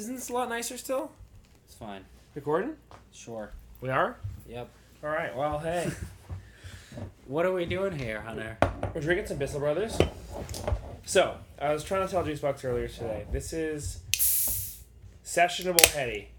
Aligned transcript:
Isn't 0.00 0.14
this 0.14 0.30
a 0.30 0.32
lot 0.32 0.48
nicer 0.48 0.78
still? 0.78 1.10
It's 1.66 1.74
fine. 1.74 2.06
Recording? 2.34 2.74
Sure. 3.12 3.52
We 3.82 3.90
are? 3.90 4.16
Yep. 4.48 4.70
All 5.04 5.10
right. 5.10 5.36
Well, 5.36 5.58
hey. 5.58 5.90
What 7.26 7.44
are 7.44 7.52
we 7.52 7.66
doing 7.66 7.96
here, 7.96 8.22
Hunter? 8.22 8.56
We're 8.94 9.02
drinking 9.02 9.26
some 9.26 9.36
Bissell 9.36 9.60
Brothers. 9.60 9.98
So, 11.04 11.36
I 11.60 11.72
was 11.74 11.84
trying 11.84 12.04
to 12.06 12.10
tell 12.10 12.24
Juicebox 12.24 12.64
earlier 12.64 12.88
today. 12.88 13.26
This 13.30 13.52
is 13.52 14.00
sessionable 15.22 15.86
heady. 15.92 16.30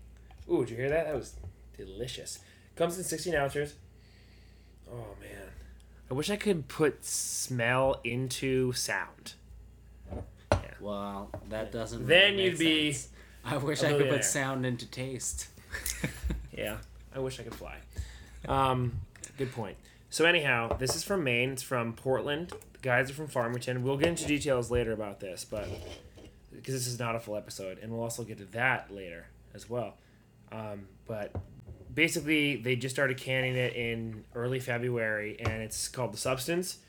Ooh, 0.52 0.66
did 0.66 0.71
you 0.71 0.78
hear 0.78 0.89
that? 0.89 1.05
That 1.05 1.16
was 1.16 1.36
delicious. 1.78 2.39
Comes 2.75 2.98
in 2.98 3.04
16 3.04 3.36
ounces. 3.36 3.75
Oh, 4.91 5.16
man. 5.21 5.50
I 6.09 6.14
wish 6.16 6.32
I 6.32 6.36
could 6.36 6.68
put 6.68 7.05
smell 7.05 8.02
into 8.04 8.73
sound. 8.73 9.36
Well, 10.82 11.30
that 11.50 11.71
doesn't. 11.71 12.07
Then 12.07 12.34
really 12.34 12.46
you'd 12.46 12.57
be 12.57 12.91
sense. 12.91 13.12
I 13.46 13.58
wish 13.58 13.84
I 13.84 13.94
could 13.94 14.10
put 14.10 14.23
sound 14.23 14.66
into 14.66 14.86
taste. 14.86 15.48
Yeah, 16.54 16.78
I 17.15 17.20
wish 17.20 17.39
I 17.39 17.43
could 17.43 17.56
fly. 17.56 17.78
Um, 18.48 18.93
good 19.38 19.52
point. 19.54 19.78
So 20.10 20.25
anyhow, 20.25 20.75
this 20.78 20.96
is 20.96 21.04
from 21.04 21.24
Maine. 21.24 21.51
It's 21.51 21.62
from 21.62 21.93
Portland. 21.93 22.50
The 22.74 22.79
guys 22.82 23.12
are 23.12 23.14
from 23.14 23.28
Farmington. 23.28 23.84
We'll 23.84 23.98
get 23.98 24.07
into 24.10 24.25
details 24.25 24.71
later 24.71 24.92
about 24.93 25.20
this, 25.20 25.46
but 25.46 25.68
because 26.51 26.74
this 26.74 26.88
is 26.88 26.98
not 26.98 27.15
a 27.15 27.20
full 27.20 27.36
episode, 27.38 27.78
and 27.78 27.92
we'll 27.92 28.01
also 28.01 28.24
get 28.24 28.39
to 28.39 28.46
that 28.46 28.92
later 28.92 29.28
as 29.54 29.70
well. 29.70 29.93
Um, 30.51 30.87
but 31.07 31.36
basically, 31.93 32.56
they 32.56 32.76
just 32.76 32.95
started 32.95 33.17
canning 33.17 33.56
it 33.56 33.76
in 33.76 34.23
early 34.34 34.59
February, 34.59 35.38
and 35.39 35.62
it's 35.62 35.88
called 35.88 36.12
the 36.12 36.17
Substance. 36.17 36.80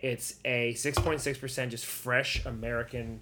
It's 0.00 0.34
a 0.44 0.74
six 0.74 0.98
point 0.98 1.20
six 1.20 1.38
percent, 1.38 1.70
just 1.70 1.86
fresh 1.86 2.44
American. 2.44 3.20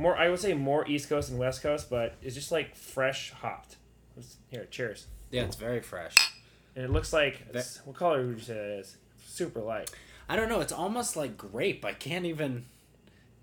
More, 0.00 0.16
I 0.16 0.30
would 0.30 0.38
say 0.38 0.54
more 0.54 0.88
East 0.88 1.10
Coast 1.10 1.28
and 1.28 1.38
West 1.38 1.62
Coast, 1.62 1.90
but 1.90 2.14
it's 2.22 2.34
just 2.34 2.50
like 2.50 2.74
fresh 2.74 3.32
hopped. 3.32 3.76
Let's- 4.16 4.36
Here, 4.50 4.66
cheers. 4.70 5.06
Yeah, 5.30 5.42
it's 5.42 5.56
very 5.56 5.80
fresh. 5.82 6.32
And 6.74 6.84
it 6.86 6.90
looks 6.90 7.12
like 7.12 7.42
it's- 7.50 7.80
what 7.84 7.96
color 7.96 8.26
would 8.26 8.38
you 8.38 8.42
say 8.44 8.54
that 8.54 8.78
is? 8.80 8.96
Super 9.26 9.60
light. 9.60 9.90
I 10.26 10.36
don't 10.36 10.48
know. 10.48 10.60
It's 10.60 10.72
almost 10.72 11.16
like 11.16 11.36
grape. 11.36 11.84
I 11.84 11.92
can't 11.92 12.24
even. 12.24 12.64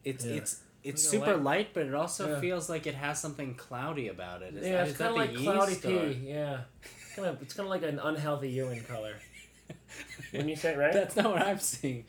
It's 0.03 0.25
Yeah. 0.25 0.35
it's 0.37 0.61
it's 0.83 1.03
Like 1.05 1.11
super 1.19 1.35
light- 1.37 1.43
light, 1.43 1.73
but 1.73 1.85
it 1.85 1.93
also 1.93 2.33
Yeah. 2.33 2.39
feels 2.39 2.69
like 2.69 2.87
it 2.87 2.95
has 2.95 3.19
something 3.21 3.53
cloudy 3.55 4.07
about 4.07 4.41
it. 4.41 4.55
Is 4.55 4.65
yeah, 4.65 4.77
that, 4.83 4.87
it's 4.87 4.97
kind 4.97 5.11
of 5.11 5.17
like 5.17 5.35
cloudy 5.35 5.71
yeast 5.73 5.85
or- 5.85 5.89
pea. 5.89 6.13
Yeah, 6.13 6.61
kind 7.15 7.27
of. 7.27 7.41
It's 7.43 7.53
kind 7.53 7.67
of 7.67 7.69
like 7.71 7.83
an 7.83 7.99
unhealthy 7.99 8.49
urine 8.49 8.83
color. 8.85 9.15
Wouldn't 10.31 10.49
you 10.49 10.55
say 10.55 10.75
right? 10.75 10.93
That's 10.93 11.15
not 11.15 11.31
what 11.31 11.41
I'm 11.43 11.59
seeing. 11.59 12.05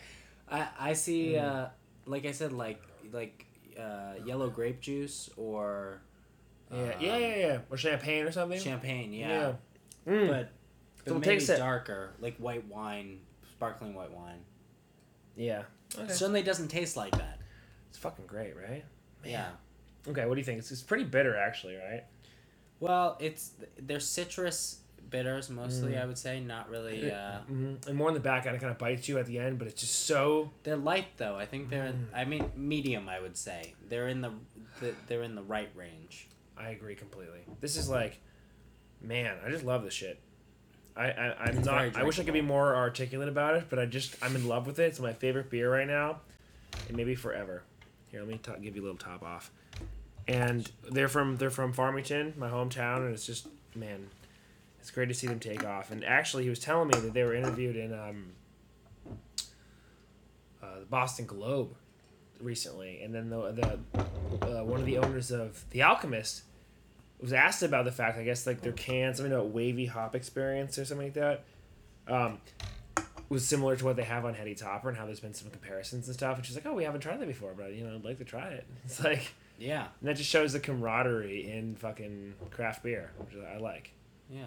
I 0.51 0.69
I 0.79 0.93
see 0.95 1.33
Mm. 1.33 1.43
uh 1.45 1.69
like 2.07 2.25
I 2.25 2.33
said 2.33 2.53
like 2.53 2.81
like 3.13 3.45
uh, 3.79 4.15
yellow 4.25 4.49
grape 4.51 4.81
juice 4.81 5.31
or 5.37 6.01
yeah, 6.73 6.79
um, 6.79 6.91
yeah, 7.01 7.17
yeah, 7.17 7.37
yeah. 7.37 7.59
Or 7.71 7.77
champagne 7.77 8.25
or 8.25 8.33
something. 8.33 8.61
champagne. 8.61 9.13
Yeah, 9.13 9.53
Mm. 10.07 10.29
but 10.29 10.51
but 11.05 11.13
Don't 11.13 11.21
maybe 11.21 11.37
taste 11.39 11.51
it. 11.51 11.59
darker, 11.59 12.13
like 12.21 12.37
white 12.39 12.67
wine, 12.67 13.21
sparkling 13.53 13.95
white 13.95 14.11
wine. 14.13 14.41
yeah. 15.37 15.63
Okay. 15.95 16.05
It 16.05 16.11
certainly 16.17 16.43
doesn't 16.43 16.69
taste 16.69 16.97
like 16.99 17.13
that. 17.13 17.39
It's 17.89 17.97
fucking 17.99 18.27
great, 18.27 18.55
right? 18.55 18.85
Yeah. 19.25 19.49
Okay, 20.07 20.27
what 20.27 20.35
do 20.35 20.41
you 20.41 20.45
think? 20.45 20.59
It's, 20.59 20.71
it's 20.71 20.83
pretty 20.83 21.05
bitter, 21.05 21.35
actually, 21.37 21.77
right? 21.77 22.05
Well, 22.81 23.17
it's 23.21 23.53
they're 23.79 23.99
citrus 24.01 24.81
bitters 25.11 25.51
mostly. 25.51 25.93
Mm. 25.93 26.03
I 26.03 26.07
would 26.07 26.19
say 26.19 26.41
not 26.41 26.69
really. 26.69 27.11
Uh, 27.11 27.39
hmm 27.41 27.75
And 27.87 27.97
more 27.97 28.09
in 28.09 28.15
the 28.15 28.21
back 28.21 28.47
end, 28.47 28.57
it 28.57 28.61
kind 28.61 28.71
of 28.71 28.79
bites 28.79 29.09
you 29.09 29.19
at 29.19 29.27
the 29.27 29.39
end, 29.39 29.59
but 29.59 29.69
it's 29.69 29.81
just 29.81 30.07
so. 30.07 30.51
they're 30.63 30.77
light 30.77 31.17
though. 31.17 31.37
I 31.37 31.47
think 31.47 31.71
they're. 31.71 31.93
Mm. 31.93 32.07
I 32.15 32.25
mean, 32.25 32.51
medium. 32.57 33.09
I 33.09 33.21
would 33.21 33.37
say 33.37 33.75
they're 33.89 34.09
in 34.09 34.21
the, 34.21 34.33
the 34.81 34.95
they're 35.07 35.23
in 35.23 35.35
the 35.35 35.43
right 35.43 35.71
range. 35.75 36.29
I 36.57 36.71
agree 36.71 36.95
completely. 36.95 37.41
This 37.61 37.77
is 37.77 37.89
like, 37.89 38.21
man, 39.01 39.37
I 39.45 39.51
just 39.51 39.65
love 39.65 39.85
this 39.85 39.95
shit. 39.95 40.21
I, 40.97 41.11
I 41.11 41.35
I'm 41.45 41.59
It's 41.59 41.67
not. 41.67 41.97
I 41.97 42.03
wish 42.03 42.19
I 42.19 42.25
could 42.25 42.35
be 42.35 42.41
more 42.41 42.75
articulate 42.75 43.29
about 43.29 43.55
it, 43.55 43.67
but 43.71 43.79
I 43.79 43.87
just 43.87 44.17
I'm 44.23 44.35
in 44.35 44.49
love 44.49 44.67
with 44.67 44.79
it. 44.79 44.85
It's 44.85 45.01
my 45.01 45.13
favorite 45.13 45.51
beer 45.51 45.73
right 45.73 45.87
now, 45.87 46.21
and 46.89 46.97
maybe 46.97 47.15
forever. 47.15 47.63
Here, 48.11 48.21
let 48.21 48.29
me 48.29 48.41
top, 48.43 48.61
give 48.61 48.75
you 48.75 48.83
a 48.83 48.85
little 48.85 48.99
top 48.99 49.23
off. 49.23 49.53
And 50.27 50.71
they're 50.91 51.09
from 51.09 51.37
they're 51.37 51.51
from 51.51 51.73
Farmington, 51.73 52.35
my 52.37 52.51
hometown, 52.51 52.99
and 52.99 53.15
it's 53.15 53.27
just 53.27 53.47
man, 53.75 54.09
it's 54.89 54.95
great 54.95 55.09
to 55.09 55.15
see 55.15 55.27
them 55.27 55.39
take 55.39 55.67
off. 55.67 55.91
And 55.91 56.03
actually, 56.03 56.45
he 56.45 56.49
was 56.49 56.59
telling 56.61 56.89
me 56.89 56.99
that 56.99 57.13
they 57.13 57.23
were 57.23 57.35
interviewed 57.35 57.77
in 57.77 57.93
um, 57.93 58.33
uh, 60.63 60.79
the 60.81 60.87
Boston 60.87 61.27
Globe 61.27 61.75
recently, 62.41 63.03
and 63.03 63.15
then 63.15 63.29
the 63.29 63.53
the 63.53 64.57
uh, 64.61 64.65
one 64.65 64.81
of 64.81 64.87
the 64.87 64.97
owners 64.97 65.31
of 65.31 65.69
The 65.73 65.83
Alchemist 65.83 66.43
was 67.21 67.35
asked 67.35 67.63
about 67.63 67.85
the 67.85 67.93
fact, 67.93 68.17
I 68.17 68.25
guess, 68.25 68.47
like 68.47 68.63
their 68.63 68.73
can, 68.73 69.13
something 69.13 69.31
about 69.31 69.51
wavy 69.51 69.85
hop 69.85 70.15
experience 70.15 70.79
or 70.79 70.87
something 70.87 71.09
like 71.09 71.15
that, 71.15 71.45
um, 72.07 72.39
was 73.29 73.47
similar 73.47 73.77
to 73.77 73.85
what 73.85 73.97
they 73.97 74.05
have 74.05 74.25
on 74.25 74.33
Heady 74.33 74.55
Topper 74.55 74.89
and 74.89 74.97
how 74.97 75.05
there's 75.05 75.21
been 75.21 75.35
some 75.35 75.51
comparisons 75.51 76.07
and 76.07 76.15
stuff. 76.17 76.39
And 76.39 76.47
she's 76.47 76.55
like, 76.55 76.65
oh, 76.65 76.73
we 76.73 76.85
haven't 76.85 77.03
tried 77.03 77.21
that 77.21 77.27
before, 77.29 77.53
but, 77.55 77.75
you 77.75 77.85
know, 77.85 77.95
I'd 77.95 78.05
like 78.05 78.19
to 78.19 78.25
try 78.25 78.49
it. 78.51 78.65
It's 78.85 79.03
like, 79.05 79.33
Yeah. 79.59 79.89
and 80.01 80.09
that 80.09 80.17
just 80.17 80.31
shows 80.31 80.53
the 80.55 80.61
camaraderie 80.61 81.51
in 81.51 81.75
fucking 81.75 82.35
craft 82.53 82.85
beer, 82.85 83.11
which 83.19 83.35
I 83.45 83.59
like. 83.59 83.91
Yeah. 84.31 84.45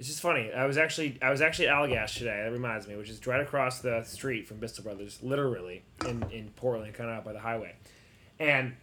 It's 0.00 0.08
just 0.08 0.22
funny. 0.22 0.50
I 0.50 0.64
was 0.64 0.78
actually 0.78 1.18
I 1.20 1.28
was 1.28 1.42
actually 1.42 1.68
at 1.68 1.74
Allagash 1.74 2.16
today. 2.16 2.40
That 2.42 2.50
reminds 2.52 2.88
me, 2.88 2.96
which 2.96 3.10
is 3.10 3.26
right 3.26 3.42
across 3.42 3.80
the 3.80 4.02
street 4.04 4.48
from 4.48 4.56
Bissell 4.56 4.82
Brothers, 4.82 5.18
literally 5.22 5.82
in 6.08 6.24
in 6.32 6.48
Portland, 6.56 6.94
kind 6.94 7.10
of 7.10 7.16
out 7.18 7.24
by 7.26 7.34
the 7.34 7.40
highway. 7.40 7.74
And 8.38 8.76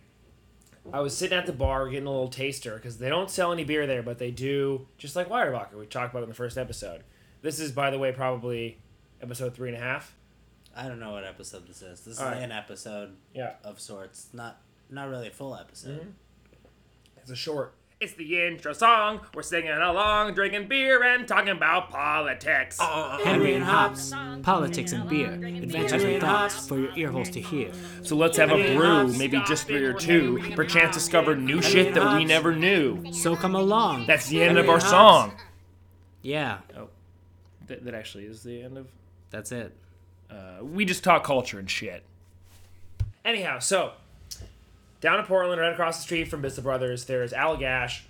I 0.93 0.99
was 0.99 1.17
sitting 1.17 1.35
at 1.35 1.47
the 1.47 1.53
bar 1.53 1.89
getting 1.89 2.05
a 2.05 2.11
little 2.11 2.27
taster 2.27 2.75
because 2.75 2.99
they 2.99 3.09
don't 3.09 3.31
sell 3.31 3.51
any 3.51 3.63
beer 3.63 3.87
there, 3.87 4.03
but 4.03 4.19
they 4.19 4.29
do. 4.29 4.87
Just 4.99 5.15
like 5.15 5.27
Weyerbacher, 5.27 5.73
we 5.73 5.87
talked 5.87 6.13
about 6.13 6.21
in 6.21 6.29
the 6.29 6.35
first 6.35 6.55
episode. 6.55 7.01
This 7.41 7.59
is, 7.59 7.71
by 7.71 7.89
the 7.89 7.97
way, 7.97 8.11
probably 8.11 8.77
episode 9.19 9.55
three 9.55 9.69
and 9.69 9.77
a 9.77 9.81
half. 9.81 10.15
I 10.75 10.87
don't 10.87 10.99
know 10.99 11.13
what 11.13 11.23
episode 11.23 11.67
this 11.67 11.81
is. 11.81 12.01
This 12.01 12.13
is 12.17 12.19
All 12.19 12.27
right. 12.27 12.43
an 12.43 12.51
episode 12.51 13.15
Yeah, 13.33 13.53
of 13.63 13.79
sorts. 13.79 14.27
Not 14.33 14.61
not 14.91 15.09
really 15.09 15.29
a 15.29 15.31
full 15.31 15.55
episode. 15.55 15.99
Mhm. 15.99 16.11
it's 17.17 17.31
a 17.31 17.35
short. 17.35 17.73
It's 17.99 18.13
the 18.13 18.45
intro 18.45 18.73
song. 18.73 19.21
We're 19.33 19.41
singing 19.41 19.71
along, 19.71 20.35
drinking 20.35 20.67
beer, 20.67 21.01
and 21.01 21.27
talking 21.27 21.49
about 21.49 21.89
politics. 21.89 22.77
Henry 22.79 23.55
and 23.55 23.63
Hops, 23.63 24.13
politics 24.43 24.91
and 24.91 25.09
beer, 25.09 25.31
adventures 25.31 26.03
and 26.03 26.21
thoughts 26.21 26.67
for 26.67 26.77
your 26.77 26.95
ear 26.95 27.11
holes 27.11 27.31
to 27.31 27.41
hear. 27.41 27.71
So 28.03 28.15
let's 28.15 28.37
have 28.37 28.51
a 28.51 28.75
brew, 28.75 29.07
maybe 29.17 29.41
just 29.47 29.65
three 29.65 29.83
or 29.83 29.93
two, 29.93 30.37
perchance 30.55 30.93
discover 30.93 31.35
new 31.35 31.59
shit 31.59 31.95
that 31.95 32.15
we 32.17 32.23
never 32.23 32.55
knew. 32.55 33.11
So 33.11 33.35
come 33.35 33.55
along. 33.55 34.05
That's 34.05 34.27
the 34.29 34.43
end 34.43 34.59
of 34.59 34.69
our 34.69 34.79
song. 34.79 35.33
Yeah, 36.21 36.59
That, 37.65 37.83
that 37.83 37.95
actually 37.95 38.25
is 38.25 38.43
the 38.43 38.61
end 38.61 38.77
of. 38.77 38.87
that's 39.31 39.51
it. 39.51 39.75
Uh, 40.29 40.63
we 40.63 40.85
just 40.85 41.03
talk 41.03 41.23
culture 41.23 41.57
and 41.57 41.69
shit. 41.69 42.03
Anyhow, 43.25 43.57
so 43.59 43.93
down 45.01 45.19
in 45.19 45.25
Portland, 45.25 45.61
right 45.61 45.71
across 45.71 45.97
the 45.97 46.03
street 46.03 46.27
from 46.27 46.41
Bissell 46.41 46.63
Brothers, 46.63 47.05
there's 47.05 47.31
Allagash, 47.33 48.01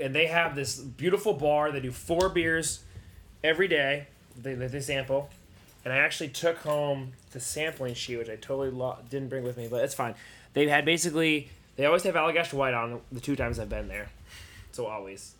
and 0.00 0.14
they 0.14 0.26
have 0.26 0.54
this 0.56 0.76
beautiful 0.76 1.32
bar. 1.32 1.70
They 1.72 1.80
do 1.80 1.92
four 1.92 2.28
beers 2.28 2.80
every 3.42 3.68
day 3.68 4.08
they, 4.42 4.54
they 4.54 4.80
sample. 4.80 5.30
And 5.84 5.92
I 5.92 5.98
actually 5.98 6.30
took 6.30 6.58
home 6.58 7.12
the 7.30 7.40
sampling 7.40 7.94
sheet, 7.94 8.16
which 8.18 8.28
I 8.28 8.36
totally 8.36 8.70
lo- 8.70 8.98
didn't 9.08 9.28
bring 9.28 9.44
with 9.44 9.56
me, 9.56 9.68
but 9.68 9.84
it's 9.84 9.94
fine. 9.94 10.14
They 10.52 10.66
had 10.68 10.84
basically, 10.84 11.48
they 11.76 11.86
always 11.86 12.02
have 12.02 12.14
Allagash 12.14 12.52
White 12.52 12.74
on 12.74 13.00
the 13.12 13.20
two 13.20 13.36
times 13.36 13.58
I've 13.58 13.68
been 13.68 13.88
there. 13.88 14.08
So 14.72 14.86
always. 14.86 15.34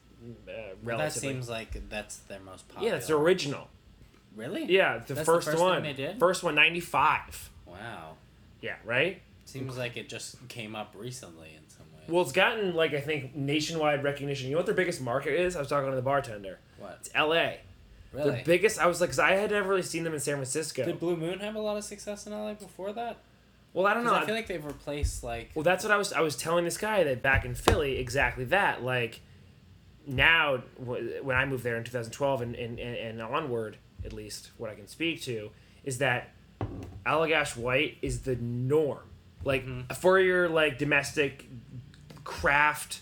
Uh, 0.49 0.53
Well, 0.83 0.99
that 0.99 1.13
seems 1.13 1.49
like 1.49 1.89
that's 1.89 2.19
their 2.19 2.41
most 2.41 2.69
popular. 2.69 2.91
yeah, 2.91 2.97
it's 2.97 3.09
the 3.09 3.17
original. 3.17 3.69
Really? 4.37 4.65
Yeah, 4.67 4.99
the 4.99 5.15
That's 5.15 5.21
the 5.21 5.25
first, 5.25 5.49
first 5.49 5.61
one. 5.61 6.19
First 6.19 6.43
one, 6.43 6.55
95. 6.55 7.51
Wow. 7.67 8.13
Yeah, 8.61 8.77
right? 8.85 9.21
Seems 9.47 9.79
like 9.79 9.97
it 9.97 10.09
just 10.09 10.49
came 10.49 10.75
up 10.75 10.93
recently 10.97 11.49
in 11.57 11.69
some 11.71 11.87
way. 11.95 12.03
Well, 12.09 12.23
it's 12.23 12.33
gotten 12.33 12.75
like 12.75 12.93
I 12.95 13.01
think 13.01 13.35
nationwide 13.35 14.03
recognition. 14.03 14.49
You 14.49 14.53
know 14.53 14.59
what 14.59 14.67
their 14.67 14.75
biggest 14.75 15.01
market 15.01 15.41
is? 15.41 15.57
I 15.57 15.61
was 15.61 15.69
talking 15.69 15.89
to 15.89 15.97
the 15.97 16.03
bartender. 16.03 16.59
what? 16.79 16.99
It's 17.01 17.11
L.A. 17.15 17.61
Really? 18.13 18.31
Their 18.31 18.45
biggest. 18.45 18.79
I 18.79 18.87
was 18.87 19.01
like, 19.01 19.11
cause 19.11 19.19
I 19.19 19.33
had 19.33 19.51
never 19.53 19.69
really 19.69 19.83
seen 19.83 20.05
them 20.05 20.15
in 20.15 20.21
San 20.21 20.35
Francisco. 20.35 20.85
Did 20.85 20.99
Blue 21.01 21.17
Moon 21.17 21.39
have 21.39 21.55
a 21.55 21.61
lot 21.61 21.77
of 21.77 21.85
success 21.85 22.27
in 22.27 22.33
LA 22.33 22.55
before 22.55 22.93
that? 22.93 23.19
well, 23.73 23.87
I 23.87 23.95
don't 23.95 24.05
know. 24.05 24.15
I 24.15 24.25
feel 24.25 24.35
like 24.35 24.47
they've 24.47 24.65
replaced 24.65 25.23
like. 25.23 25.51
well, 25.55 25.63
that's 25.63 25.85
what 25.85 25.93
I 25.93 25.97
was. 25.97 26.13
I 26.13 26.21
was 26.21 26.37
telling 26.37 26.65
this 26.65 26.79
guy 26.79 27.05
that 27.05 27.23
back 27.23 27.45
in 27.45 27.55
Philly, 27.55 27.99
exactly 27.99 28.45
that. 28.47 28.83
Like 28.83 29.21
now, 30.07 30.63
when 30.79 31.37
I 31.37 31.45
moved 31.45 31.63
there 31.63 31.77
in 31.77 31.85
2012 31.85 32.43
and 32.43 32.55
and, 32.57 32.79
and, 32.81 32.97
and 32.97 33.23
onward, 33.23 33.77
at 34.05 34.13
least 34.13 34.51
what 34.57 34.71
I 34.71 34.75
can 34.75 34.89
speak 34.89 35.23
to 35.23 35.51
is 35.85 35.99
that 35.99 36.31
Allagash 37.05 37.57
White 37.57 37.99
is 38.03 38.23
the 38.23 38.37
norm. 38.37 39.05
Like 39.45 39.65
Mhm. 39.67 39.97
for 39.97 40.19
your 40.19 40.49
like 40.49 40.79
domestic 40.79 41.47
craft, 42.25 43.01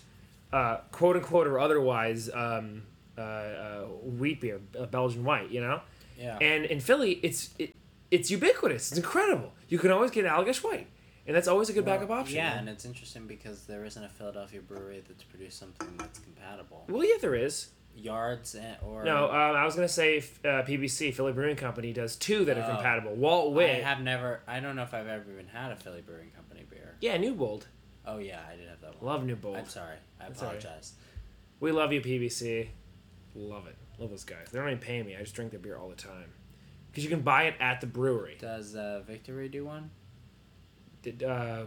uh, 0.53 0.77
quote 0.91 1.15
unquote 1.15 1.47
or 1.47 1.59
otherwise, 1.59 2.29
um, 2.33 2.83
uh, 3.17 3.21
uh, 3.21 3.81
wheat 4.03 4.41
beer, 4.41 4.61
uh, 4.79 4.85
Belgian 4.85 5.23
white. 5.23 5.49
You 5.51 5.61
know. 5.61 5.81
Yeah. 6.17 6.37
And 6.39 6.65
in 6.65 6.79
Philly, 6.79 7.13
it's 7.23 7.53
it, 7.59 7.75
it's 8.11 8.29
ubiquitous. 8.31 8.91
It's 8.91 8.97
incredible. 8.99 9.51
You 9.67 9.79
can 9.79 9.91
always 9.91 10.11
get 10.11 10.25
Allagash 10.25 10.63
White, 10.63 10.87
and 11.27 11.35
that's 11.35 11.47
always 11.47 11.69
a 11.69 11.73
good 11.73 11.85
Well, 11.85 11.95
backup 11.97 12.11
option. 12.11 12.37
Yeah, 12.37 12.57
and 12.59 12.69
it's 12.69 12.85
interesting 12.85 13.25
because 13.27 13.65
there 13.65 13.83
isn't 13.83 14.03
a 14.03 14.09
Philadelphia 14.09 14.61
brewery 14.61 15.01
that's 15.07 15.23
produced 15.23 15.57
something 15.57 15.97
that's 15.97 16.19
compatible. 16.19 16.85
well, 16.87 17.03
yeah, 17.03 17.17
there 17.19 17.35
is. 17.35 17.69
Yards 17.95 18.55
and, 18.55 18.75
or 18.85 19.03
No, 19.05 19.25
um, 19.25 19.55
I 19.55 19.63
was 19.65 19.75
gonna 19.75 19.87
say 19.87 20.17
uh, 20.43 20.63
PBC 20.63 21.13
Philly 21.13 21.31
Brewing 21.33 21.55
Company 21.55 21.93
does 21.93 22.15
two 22.17 22.43
that 22.45 22.57
are 22.57 22.63
Oh. 22.69 22.75
compatible. 22.75 23.15
Walt 23.15 23.53
Wit. 23.53 23.69
I 23.69 23.87
have 23.87 24.01
never. 24.01 24.41
I 24.47 24.59
don't 24.59 24.75
know 24.75 24.83
if 24.83 24.93
I've 24.93 25.07
ever 25.07 25.31
even 25.31 25.47
had 25.47 25.71
a 25.71 25.75
Philly 25.75 26.01
Brewing 26.01 26.31
Company 26.35 26.65
beer. 26.69 26.95
yeah, 27.01 27.17
Newbold. 27.17 27.67
Oh 28.05 28.17
yeah, 28.19 28.41
I 28.51 28.55
did 28.57 28.67
have 28.67 28.81
that 28.81 29.01
one. 29.01 29.13
Love 29.13 29.25
Newbold. 29.25 29.55
I'm 29.57 29.67
sorry. 29.67 29.95
I 30.19 30.27
That's 30.27 30.41
all 30.41 30.49
right. 30.49 30.57
apologize. 30.57 30.93
We 31.59 31.71
love 31.71 31.93
you, 31.93 32.01
PBC. 32.01 32.67
Love 33.33 33.67
it. 33.67 33.75
Love 33.97 34.09
those 34.09 34.23
guys. 34.25 34.47
They 34.51 34.59
don't 34.59 34.67
even 34.67 34.79
pay 34.79 35.01
me. 35.01 35.15
I 35.15 35.19
just 35.19 35.33
drink 35.33 35.51
their 35.51 35.59
beer 35.59 35.77
all 35.77 35.89
the 35.89 35.95
time. 35.95 36.31
Because 36.91 37.03
you 37.03 37.09
can 37.09 37.21
buy 37.21 37.43
it 37.43 37.55
at 37.59 37.81
the 37.81 37.87
brewery. 37.87 38.37
Does 38.39 38.75
uh, 38.75 39.01
Victory 39.07 39.47
do 39.49 39.65
one? 39.65 39.89
Did, 41.01 41.23
uh, 41.23 41.63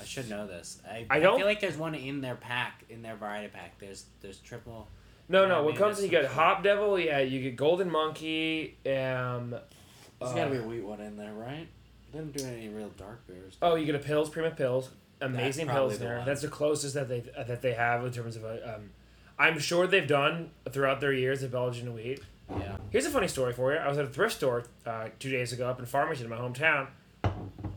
I 0.00 0.04
should 0.04 0.28
know 0.30 0.46
this. 0.46 0.80
I, 0.88 1.06
I 1.10 1.16
I, 1.16 1.20
don't- 1.20 1.36
feel 1.38 1.46
like 1.46 1.60
there's 1.60 1.76
one 1.76 1.94
in 1.94 2.20
their 2.20 2.34
pack, 2.36 2.84
in 2.88 3.02
their 3.02 3.16
variety 3.16 3.48
pack. 3.48 3.78
There's 3.78 4.04
there's 4.20 4.38
triple. 4.38 4.88
no, 5.28 5.46
no. 5.46 5.62
What 5.62 5.76
comes 5.76 5.98
in, 5.98 6.04
you 6.04 6.10
get 6.10 6.24
Hop 6.26 6.62
Devil. 6.62 6.98
Yeah, 6.98 7.18
you 7.20 7.40
get 7.42 7.56
Golden 7.56 7.90
Monkey. 7.90 8.76
Um, 8.86 9.50
There's 9.50 10.32
uh, 10.32 10.34
gotta 10.34 10.50
be 10.50 10.56
a 10.58 10.62
wheat 10.62 10.84
one 10.84 11.00
in 11.00 11.16
there, 11.16 11.32
right? 11.32 11.68
They 12.12 12.18
don't 12.18 12.36
do 12.36 12.44
any 12.44 12.68
real 12.68 12.90
dark 12.96 13.26
beers. 13.26 13.56
Oh, 13.62 13.76
you 13.76 13.86
get 13.86 13.94
a 13.94 13.98
Pils, 14.00 14.30
Prima 14.32 14.50
Pils. 14.50 14.88
Amazing 15.20 15.66
probably 15.68 15.96
the 15.96 16.22
That's 16.24 16.40
the 16.42 16.48
closest 16.48 16.94
that 16.94 17.08
they 17.08 17.22
uh, 17.36 17.44
that 17.44 17.60
they 17.62 17.74
have 17.74 18.04
in 18.04 18.12
terms 18.12 18.36
of 18.36 18.44
a. 18.44 18.76
Um, 18.76 18.90
I'm 19.38 19.58
sure 19.58 19.86
they've 19.86 20.06
done 20.06 20.50
throughout 20.70 21.00
their 21.00 21.12
years 21.12 21.42
of 21.42 21.50
Belgian 21.52 21.94
wheat. 21.94 22.20
Yeah. 22.50 22.76
Here's 22.90 23.06
a 23.06 23.10
funny 23.10 23.28
story 23.28 23.52
for 23.52 23.72
you. 23.72 23.78
I 23.78 23.88
was 23.88 23.96
at 23.96 24.04
a 24.04 24.08
thrift 24.08 24.34
store 24.34 24.64
uh, 24.84 25.08
two 25.18 25.30
days 25.30 25.52
ago 25.52 25.68
up 25.70 25.78
in 25.78 25.86
Farmington, 25.86 26.28
my 26.28 26.36
hometown. 26.36 26.88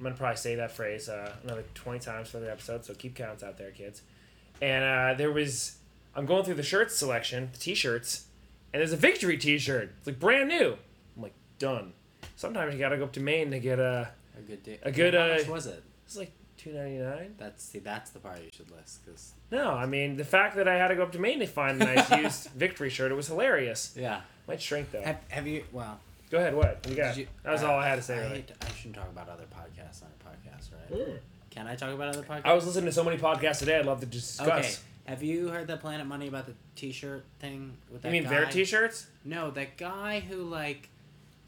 I'm 0.04 0.10
gonna 0.10 0.18
probably 0.18 0.36
say 0.36 0.56
that 0.56 0.74
phrase 0.74 1.08
uh, 1.08 1.32
another 1.46 1.64
20 1.76 2.00
times 2.00 2.28
for 2.30 2.40
the 2.40 2.52
episode, 2.52 2.84
so 2.84 2.94
keep 2.94 3.16
counts 3.16 3.42
out 3.42 3.58
there, 3.58 3.72
kids. 3.72 4.02
And 4.62 4.84
uh, 4.84 5.14
there 5.18 5.32
was, 5.32 5.78
I'm 6.14 6.26
going 6.26 6.44
through 6.44 6.56
the 6.56 6.64
shirts 6.64 6.94
selection, 6.94 7.50
the 7.54 7.58
t-shirts, 7.58 8.26
and 8.74 8.82
there's 8.82 8.92
a 8.92 8.98
Victory 8.98 9.38
t-shirt. 9.38 9.94
It's 9.98 10.06
like 10.06 10.20
brand 10.20 10.50
new. 10.50 10.76
I'm 11.16 11.24
like, 11.24 11.32
done. 11.58 11.94
Sometimes 12.36 12.74
you 12.74 12.80
gotta 12.82 12.98
go 12.98 13.06
up 13.06 13.14
to 13.14 13.22
Maine 13.22 13.52
to 13.52 13.60
get 13.60 13.80
a. 13.80 14.10
A 14.38 14.42
good 14.42 14.62
day. 14.64 14.78
A 14.84 14.92
good, 14.92 15.14
How 15.14 15.22
uh, 15.24 15.36
much 15.38 15.48
was 15.48 15.68
it? 15.68 15.82
It's 16.06 16.18
like 16.18 16.34
2.99. 16.62 17.30
That's 17.38 17.64
see, 17.64 17.80
that's 17.80 18.10
the 18.10 18.20
part 18.20 18.40
you 18.44 18.50
should 18.52 18.72
list, 18.72 19.06
cause 19.06 19.32
No, 19.52 19.70
I 19.72 19.86
mean 19.86 20.18
the 20.18 20.26
fact 20.26 20.58
that 20.58 20.68
I 20.68 20.76
had 20.76 20.90
to 20.90 20.96
go 20.96 21.04
up 21.04 21.14
to 21.14 21.20
Maine 21.20 21.40
to 21.40 21.48
find 21.48 21.82
a 21.82 21.86
nice 21.96 22.12
used 22.18 22.50
Victory 22.50 22.90
shirt, 22.90 23.10
it 23.10 23.16
was 23.16 23.28
hilarious. 23.28 23.96
yeah. 23.98 24.20
Might 24.50 24.62
shrink 24.62 24.92
though. 24.92 25.02
Have, 25.02 25.20
have 25.30 25.48
you? 25.48 25.64
Well, 25.72 25.98
Go 26.34 26.40
ahead. 26.40 26.56
What? 26.56 26.84
You 26.90 26.96
got? 26.96 27.16
you- 27.16 27.28
that 27.44 27.52
was 27.52 27.62
uh, 27.62 27.70
all 27.72 27.78
I 27.80 27.88
had 27.88 27.98
to 27.98 28.02
say. 28.02 28.18
I, 28.18 28.22
Really. 28.24 28.46
I 28.60 28.74
shouldn't 28.74 28.96
talk 28.96 29.08
about 29.08 29.30
other 29.30 29.44
podcasts 29.44 30.02
on 30.02 30.10
your 30.10 30.34
podcast, 30.34 30.72
right? 30.74 31.08
Mm. 31.08 31.20
Can 31.52 31.68
I 31.68 31.76
talk 31.76 31.94
about 31.94 32.08
other 32.08 32.24
podcasts? 32.24 32.46
I 32.46 32.54
was 32.54 32.66
listening 32.66 32.86
to 32.86 32.92
so 32.92 33.04
many 33.04 33.18
podcasts 33.18 33.60
today. 33.60 33.78
I'd 33.78 33.86
love 33.86 34.00
to 34.00 34.08
discuss. 34.08 34.48
Okay. 34.48 34.74
Have 35.06 35.22
you 35.22 35.50
heard 35.50 35.68
the 35.68 35.78
Planet 35.78 36.08
Money 36.08 36.28
about 36.28 36.48
the 36.48 36.56
T-shirt 36.76 37.24
thing 37.40 37.78
with 37.92 38.02
that 38.02 38.08
You 38.08 38.14
mean 38.14 38.24
guy? 38.24 38.30
their 38.32 38.46
T-shirts? 38.48 39.06
No, 39.24 39.52
that 39.52 39.78
guy 39.78 40.22
who 40.22 40.38
like, 40.38 40.90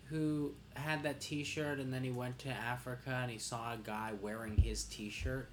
who 0.09 0.53
had 0.75 1.01
that 1.01 1.19
T-shirt 1.19 1.79
and 1.79 1.91
then 1.91 2.03
he 2.03 2.11
went 2.11 2.37
to 2.39 2.49
Africa 2.49 3.17
and 3.23 3.31
he 3.31 3.39
saw 3.39 3.73
a 3.73 3.77
guy 3.77 4.11
wearing 4.21 4.55
his 4.55 4.83
T-shirt 4.83 5.49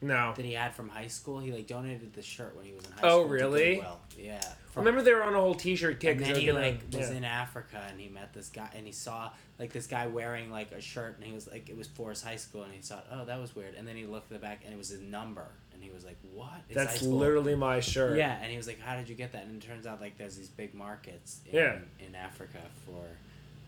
No. 0.00 0.32
that 0.36 0.44
he 0.44 0.52
had 0.52 0.74
from 0.74 0.88
high 0.88 1.08
school. 1.08 1.38
He 1.40 1.52
like 1.52 1.66
donated 1.66 2.12
the 2.14 2.22
shirt 2.22 2.54
when 2.56 2.64
he 2.64 2.72
was 2.72 2.84
in 2.84 2.92
high 2.92 2.98
Oh, 3.02 3.08
school. 3.22 3.24
Oh 3.24 3.28
really? 3.28 3.74
Goodwill. 3.76 4.00
Yeah. 4.18 4.40
From- 4.70 4.84
Remember 4.84 5.02
they 5.02 5.12
were 5.14 5.24
on 5.24 5.34
a 5.34 5.40
whole 5.40 5.54
T-shirt 5.54 5.98
kick. 5.98 6.18
And 6.18 6.26
then 6.26 6.36
he 6.36 6.52
like 6.52 6.80
was 6.92 7.10
in 7.10 7.24
Africa 7.24 7.82
and 7.90 7.98
he 8.00 8.08
met 8.08 8.32
this 8.32 8.48
guy 8.48 8.68
and 8.76 8.86
he 8.86 8.92
saw 8.92 9.30
like 9.58 9.72
this 9.72 9.86
guy 9.88 10.06
wearing 10.06 10.50
like 10.52 10.70
a 10.72 10.80
shirt 10.80 11.16
and 11.16 11.24
he 11.26 11.32
was 11.32 11.48
like 11.50 11.68
it 11.68 11.76
was 11.76 11.88
for 11.88 12.10
his 12.10 12.22
high 12.22 12.36
school 12.36 12.62
and 12.62 12.72
he 12.72 12.78
thought 12.80 13.04
oh 13.10 13.24
that 13.24 13.40
was 13.40 13.56
weird 13.56 13.74
and 13.74 13.88
then 13.88 13.96
he 13.96 14.06
looked 14.06 14.30
at 14.30 14.40
the 14.40 14.46
back 14.46 14.60
and 14.64 14.72
it 14.72 14.76
was 14.76 14.90
his 14.90 15.00
number 15.00 15.46
and 15.74 15.82
he 15.82 15.90
was 15.90 16.04
like 16.04 16.16
what 16.32 16.52
It's 16.68 16.76
That's 16.76 17.02
literally 17.02 17.56
my 17.56 17.80
shirt. 17.80 18.16
yeah 18.18 18.38
and 18.40 18.52
he 18.52 18.56
was 18.56 18.68
like 18.68 18.78
how 18.80 18.94
did 18.94 19.08
you 19.08 19.16
get 19.16 19.32
that 19.32 19.46
and 19.46 19.60
it 19.60 19.66
turns 19.66 19.84
out 19.84 20.00
like 20.00 20.16
there's 20.16 20.36
these 20.36 20.48
big 20.48 20.74
markets 20.74 21.40
in, 21.50 21.56
Yeah. 21.56 21.78
in 22.06 22.14
Africa 22.14 22.58
for 22.86 23.02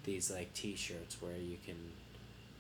these 0.04 0.30
like 0.30 0.54
T-shirts 0.54 1.20
where 1.20 1.36
you 1.36 1.56
can 1.66 1.74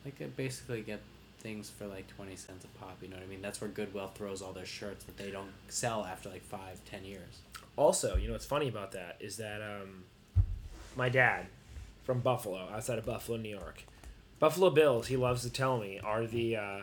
like 0.04 0.36
basically 0.36 0.82
get 0.82 1.00
things 1.40 1.70
for 1.70 1.86
like 1.86 2.06
20 2.16 2.36
cents 2.36 2.64
a 2.64 2.68
pop 2.78 2.96
you 3.02 3.08
know 3.08 3.16
what 3.16 3.24
I 3.24 3.26
mean 3.26 3.42
that's 3.42 3.60
where 3.60 3.70
Goodwill 3.70 4.08
throws 4.14 4.42
all 4.42 4.52
their 4.52 4.66
shirts 4.66 5.04
that 5.04 5.16
they 5.16 5.30
don't 5.30 5.50
sell 5.68 6.04
after 6.04 6.28
like 6.28 6.42
five 6.42 6.80
ten 6.84 7.04
years 7.04 7.40
Also, 7.76 8.16
you 8.16 8.26
know 8.28 8.34
what's 8.34 8.46
funny 8.46 8.68
about 8.68 8.92
that 8.92 9.16
is 9.20 9.36
that 9.38 9.60
um, 9.62 10.04
my 10.96 11.08
dad 11.08 11.46
from 12.04 12.20
Buffalo, 12.20 12.68
outside 12.72 12.98
of 12.98 13.06
Buffalo, 13.06 13.38
New 13.38 13.48
York, 13.56 13.84
Buffalo 14.38 14.70
Bills. 14.70 15.06
He 15.06 15.16
loves 15.16 15.42
to 15.42 15.50
tell 15.50 15.78
me 15.78 16.00
are 16.02 16.26
the 16.26 16.56
uh, 16.56 16.80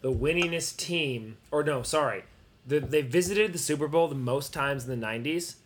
the 0.00 0.10
winningest 0.12 0.76
team. 0.78 1.36
Or 1.50 1.62
no, 1.62 1.82
sorry, 1.82 2.24
the, 2.66 2.80
they 2.80 3.02
visited 3.02 3.52
the 3.52 3.58
Super 3.58 3.86
Bowl 3.88 4.08
the 4.08 4.14
most 4.14 4.52
times 4.52 4.88
in 4.88 4.98
the 4.98 5.06
'90s. 5.06 5.56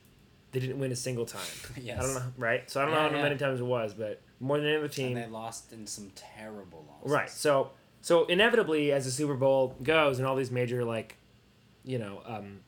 They 0.53 0.59
didn't 0.61 0.79
win 0.81 0.91
a 0.93 0.97
single 0.97 1.27
time. 1.27 1.41
Yes. 1.81 1.99
I 1.99 2.03
don't 2.03 2.15
know, 2.15 2.33
right? 2.37 2.69
So 2.71 2.81
I 2.81 2.85
don't 2.85 2.93
Yeah, 2.95 3.03
know 3.05 3.09
how 3.11 3.17
yeah. 3.17 3.23
many 3.23 3.37
times 3.37 3.61
it 3.61 3.65
was, 3.67 3.95
but 3.95 4.21
more 4.41 4.59
than 4.59 4.67
any 4.67 4.77
other 4.77 4.89
team. 4.89 5.17
and 5.17 5.25
they 5.25 5.31
lost 5.31 5.73
in 5.73 5.87
some 5.87 6.11
terrible 6.17 6.85
losses 6.89 7.13
Right. 7.13 7.31
So 7.31 7.71
so 8.01 8.25
inevitably, 8.27 8.93
as 8.93 9.05
the 9.05 9.11
Super 9.11 9.35
Bowl 9.35 9.77
goes, 9.83 10.19
and 10.19 10.27
all 10.27 10.37
these 10.37 10.51
major 10.51 10.85
like, 10.85 11.17
you 11.85 11.99
know, 11.99 12.23
um, 12.27 12.61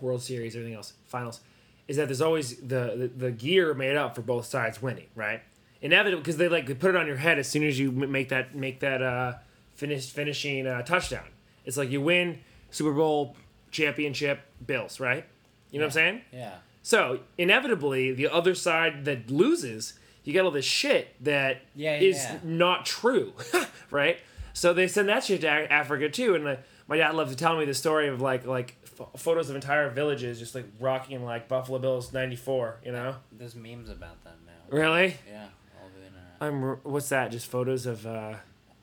World 0.00 0.22
Series, 0.22 0.54
everything 0.56 0.74
else, 0.74 0.92
finals, 1.06 1.40
is 1.88 1.96
that 1.96 2.06
there's 2.06 2.20
always 2.22 2.56
the 2.58 2.96
the, 2.96 3.10
the 3.26 3.30
gear 3.30 3.74
made 3.74 3.96
up 3.96 4.14
for 4.14 4.22
both 4.22 4.46
sides 4.46 4.82
winning, 4.82 5.06
right? 5.14 5.42
Inevitable 5.80 6.20
because 6.20 6.36
they 6.36 6.48
like 6.48 6.66
they 6.66 6.74
put 6.74 6.90
it 6.90 6.96
on 6.96 7.06
your 7.06 7.16
head 7.16 7.38
as 7.38 7.48
soon 7.48 7.62
as 7.62 7.78
you 7.78 7.90
make 7.92 8.28
that 8.30 8.54
make 8.54 8.80
that 8.80 9.02
uh, 9.02 9.34
finish 9.74 10.10
finishing 10.10 10.66
uh, 10.66 10.82
touchdown. 10.82 11.26
It's 11.64 11.76
like 11.76 11.90
you 11.90 12.00
win 12.00 12.38
Super 12.70 12.92
Bowl 12.92 13.36
championship, 13.70 14.40
Bills, 14.66 14.98
right? 15.00 15.24
You 15.70 15.78
know 15.80 15.84
what 15.86 15.88
I'm 15.88 15.92
saying? 15.92 16.20
Yeah. 16.32 16.54
So 16.82 17.20
inevitably, 17.36 18.12
the 18.12 18.28
other 18.28 18.54
side 18.54 19.04
that 19.04 19.28
loses, 19.30 19.94
you 20.24 20.32
get 20.32 20.44
all 20.44 20.50
this 20.52 20.64
shit 20.64 21.14
that 21.24 21.62
is 21.98 22.16
Yeah, 22.16 22.32
yeah. 22.32 22.38
not 22.44 22.86
true, 22.86 23.32
right? 23.90 24.18
So 24.56 24.72
they 24.72 24.88
send 24.88 25.10
that 25.10 25.22
shit 25.22 25.42
to 25.42 25.48
Africa 25.48 26.08
too, 26.08 26.34
and 26.34 26.46
uh, 26.48 26.56
my 26.88 26.96
dad 26.96 27.14
loved 27.14 27.30
to 27.30 27.36
tell 27.36 27.58
me 27.58 27.66
the 27.66 27.74
story 27.74 28.08
of 28.08 28.22
like 28.22 28.46
like 28.46 28.76
ph- 28.96 29.08
photos 29.18 29.50
of 29.50 29.54
entire 29.54 29.90
villages 29.90 30.38
just 30.38 30.54
like 30.54 30.64
rocking 30.80 31.22
like 31.24 31.46
Buffalo 31.46 31.78
Bills 31.78 32.10
'94. 32.12 32.78
You 32.84 32.92
know, 32.92 33.16
There's 33.32 33.54
memes 33.54 33.90
about 33.90 34.24
that 34.24 34.36
now. 34.46 34.74
really? 34.74 35.16
Yeah, 35.30 35.48
all 35.78 35.90
the 35.94 36.06
internet. 36.06 36.36
I'm 36.40 36.90
what's 36.90 37.10
that? 37.10 37.30
Just 37.30 37.50
photos 37.50 37.84
of 37.84 38.06
uh, 38.06 38.36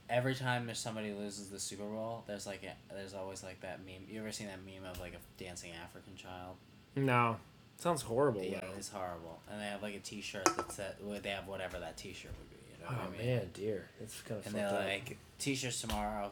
Every 0.10 0.36
time 0.36 0.68
there's 0.68 0.78
somebody 0.78 1.12
loses 1.12 1.50
the 1.50 1.60
Super 1.60 1.86
Bowl, 1.86 2.24
there's 2.28 2.46
like 2.46 2.62
a, 2.64 2.94
there's 2.94 3.16
always 3.16 3.42
like 3.42 3.60
that 3.62 3.80
meme. 3.84 4.04
You 4.08 4.20
ever 4.20 4.32
seen 4.32 4.48
that 4.48 4.60
meme 4.64 4.88
of 4.88 5.00
like 5.00 5.14
a 5.16 5.44
dancing 5.44 5.72
African 5.84 6.16
child? 6.16 6.56
no, 6.96 7.38
sounds 7.78 8.04
horrible 8.04 8.44
Yeah, 8.44 8.60
though. 8.62 8.74
it's 8.78 8.90
horrible. 8.90 9.40
And 9.52 9.60
they 9.60 9.66
have 9.66 9.82
like 9.82 9.96
a 9.96 10.00
T-shirt 10.00 10.46
that 10.56 10.72
said 10.72 10.96
well, 11.02 11.20
they 11.20 11.30
have 11.32 11.48
whatever 11.48 11.80
that 11.80 11.98
T-shirt 11.98 12.32
would 12.38 12.50
be. 12.52 12.53
You 12.90 12.96
know 12.96 13.02
Oh 13.02 13.08
I 13.08 13.18
mean? 13.18 13.28
man, 13.28 13.50
dear, 13.54 13.90
that's 14.00 14.22
kind 14.22 14.40
of 14.40 14.46
And 14.48 14.56
they're 14.56 14.68
up. 14.68 14.86
like 14.86 15.18
T-shirts 15.40 15.82
tomorrow. 15.82 16.32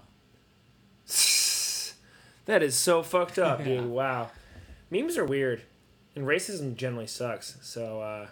that 2.46 2.63
is 2.63 2.75
so 2.75 3.03
fucked 3.03 3.39
up, 3.39 3.60
dude. 3.63 3.67
Yeah. 3.67 3.81
Wow. 3.81 4.31
Memes 4.89 5.17
are 5.17 5.25
weird. 5.25 5.62
And 6.15 6.25
racism 6.25 6.75
generally 6.75 7.08
sucks. 7.08 7.58
So, 7.62 8.01
uh, 8.01 8.27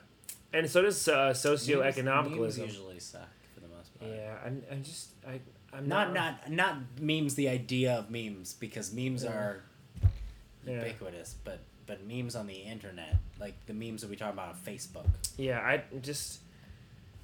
and 0.51 0.69
so 0.69 0.81
does 0.81 1.07
uh, 1.07 1.31
socioeconomicalism. 1.33 2.39
memes 2.39 2.57
usually 2.57 2.99
suck 2.99 3.27
for 3.53 3.61
the 3.61 3.67
most 3.67 3.97
part. 3.97 4.11
Yeah, 4.11 4.35
I'm, 4.45 4.63
I'm 4.71 4.83
just, 4.83 5.09
I, 5.27 5.39
I'm 5.71 5.87
Not 5.87 6.13
not, 6.13 6.49
not 6.49 6.51
not 6.51 6.99
memes. 7.01 7.35
The 7.35 7.47
idea 7.47 7.93
of 7.93 8.09
memes 8.09 8.53
because 8.53 8.91
memes 8.91 9.23
Yeah. 9.23 9.29
are 9.31 9.63
Yeah. 10.65 10.83
ubiquitous, 10.83 11.35
but 11.43 11.59
but 11.85 12.05
memes 12.05 12.35
on 12.35 12.47
the 12.47 12.55
internet, 12.55 13.15
like 13.39 13.53
the 13.65 13.73
memes 13.73 14.01
that 14.01 14.09
we 14.09 14.15
talk 14.15 14.33
about 14.33 14.49
on 14.49 14.55
Facebook. 14.55 15.07
Yeah, 15.37 15.59
I 15.59 15.83
just, 16.01 16.39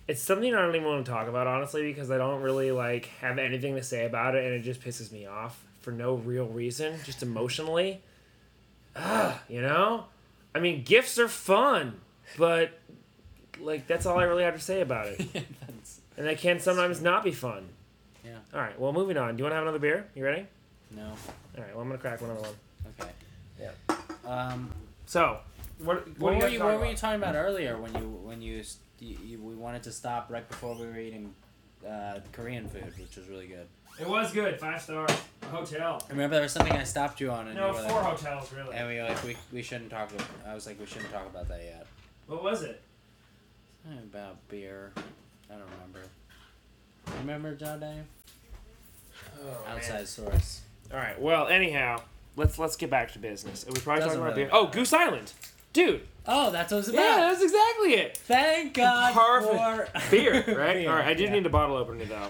it's 0.08 0.22
something 0.22 0.54
I 0.54 0.62
don't 0.62 0.76
even 0.76 0.88
want 0.88 1.06
to 1.06 1.12
talk 1.12 1.28
about, 1.28 1.48
honestly, 1.48 1.84
because 1.84 2.12
I 2.12 2.18
don't 2.18 2.42
really, 2.42 2.72
like, 2.72 3.08
have 3.22 3.40
anything 3.40 3.76
to 3.76 3.84
say 3.84 4.06
about 4.06 4.36
it, 4.36 4.44
and 4.46 4.54
it 4.54 4.62
just 4.62 4.82
pisses 4.82 5.12
me 5.12 5.26
off 5.26 5.64
for 5.82 5.92
no 5.92 6.16
real 6.16 6.46
reason, 6.48 7.00
just 7.04 7.24
emotionally. 7.24 8.02
Ugh, 8.96 9.36
you 9.50 9.62
know? 9.62 10.06
I 10.54 10.60
mean, 10.60 10.84
gifts 10.84 11.18
are 11.20 11.28
fun, 11.28 12.00
but, 12.38 12.72
like, 13.60 13.88
that's 13.88 14.06
all 14.06 14.20
I 14.20 14.24
really 14.24 14.44
have 14.44 14.56
to 14.56 14.62
say 14.62 14.82
about 14.82 15.08
it. 15.08 15.18
That's, 15.34 16.00
And 16.18 16.26
they 16.26 16.36
can 16.36 16.60
sometimes 16.60 17.02
not 17.02 17.24
be 17.24 17.32
fun. 17.32 17.68
Yeah. 18.24 18.38
All 18.54 18.62
right. 18.62 18.80
Well, 18.80 18.94
moving 18.94 19.18
on. 19.18 19.36
Do 19.36 19.42
you 19.42 19.44
want 19.44 19.52
to 19.52 19.56
have 19.56 19.64
another 19.64 19.80
beer? 19.80 20.08
You 20.16 20.24
ready? 20.24 20.46
no. 20.92 21.08
All 21.08 21.64
right. 21.64 21.74
Well, 21.74 21.82
I'm 21.82 21.88
gonna 21.90 22.00
crack 22.00 22.22
one 22.22 22.32
other 22.32 22.42
one. 22.42 22.54
Okay. 23.00 23.12
Yeah. 23.60 23.96
Um. 24.26 24.72
So, 25.06 25.40
what 25.80 26.08
what, 26.08 26.20
What, 26.20 26.44
were 26.44 26.48
you 26.48 26.60
What 26.60 26.72
talk 26.72 26.80
were 26.80 26.86
you 26.86 26.96
talking 26.96 27.22
about 27.22 27.36
earlier 27.36 27.78
when 27.78 27.94
you 27.96 28.08
when 28.24 28.42
you, 28.42 28.62
you, 29.00 29.18
you 29.24 29.42
we 29.42 29.56
wanted 29.56 29.84
to 29.84 29.92
stop 29.92 30.30
right 30.30 30.48
before 30.48 30.76
we 30.76 30.86
were 30.86 30.98
eating 30.98 31.34
uh, 31.88 32.20
Korean 32.32 32.68
food, 32.68 32.94
which 33.00 33.16
was 33.16 33.28
really 33.28 33.48
good. 33.48 33.68
It 34.00 34.08
was 34.08 34.32
good. 34.34 34.60
Five 34.60 34.82
stars. 34.82 35.12
A 35.44 35.46
hotel. 35.46 36.02
Remember 36.10 36.36
there 36.36 36.44
was 36.44 36.52
something 36.52 36.74
I 36.74 36.84
stopped 36.84 37.22
you 37.22 37.32
on, 37.32 37.48
and 37.48 37.56
No, 37.56 37.68
you 37.68 37.74
were 37.74 37.90
four 37.90 38.02
like, 38.02 38.20
hotels 38.20 38.52
really. 38.54 38.76
and 38.76 38.88
we 38.88 38.98
were 38.98 39.04
like 39.04 39.24
we, 39.24 39.38
we 39.54 39.62
shouldn't 39.62 39.90
talk. 39.90 40.12
About, 40.12 40.28
I 40.48 40.54
was 40.54 40.66
like 40.66 40.80
we 40.80 40.86
shouldn't 40.86 41.12
talk 41.12 41.26
about 41.28 41.48
that 41.48 41.62
yet. 41.64 41.86
What 42.28 42.44
was 42.44 42.64
it? 42.64 42.82
Something 43.84 44.04
About 44.04 44.38
beer, 44.50 44.92
I 45.50 45.54
don't 45.54 45.70
remember. 45.76 46.10
Remember 47.22 47.56
John 47.56 47.80
Dave? 47.80 48.04
Oh, 49.40 49.46
man. 49.68 49.78
outside 49.78 50.08
source. 50.08 50.62
All 50.92 50.98
right. 50.98 51.20
Well, 51.22 51.48
anyhow, 51.48 52.02
let's 52.36 52.58
let's 52.58 52.76
get 52.76 52.90
back 52.90 53.14
to 53.14 53.20
business. 53.20 53.66
We 53.68 53.74
probably 53.80 54.02
Doesn't 54.04 54.20
talking 54.20 54.22
about 54.22 54.36
really 54.36 54.44
beer. 54.46 54.50
Oh, 54.52 54.68
Goose 54.68 54.92
Island, 54.94 55.34
dude. 55.76 56.02
Oh, 56.28 56.50
that's 56.50 56.72
what 56.72 56.78
it 56.78 56.80
was 56.80 56.90
about. 56.90 57.02
Yeah, 57.04 57.18
that's 57.30 57.44
exactly 57.44 57.94
it. 57.94 58.18
Thank 58.18 58.74
God 58.74 59.14
Perfect. 59.14 59.92
for 59.98 60.10
Beer, 60.12 60.34
right? 60.34 60.74
Beer, 60.74 60.90
All 60.90 60.96
right. 60.96 61.06
I 61.10 61.14
did 61.14 61.26
yeah. 61.28 61.34
need 61.34 61.46
a 61.46 61.50
bottle 61.50 61.76
opener 61.76 62.06
though. 62.06 62.30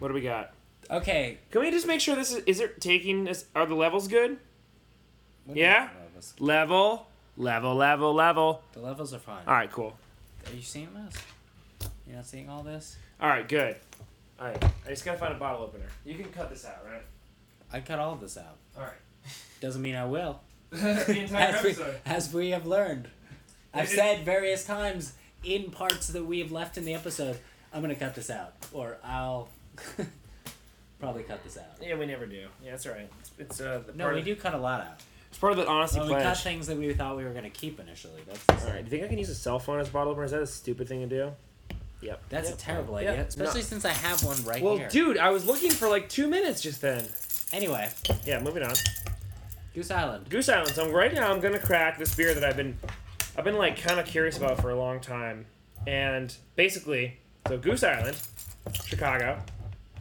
What 0.00 0.08
do 0.08 0.14
we 0.14 0.22
got? 0.22 0.52
Okay. 0.90 1.38
Can 1.52 1.60
we 1.60 1.70
just 1.70 1.86
make 1.86 2.00
sure 2.00 2.16
this 2.16 2.32
is 2.32 2.42
is 2.44 2.58
it 2.60 2.80
taking? 2.80 3.28
Is, 3.28 3.44
are 3.54 3.66
the 3.66 3.74
levels 3.76 4.08
good? 4.08 4.38
What 5.44 5.56
Yeah? 5.56 5.90
levels? 6.02 6.34
Level, 6.40 7.06
level, 7.36 7.74
level, 7.76 8.12
level. 8.14 8.62
The 8.72 8.80
levels 8.80 9.14
are 9.14 9.18
fine. 9.18 9.42
All 9.46 9.54
right, 9.54 9.70
cool. 9.70 9.96
Are 10.46 10.54
you 10.56 10.62
seeing 10.62 10.88
this? 10.94 11.88
You're 12.06 12.16
not 12.16 12.26
seeing 12.26 12.48
all 12.48 12.62
this? 12.62 12.96
All 13.20 13.28
right, 13.28 13.46
good. 13.46 13.76
All 14.40 14.46
right, 14.48 14.64
I 14.86 14.88
just 14.88 15.04
gotta 15.04 15.18
find 15.18 15.32
a 15.34 15.38
bottle 15.38 15.62
opener. 15.62 15.86
You 16.04 16.14
can 16.14 16.30
cut 16.32 16.48
this 16.50 16.64
out, 16.64 16.84
right? 16.90 17.02
I 17.72 17.80
cut 17.80 17.98
all 17.98 18.14
of 18.14 18.20
this 18.20 18.36
out. 18.38 18.56
All 18.76 18.82
right. 18.84 18.92
Doesn't 19.60 19.82
mean 19.82 19.94
I 19.94 20.06
will. 20.06 20.40
the 21.06 21.18
entire 21.20 21.54
As 21.54 21.62
we, 21.64 21.84
as 22.06 22.32
we 22.34 22.50
have 22.50 22.66
learned. 22.66 23.08
I've 23.72 23.84
It- 23.90 23.96
said 23.96 24.24
various 24.24 24.64
times 24.64 25.12
in 25.44 25.70
parts 25.70 26.08
that 26.08 26.24
we 26.26 26.40
have 26.40 26.52
left 26.52 26.76
in 26.78 26.84
the 26.84 26.94
episode, 26.94 27.38
I'm 27.72 27.80
gonna 27.82 27.94
cut 27.94 28.14
this 28.14 28.30
out. 28.30 28.54
Or 28.72 28.98
I'll 29.04 29.48
probably 31.00 31.22
cut 31.22 31.42
this 31.44 31.56
out. 31.56 31.64
Yeah, 31.80 31.96
we 31.96 32.06
never 32.06 32.26
do. 32.26 32.46
Yeah, 32.64 32.72
that's 32.72 32.86
all 32.86 32.92
right. 32.92 33.08
It's, 33.20 33.30
it's 33.38 33.60
uh. 33.60 33.82
the 33.86 33.92
No, 33.94 34.04
part 34.04 34.14
we 34.14 34.20
of, 34.20 34.26
do 34.26 34.36
cut 34.36 34.54
a 34.54 34.58
lot 34.58 34.80
out. 34.80 35.00
It's 35.30 35.38
part 35.38 35.52
of 35.52 35.58
the 35.58 35.68
honesty 35.68 36.00
Well, 36.00 36.08
we 36.08 36.14
cut 36.14 36.38
things 36.38 36.66
that 36.68 36.76
we 36.78 36.92
thought 36.94 37.16
we 37.16 37.24
were 37.24 37.32
gonna 37.32 37.50
keep 37.50 37.78
initially. 37.80 38.22
That's 38.26 38.64
All 38.64 38.70
right. 38.72 38.78
Do 38.78 38.84
you 38.84 38.90
think 38.90 39.04
I 39.04 39.08
can 39.08 39.18
use 39.18 39.28
a 39.28 39.34
cell 39.34 39.58
phone 39.58 39.78
as 39.80 39.88
a 39.88 39.92
bottle 39.92 40.12
opener? 40.12 40.24
Is 40.24 40.30
that 40.32 40.42
a 40.42 40.46
stupid 40.46 40.88
thing 40.88 41.00
to 41.00 41.06
do? 41.06 41.32
Yep. 42.00 42.22
That's 42.30 42.48
Yep. 42.48 42.58
a 42.58 42.60
terrible 42.60 43.02
Yeah, 43.02 43.10
idea, 43.12 43.24
especially 43.26 43.60
no. 43.60 43.66
since 43.66 43.84
I 43.84 43.90
have 43.92 44.22
one 44.24 44.42
right 44.44 44.62
Well, 44.62 44.74
here. 44.76 44.84
Well, 44.84 44.90
dude, 44.90 45.18
I 45.18 45.30
was 45.30 45.44
looking 45.46 45.70
for 45.70 45.88
like 45.88 46.08
two 46.08 46.28
minutes 46.28 46.60
just 46.62 46.80
then. 46.80 47.04
Anyway, 47.52 47.88
Yeah, 48.24 48.40
moving 48.40 48.62
on. 48.62 48.72
Goose 49.78 49.92
Island. 49.92 50.28
Goose 50.28 50.48
Island. 50.48 50.70
So 50.70 50.90
right 50.90 51.14
now 51.14 51.32
I'm 51.32 51.38
gonna 51.38 51.60
crack 51.60 51.98
this 51.98 52.12
beer 52.12 52.34
that 52.34 52.42
I've 52.42 52.56
been, 52.56 52.76
I've 53.36 53.44
been 53.44 53.56
like 53.56 53.80
kind 53.80 54.00
of 54.00 54.06
curious 54.06 54.36
about 54.36 54.60
for 54.60 54.70
a 54.70 54.76
long 54.76 54.98
time, 54.98 55.46
and 55.86 56.34
basically, 56.56 57.18
so 57.46 57.58
Goose 57.58 57.84
Island, 57.84 58.16
Chicago, 58.84 59.40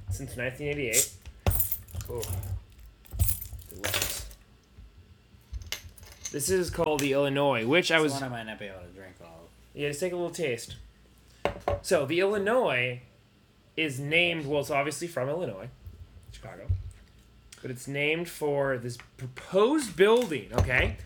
since 0.09 0.35
1988. 0.35 1.13
Oh, 2.09 2.23
delicious. 3.69 4.25
This 6.31 6.49
is 6.49 6.71
called 6.71 6.99
the 6.99 7.13
Illinois, 7.13 7.67
which 7.67 7.91
I 7.91 7.99
was. 7.99 8.13
one 8.13 8.23
I 8.23 8.29
might 8.29 8.47
not 8.47 8.57
be 8.57 8.65
able 8.65 8.79
to 8.79 8.87
drink 8.95 9.13
all. 9.21 9.41
Yeah, 9.75 9.89
just 9.89 9.99
take 9.99 10.11
a 10.11 10.15
little 10.15 10.31
taste. 10.31 10.75
So 11.83 12.07
the 12.07 12.19
Illinois 12.19 13.01
is 13.75 13.99
named. 13.99 14.47
Well, 14.47 14.61
it's 14.61 14.71
obviously 14.71 15.07
from 15.07 15.29
Illinois, 15.29 15.69
Chicago, 16.31 16.65
but 17.61 17.71
it's 17.71 17.87
named 17.87 18.29
for 18.29 18.77
this 18.77 18.97
proposed 19.17 19.95
building. 19.95 20.49
Okay, 20.53 20.97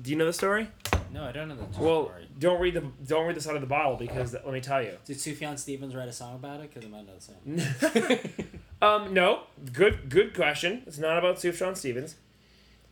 do 0.00 0.10
you 0.10 0.16
know 0.16 0.26
the 0.26 0.32
story? 0.32 0.68
No, 1.12 1.24
I 1.24 1.32
don't 1.32 1.48
know 1.48 1.56
the 1.56 1.72
story. 1.72 1.86
Well, 1.86 2.04
story. 2.06 2.28
don't 2.38 2.60
read 2.60 2.74
the 2.74 2.84
don't 3.06 3.26
read 3.26 3.36
the 3.36 3.40
side 3.40 3.54
of 3.56 3.60
the 3.60 3.66
bottle 3.66 3.96
because 3.96 4.32
let 4.32 4.52
me 4.52 4.60
tell 4.60 4.82
you. 4.82 4.96
Did 5.04 5.16
Sufjan 5.16 5.58
Stevens 5.58 5.94
write 5.94 6.08
a 6.08 6.12
song 6.12 6.36
about 6.36 6.60
it? 6.60 6.72
Because 6.72 6.84
I 6.88 6.88
might 6.88 7.06
know 7.06 7.14
the 7.16 8.18
song. 8.20 8.44
um, 8.82 9.12
no, 9.14 9.40
good 9.72 10.08
good 10.08 10.34
question. 10.34 10.82
It's 10.86 10.98
not 10.98 11.18
about 11.18 11.36
Sufjan 11.36 11.76
Stevens. 11.76 12.16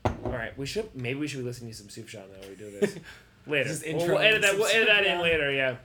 All 0.05 0.33
right, 0.33 0.57
we 0.59 0.67
should 0.67 0.95
maybe 0.95 1.19
we 1.21 1.29
should 1.29 1.39
be 1.41 1.45
listening 1.45 1.71
to 1.71 1.77
some 1.77 1.87
Sufjan 1.89 2.23
though. 2.41 2.49
We 2.49 2.55
do 2.57 2.71
this 2.81 2.97
later. 3.47 3.69
Just 3.69 3.87
We'll, 3.87 3.97
we'll 4.07 4.19
edit 4.19 4.43
that. 4.43 4.57
We'll 4.57 4.67
edit 4.67 4.89
that 4.89 5.07
in 5.07 5.21
later. 5.21 5.53
Yeah. 5.53 5.77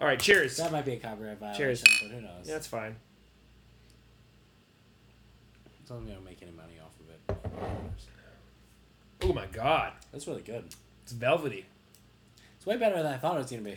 All 0.00 0.06
right. 0.06 0.18
Cheers. 0.18 0.56
that 0.58 0.70
might 0.72 0.84
be 0.84 0.92
a 0.94 0.96
copyright 0.98 1.38
violation, 1.38 1.58
Cheers. 1.64 1.82
but 2.02 2.10
who 2.10 2.20
knows? 2.20 2.46
Yeah, 2.46 2.54
that's 2.54 2.66
fine. 2.66 2.96
It's 5.84 5.90
only 5.90 6.10
gonna 6.14 6.24
make 6.24 6.40
any 6.40 6.50
money 6.52 6.78
off 6.82 6.98
of 6.98 7.10
it. 7.36 7.92
Oh 9.22 9.34
my 9.34 9.44
god, 9.52 9.92
That's 10.12 10.26
really 10.26 10.40
good. 10.40 10.64
it's 11.02 11.12
velvety. 11.12 11.66
It's 12.56 12.64
way 12.64 12.78
better 12.78 13.02
than 13.02 13.12
I 13.12 13.18
thought 13.18 13.34
it 13.34 13.40
was 13.42 13.50
gonna 13.50 13.60
be. 13.60 13.76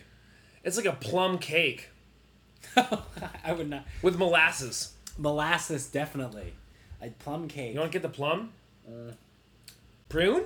It's 0.63 0.77
like 0.77 0.85
a 0.85 0.93
plum 0.93 1.37
cake 1.37 1.89
I 2.77 3.51
would 3.51 3.69
not. 3.69 3.83
with 4.01 4.17
molasses. 4.17 4.93
Molasses, 5.17 5.87
definitely. 5.87 6.53
A 7.01 7.09
plum 7.09 7.49
cake. 7.49 7.73
You 7.73 7.81
want 7.81 7.91
to 7.91 7.95
get 7.99 8.03
the 8.03 8.13
plum? 8.15 8.51
Uh, 8.87 9.11
Prune? 10.07 10.45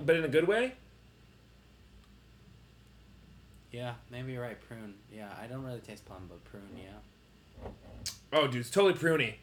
But 0.00 0.14
in 0.14 0.22
a 0.24 0.28
good 0.28 0.46
way? 0.46 0.74
yeah, 3.72 3.94
maybe 4.12 4.32
you're 4.34 4.42
right. 4.42 4.60
Prune. 4.60 4.94
Yeah, 5.12 5.28
I 5.42 5.48
don't 5.48 5.64
really 5.64 5.80
taste 5.80 6.04
plum, 6.04 6.26
but 6.28 6.44
prune. 6.44 6.62
Yeah, 6.78 7.68
Oh, 8.32 8.46
dude, 8.46 8.60
it's 8.60 8.70
totally 8.70 8.94
pruny. 8.94 9.34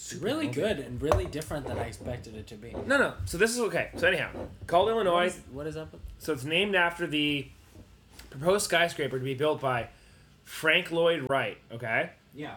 Yeah. 0.00 0.10
Super 0.10 0.24
really 0.24 0.46
healthy. 0.46 0.60
good 0.60 0.78
and 0.78 1.02
really 1.02 1.26
different 1.26 1.66
than 1.66 1.78
I 1.78 1.82
expected 1.82 2.34
it 2.34 2.46
to 2.48 2.54
be. 2.54 2.72
No, 2.86 2.96
no. 2.96 3.14
So 3.26 3.38
this 3.38 3.50
is 3.50 3.60
okay. 3.60 3.90
So 3.96 4.08
anyhow, 4.08 4.30
called 4.66 4.88
Illinois. 4.88 5.26
is, 5.26 5.40
what 5.52 5.66
is 5.66 5.76
up 5.76 5.92
with? 5.92 6.00
So 6.18 6.32
it's 6.32 6.44
named 6.44 6.74
after 6.74 7.06
the 7.06 7.48
proposed 8.30 8.64
skyscraper 8.64 9.18
to 9.18 9.24
be 9.24 9.34
built 9.34 9.60
by 9.60 9.88
Frank 10.44 10.90
Lloyd 10.90 11.28
Wright. 11.28 11.58
Okay. 11.72 12.10
Yeah. 12.34 12.54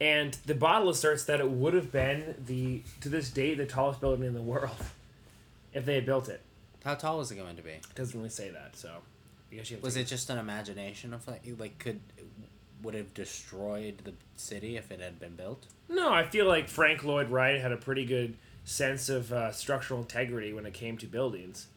And 0.00 0.36
the 0.46 0.54
bottle 0.54 0.88
asserts 0.88 1.24
that 1.24 1.40
it 1.40 1.50
would 1.50 1.74
have 1.74 1.90
been 1.92 2.34
the 2.46 2.82
to 3.00 3.08
this 3.08 3.30
day 3.30 3.54
the 3.54 3.66
tallest 3.66 4.00
building 4.00 4.26
in 4.26 4.34
the 4.34 4.42
world 4.42 4.76
if 5.72 5.84
they 5.84 5.94
had 5.94 6.06
built 6.06 6.28
it. 6.28 6.40
How 6.84 6.94
tall 6.94 7.18
was 7.18 7.30
it 7.30 7.36
going 7.36 7.56
to 7.56 7.62
be? 7.62 7.70
It 7.70 7.94
doesn't 7.94 8.18
really 8.18 8.30
say 8.30 8.50
that. 8.50 8.76
So 8.76 8.90
I 9.50 9.56
guess 9.56 9.70
you 9.70 9.76
have 9.76 9.84
Was 9.84 9.96
it 9.96 10.06
just 10.06 10.30
an 10.30 10.38
imagination 10.38 11.14
of 11.14 11.26
like, 11.26 11.42
like 11.58 11.78
could 11.78 12.00
would 12.82 12.94
have 12.94 13.14
destroyed 13.14 13.98
the 14.04 14.12
city 14.36 14.76
if 14.76 14.90
it 14.90 15.00
had 15.00 15.18
been 15.18 15.34
built? 15.36 15.66
No, 15.88 16.12
I 16.12 16.24
feel 16.24 16.46
like 16.46 16.68
Frank 16.68 17.04
Lloyd 17.04 17.30
Wright 17.30 17.60
had 17.60 17.72
a 17.72 17.76
pretty 17.76 18.04
good 18.04 18.36
sense 18.64 19.08
of 19.08 19.32
uh, 19.32 19.52
structural 19.52 20.00
integrity 20.00 20.52
when 20.52 20.66
it 20.66 20.74
came 20.74 20.98
to 20.98 21.06
buildings. 21.06 21.68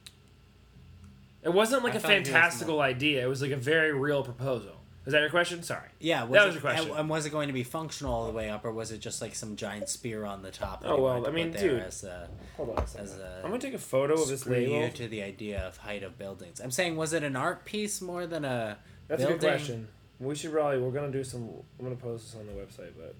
It 1.44 1.54
wasn't 1.54 1.84
like 1.84 1.94
I 1.94 1.98
a 1.98 2.02
fantastical 2.02 2.82
idea. 2.82 3.24
It 3.24 3.28
was 3.28 3.42
like 3.42 3.52
a 3.52 3.58
very 3.58 3.94
real 3.94 4.24
proposal. 4.24 4.76
Is 5.06 5.14
that 5.14 5.22
your 5.22 5.30
question? 5.30 5.64
Sorry. 5.64 5.88
Yeah, 6.00 6.24
was 6.24 6.34
That 6.34 6.44
it, 6.44 6.46
was 6.48 6.56
your 6.56 6.62
question. 6.62 6.92
And, 6.96 7.10
was 7.10 7.26
it 7.26 7.30
going 7.32 7.48
to 7.48 7.54
be 7.54 7.64
functional 7.64 8.14
all 8.14 8.28
the 8.28 8.34
way 8.34 8.50
up, 8.50 8.66
or 8.66 8.72
was 8.72 8.92
it 8.92 9.00
just 9.00 9.22
like 9.22 9.34
some 9.34 9.56
giant 9.56 9.88
spear 9.90 10.26
on 10.26 10.44
the 10.44 10.52
top? 10.52 10.84
Oh, 10.86 11.02
well, 11.02 11.26
I 11.26 11.32
mean, 11.32 11.52
dude, 11.52 11.82
as 11.82 12.04
a, 12.04 12.28
Hold 12.58 12.72
on 12.72 12.78
A 12.78 12.82
as 13.00 13.18
a 13.18 13.42
I'm 13.44 13.50
gonna 13.50 13.60
take 13.60 13.74
a 13.74 13.80
photo 13.80 14.22
of 14.22 14.28
this 14.28 14.46
label. 14.46 14.84
you 14.84 14.90
to 14.90 15.08
the 15.08 15.24
idea 15.24 15.62
of 15.66 15.78
height 15.78 16.04
of 16.04 16.18
buildings. 16.20 16.60
I'm 16.60 16.70
saying, 16.72 16.98
was 16.98 17.14
it 17.14 17.24
an 17.24 17.36
art 17.36 17.66
piece 17.66 18.02
more 18.02 18.28
than 18.28 18.44
a 18.44 18.78
That's 19.08 19.22
building? 19.22 19.38
a 19.38 19.40
good 19.40 19.48
question. 19.50 19.88
We 20.20 20.36
should 20.36 20.52
probably 20.52 20.80
we're 20.80 20.92
gonna 20.92 21.12
do 21.12 21.24
some. 21.24 21.50
I'm 21.80 21.86
gonna 21.86 21.96
post 21.96 22.26
this 22.32 22.40
on 22.40 22.46
the 22.48 22.54
website, 22.54 22.92
but 22.98 23.16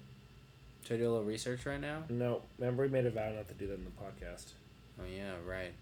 Should 0.84 0.94
I 0.94 0.98
do 0.98 1.08
a 1.08 1.10
little 1.10 1.24
research 1.24 1.64
right 1.66 1.80
now? 1.80 2.02
no. 2.08 2.42
Remember, 2.58 2.82
we 2.82 2.88
made 2.88 3.06
a 3.06 3.10
vow 3.10 3.30
not 3.34 3.48
to 3.48 3.54
do 3.54 3.66
that 3.68 3.74
in 3.74 3.84
the 3.84 3.90
podcast, 3.90 4.48
Oh 5.00 5.04
yeah, 5.10 5.32
right. 5.46 5.72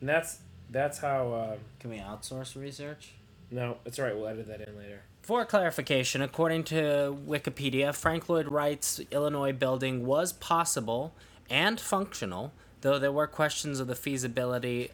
and 0.00 0.08
that's 0.08 0.38
that's 0.70 0.98
how. 0.98 1.32
Uh, 1.32 1.56
Can 1.80 1.90
we 1.90 1.98
outsource 1.98 2.54
research? 2.60 3.12
no, 3.50 3.78
it's 3.86 3.98
all 3.98 4.04
right. 4.04 4.14
We'll 4.14 4.28
edit 4.28 4.46
that 4.48 4.60
in 4.68 4.76
later. 4.78 5.00
For 5.22 5.44
clarification, 5.44 6.22
according 6.22 6.64
to 6.64 7.16
Wikipedia, 7.26 7.94
Frank 7.94 8.28
Lloyd 8.28 8.50
Wright's 8.50 9.00
Illinois 9.10 9.52
building 9.52 10.06
was 10.06 10.32
possible 10.32 11.12
and 11.50 11.78
functional, 11.80 12.52
though 12.82 12.98
there 12.98 13.12
were 13.12 13.26
questions 13.26 13.80
of 13.80 13.86
the 13.88 13.94
feasibility 13.94 14.90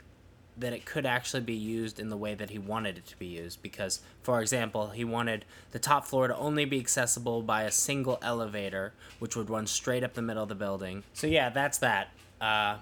that 0.56 0.72
it 0.72 0.84
could 0.84 1.04
actually 1.04 1.42
be 1.42 1.54
used 1.54 1.98
in 1.98 2.08
the 2.10 2.16
way 2.16 2.34
that 2.34 2.50
he 2.50 2.58
wanted 2.58 2.98
it 2.98 3.06
to 3.06 3.18
be 3.18 3.26
used. 3.26 3.60
Because, 3.62 4.00
for 4.22 4.40
example, 4.40 4.90
he 4.90 5.04
wanted 5.04 5.44
the 5.72 5.78
top 5.78 6.06
floor 6.06 6.28
to 6.28 6.36
only 6.36 6.64
be 6.64 6.78
accessible 6.78 7.42
by 7.42 7.62
a 7.62 7.70
single 7.70 8.18
elevator, 8.22 8.92
which 9.18 9.36
would 9.36 9.50
run 9.50 9.66
straight 9.66 10.04
up 10.04 10.14
the 10.14 10.22
middle 10.22 10.42
of 10.42 10.48
the 10.48 10.54
building. 10.54 11.02
So, 11.12 11.26
yeah, 11.26 11.50
that's 11.50 11.78
that. 11.78 12.10
Uh, 12.40 12.76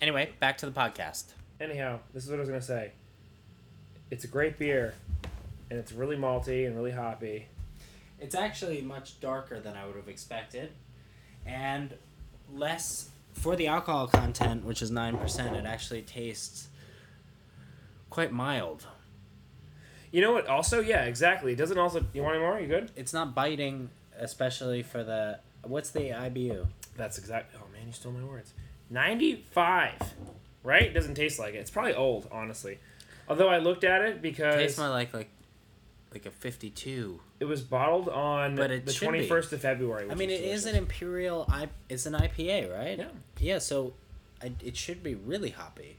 anyway, 0.00 0.30
back 0.40 0.58
to 0.58 0.66
the 0.66 0.72
podcast. 0.72 1.24
Anyhow, 1.60 1.98
this 2.14 2.24
is 2.24 2.30
what 2.30 2.36
I 2.36 2.40
was 2.40 2.48
gonna 2.48 2.62
say. 2.62 2.92
It's 4.10 4.24
a 4.24 4.28
great 4.28 4.58
beer, 4.58 4.94
and 5.70 5.78
it's 5.78 5.92
really 5.92 6.16
malty 6.16 6.66
and 6.66 6.76
really 6.76 6.92
hoppy. 6.92 7.46
It's 8.20 8.34
actually 8.34 8.80
much 8.80 9.20
darker 9.20 9.60
than 9.60 9.76
I 9.76 9.86
would 9.86 9.96
have 9.96 10.08
expected, 10.08 10.70
and 11.44 11.94
less 12.54 13.10
for 13.32 13.56
the 13.56 13.66
alcohol 13.66 14.06
content, 14.06 14.64
which 14.64 14.82
is 14.82 14.90
nine 14.90 15.18
percent. 15.18 15.56
It 15.56 15.66
actually 15.66 16.02
tastes 16.02 16.68
quite 18.10 18.32
mild. 18.32 18.86
You 20.10 20.22
know 20.22 20.32
what? 20.32 20.46
Also, 20.46 20.80
yeah, 20.80 21.04
exactly. 21.04 21.52
It 21.52 21.56
doesn't 21.56 21.78
also. 21.78 22.04
You 22.14 22.22
want 22.22 22.36
any 22.36 22.44
more? 22.44 22.58
You 22.60 22.66
good? 22.66 22.90
It's 22.96 23.12
not 23.12 23.34
biting, 23.34 23.90
especially 24.18 24.82
for 24.82 25.04
the 25.04 25.38
what's 25.62 25.90
the 25.90 26.10
IBU? 26.10 26.66
That's 26.96 27.18
exact. 27.18 27.54
Oh 27.56 27.66
man, 27.72 27.86
you 27.86 27.92
stole 27.92 28.12
my 28.12 28.24
words. 28.24 28.52
Ninety-five, 28.90 29.94
right? 30.62 30.82
It 30.84 30.94
doesn't 30.94 31.14
taste 31.14 31.38
like 31.38 31.54
it. 31.54 31.58
It's 31.58 31.70
probably 31.70 31.94
old, 31.94 32.26
honestly. 32.32 32.78
Although 33.28 33.48
I 33.48 33.58
looked 33.58 33.84
at 33.84 34.02
it 34.02 34.22
because 34.22 34.54
tastes 34.54 34.78
more 34.78 34.88
like 34.88 35.12
like 35.12 35.28
like 36.12 36.24
a 36.24 36.30
fifty-two. 36.30 37.20
it 37.40 37.44
was 37.44 37.60
bottled 37.60 38.08
on 38.08 38.56
But 38.56 38.70
it 38.70 38.86
the 38.86 38.92
should 38.92 39.00
be. 39.02 39.06
twenty-first 39.08 39.52
of 39.52 39.60
February. 39.60 40.04
I 40.04 40.06
which 40.08 40.18
mean, 40.18 40.30
was 40.30 40.38
it 40.40 40.44
is 40.44 40.64
an 40.66 40.74
imperial. 40.74 41.44
I 41.50 41.68
it's 41.90 42.06
an 42.06 42.14
IPA, 42.14 42.74
right? 42.74 42.98
Yeah. 42.98 43.08
Yeah. 43.38 43.58
So, 43.58 43.92
I, 44.42 44.52
it 44.64 44.76
should 44.76 45.02
be 45.02 45.14
really 45.14 45.50
hoppy. 45.50 45.96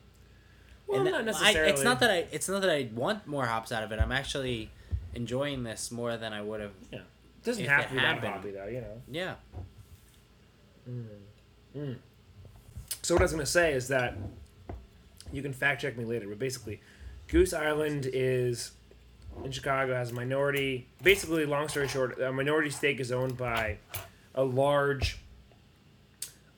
Well, 0.89 1.01
And 1.01 1.11
not 1.11 1.25
that- 1.25 1.35
I- 1.43 1.51
it's 1.67 1.83
not 1.83 1.99
that 1.99 2.09
I. 2.11 2.25
It's 2.31 2.49
not 2.49 2.61
that 2.61 2.69
I 2.71 2.89
want 2.93 3.27
more 3.27 3.45
hops 3.45 3.71
out 3.71 3.83
of 3.83 3.91
it. 3.91 3.99
I'm 3.99 4.11
actually 4.11 4.71
enjoying 5.13 5.63
this 5.63 5.91
more 5.91 6.17
than 6.17 6.33
I 6.33 6.41
would 6.41 6.61
have. 6.61 6.71
Yeah. 6.91 6.99
It 6.99 7.43
doesn't 7.45 7.63
if 7.63 7.69
have 7.69 7.81
it 7.85 7.87
to 7.89 7.93
be 7.93 7.99
had 7.99 8.15
that 8.17 8.21
been. 8.21 8.31
hoppy 8.31 8.51
though. 8.51 8.67
You 8.67 8.81
know. 8.81 9.01
Yeah. 9.11 9.35
So 13.03 13.15
what 13.15 13.21
I 13.21 13.25
was 13.25 13.31
gonna 13.31 13.45
say 13.45 13.73
is 13.73 13.87
that 13.89 14.15
you 15.31 15.41
can 15.41 15.53
fact 15.53 15.81
check 15.81 15.97
me 15.97 16.05
later, 16.05 16.27
but 16.27 16.39
basically, 16.39 16.81
Goose 17.27 17.53
Island 17.53 18.09
is 18.11 18.71
in 19.43 19.51
Chicago 19.51 19.93
has 19.93 20.09
a 20.11 20.13
minority. 20.13 20.87
Basically, 21.03 21.45
long 21.45 21.67
story 21.69 21.87
short, 21.87 22.19
a 22.19 22.31
minority 22.31 22.71
stake 22.71 22.99
is 22.99 23.11
owned 23.11 23.37
by 23.37 23.77
a 24.35 24.43
large 24.43 25.19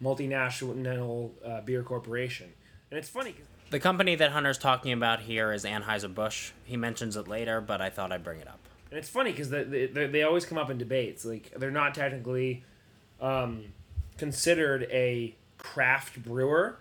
multinational 0.01 1.31
uh, 1.45 1.61
beer 1.61 1.83
corporation, 1.83 2.51
and 2.89 2.97
it's 2.97 3.09
funny. 3.09 3.33
'cause- 3.33 3.45
The 3.71 3.79
company 3.79 4.15
that 4.15 4.31
Hunter's 4.31 4.57
talking 4.57 4.91
about 4.91 5.21
here 5.21 5.51
is 5.53 5.63
Anheuser-Busch. 5.63 6.51
He 6.65 6.75
mentions 6.77 7.15
it 7.15 7.27
later, 7.27 7.61
but 7.61 7.81
I 7.81 7.89
thought 7.89 8.11
I'd 8.11 8.23
bring 8.23 8.41
it 8.41 8.47
up. 8.47 8.59
And 8.89 8.99
it's 8.99 9.07
funny 9.09 9.31
because 9.31 9.49
they, 9.49 9.63
they, 9.63 10.07
they 10.07 10.23
always 10.23 10.45
come 10.45 10.57
up 10.57 10.69
in 10.69 10.77
debates. 10.77 11.23
Like 11.23 11.53
they're 11.57 11.71
not 11.71 11.95
technically 11.95 12.63
um, 13.21 13.63
considered 14.17 14.83
a 14.91 15.33
craft 15.57 16.21
brewer, 16.21 16.79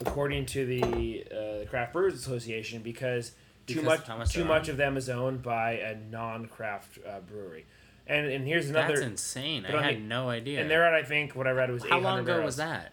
according 0.00 0.46
to 0.46 0.64
the 0.64 1.24
uh, 1.64 1.68
Craft 1.68 1.92
Brewers 1.92 2.14
Association, 2.14 2.80
because 2.82 3.32
too 3.66 3.80
Because 3.82 3.84
much 3.84 4.08
much 4.08 4.32
too 4.32 4.44
much 4.44 4.68
of 4.68 4.76
them 4.76 4.96
is 4.96 5.08
owned 5.08 5.42
by 5.42 5.72
a 5.72 5.96
non-craft 5.96 6.98
uh, 7.04 7.18
brewery. 7.28 7.66
And 8.06 8.26
and 8.28 8.46
here's 8.46 8.70
another. 8.70 8.94
That's 8.94 9.00
insane. 9.06 9.64
but 9.66 9.74
I 9.74 9.78
I 9.80 9.82
had 9.82 9.94
mean- 9.98 10.08
no 10.08 10.30
idea. 10.30 10.60
and 10.60 10.70
they're 10.70 10.84
at 10.86 10.94
I 10.94 11.02
think 11.02 11.34
what 11.34 11.48
I 11.48 11.50
read 11.50 11.70
was 11.72 11.84
How 11.84 11.98
long 11.98 12.20
ago 12.20 12.26
barrels. 12.34 12.46
was 12.46 12.56
that? 12.58 12.92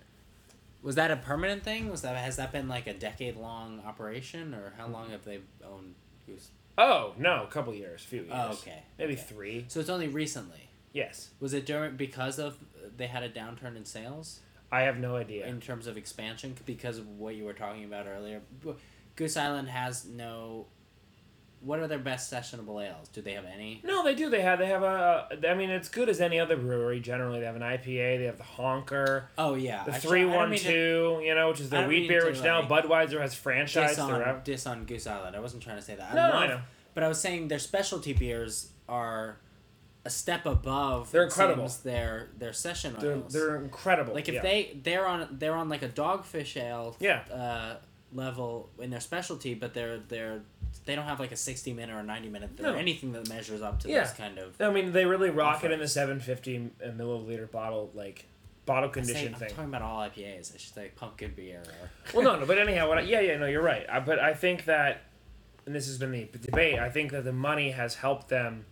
Was 0.85 0.93
that 0.95 1.09
a 1.09 1.15
permanent 1.17 1.63
thing? 1.63 1.89
Was 1.89 2.03
that 2.03 2.15
has 2.15 2.35
that 2.37 2.51
been 2.51 2.67
like 2.67 2.85
a 2.85 2.93
decade 2.93 3.37
long 3.37 3.81
operation, 3.85 4.53
or 4.53 4.73
how 4.77 4.85
long 4.87 5.09
have 5.09 5.25
they 5.25 5.39
owned 5.67 5.95
Goose? 6.27 6.51
Oh 6.77 7.13
no, 7.17 7.43
a 7.43 7.47
couple 7.47 7.73
years, 7.73 8.03
few 8.03 8.27
oh, 8.31 8.35
years. 8.35 8.47
Oh, 8.49 8.51
okay. 8.61 8.83
Maybe 8.99 9.13
Okay. 9.13 9.21
three. 9.23 9.65
So 9.67 9.79
it's 9.79 9.89
only 9.89 10.07
recently. 10.07 10.69
Yes, 10.93 11.31
Was 11.39 11.53
it 11.55 11.65
during 11.65 11.97
because 11.97 12.37
of 12.37 12.57
they 12.95 13.07
had 13.07 13.23
a 13.23 13.29
downturn 13.29 13.75
in 13.75 13.83
sales 13.83 14.39
I 14.71 14.81
have 14.83 14.97
no 14.97 15.15
idea. 15.17 15.47
in 15.47 15.59
terms 15.59 15.87
of 15.87 15.97
expansion 15.97 16.55
because 16.65 16.99
of 16.99 17.07
what 17.09 17.35
you 17.35 17.45
were 17.45 17.53
talking 17.53 17.83
about 17.83 18.05
earlier? 18.07 18.41
Goose 19.15 19.37
Island 19.37 19.69
has 19.69 20.05
no. 20.05 20.67
What 21.65 21.79
are 21.79 21.87
their 21.87 21.99
best 21.99 22.31
sessionable 22.31 22.85
ales? 22.85 23.07
Do 23.09 23.21
they 23.21 23.33
have 23.33 23.45
any? 23.45 23.81
No, 23.83 24.03
they 24.03 24.13
do. 24.13 24.29
They 24.29 24.41
have. 24.41 24.59
They 24.59 24.67
have 24.67 24.83
a. 24.83 25.27
I 25.49 25.55
mean, 25.55 25.69
it's 25.71 25.89
good 25.89 26.09
as 26.09 26.21
any 26.21 26.39
other 26.39 26.55
brewery. 26.55 26.99
Generally, 26.99 27.39
they 27.39 27.45
have 27.47 27.55
an 27.55 27.61
IPA. 27.63 28.19
They 28.19 28.25
have 28.25 28.37
the 28.37 28.43
Honker, 28.43 29.29
Oh 29.37 29.55
yeah, 29.55 29.83
the 29.83 29.93
three 29.93 30.25
one 30.25 30.55
two. 30.55 31.19
You 31.23 31.33
know, 31.33 31.49
which 31.49 31.59
is 31.61 31.69
their 31.71 31.87
wheat 31.87 32.07
beer, 32.07 32.25
which 32.25 32.41
now 32.43 32.59
like, 32.61 32.69
Budweiser 32.85 33.19
has 33.19 33.33
franchised 33.33 33.89
diss 33.89 33.99
on, 33.99 34.41
diss 34.43 34.67
on 34.67 34.85
Goose 34.85 35.07
Island. 35.07 35.35
I 35.35 35.39
wasn't 35.39 35.63
trying 35.63 35.77
to 35.77 35.81
say 35.81 35.95
that. 35.95 36.11
I 36.11 36.15
No, 36.15 36.21
love, 36.21 36.33
no, 36.33 36.37
I 36.39 36.47
know. 36.47 36.61
But 36.93 37.03
I 37.03 37.07
was 37.07 37.19
saying 37.19 37.47
their 37.49 37.59
specialty 37.59 38.13
beers 38.13 38.69
are 38.87 39.37
a 40.05 40.09
step 40.11 40.45
above. 40.45 41.11
They're 41.11 41.23
incredible. 41.23 41.67
Their 41.83 42.29
their 42.37 42.53
session 42.53 42.95
They're, 42.99 43.17
they're 43.17 43.55
incredible. 43.55 44.13
like 44.13 44.29
if 44.29 44.35
yeah. 44.35 44.41
they 44.43 44.77
they're 44.83 45.07
on 45.07 45.27
they're 45.31 45.55
on 45.55 45.67
like 45.67 45.81
a 45.81 45.89
dogfish 45.89 46.55
ale 46.61 46.95
Yeah. 46.99 47.21
uh, 47.33 47.77
level 48.13 48.69
in 48.79 48.91
their 48.91 48.99
specialty, 48.99 49.55
but 49.55 49.73
they're 49.73 49.97
they're 49.97 50.41
they 50.85 50.95
don't 50.95 51.05
have 51.05 51.19
like 51.19 51.31
a 51.31 51.37
sixty 51.37 51.73
minute 51.73 51.95
or 51.95 52.03
ninety 52.03 52.29
minute 52.29 52.51
or 52.59 52.75
anything 52.75 53.11
that 53.13 53.29
measures 53.29 53.61
up 53.61 53.79
to 53.81 53.89
Yeah. 53.89 54.01
this 54.01 54.13
kind 54.13 54.37
of. 54.37 54.59
I 54.61 54.69
mean, 54.71 54.91
they 54.91 55.05
really 55.05 55.29
rock 55.29 55.63
it 55.63 55.71
in 55.71 55.79
the 55.79 55.87
750 55.87 56.71
milliliter 56.97 57.49
bottle, 57.49 57.91
like 57.93 58.25
bottle 58.65 58.89
I 58.89 58.93
say, 58.93 58.99
condition 59.01 59.33
I'm 59.33 59.39
thing. 59.39 59.49
talking 59.49 59.65
about 59.65 59.81
all 59.81 60.01
IPAs. 60.01 60.53
I 60.53 60.57
should 60.57 60.73
say 60.73 60.91
pumpkin 60.95 61.33
beer 61.35 61.61
or. 61.81 61.89
well, 62.13 62.23
no, 62.33 62.39
no, 62.39 62.45
but 62.45 62.57
anyhow, 62.57 62.87
what 62.89 62.97
I, 62.97 63.01
yeah, 63.01 63.19
yeah, 63.21 63.37
no, 63.37 63.45
you're 63.45 63.61
right. 63.61 63.85
I, 63.89 63.99
but 63.99 64.19
I 64.19 64.33
think 64.33 64.65
that, 64.65 65.03
and 65.65 65.73
this 65.75 65.87
has 65.87 65.97
been 65.97 66.11
the 66.11 66.25
debate. 66.39 66.79
I 66.79 66.89
think 66.89 67.11
that 67.11 67.23
the 67.23 67.33
money 67.33 67.71
has 67.71 67.95
helped 67.95 68.29
them 68.29 68.65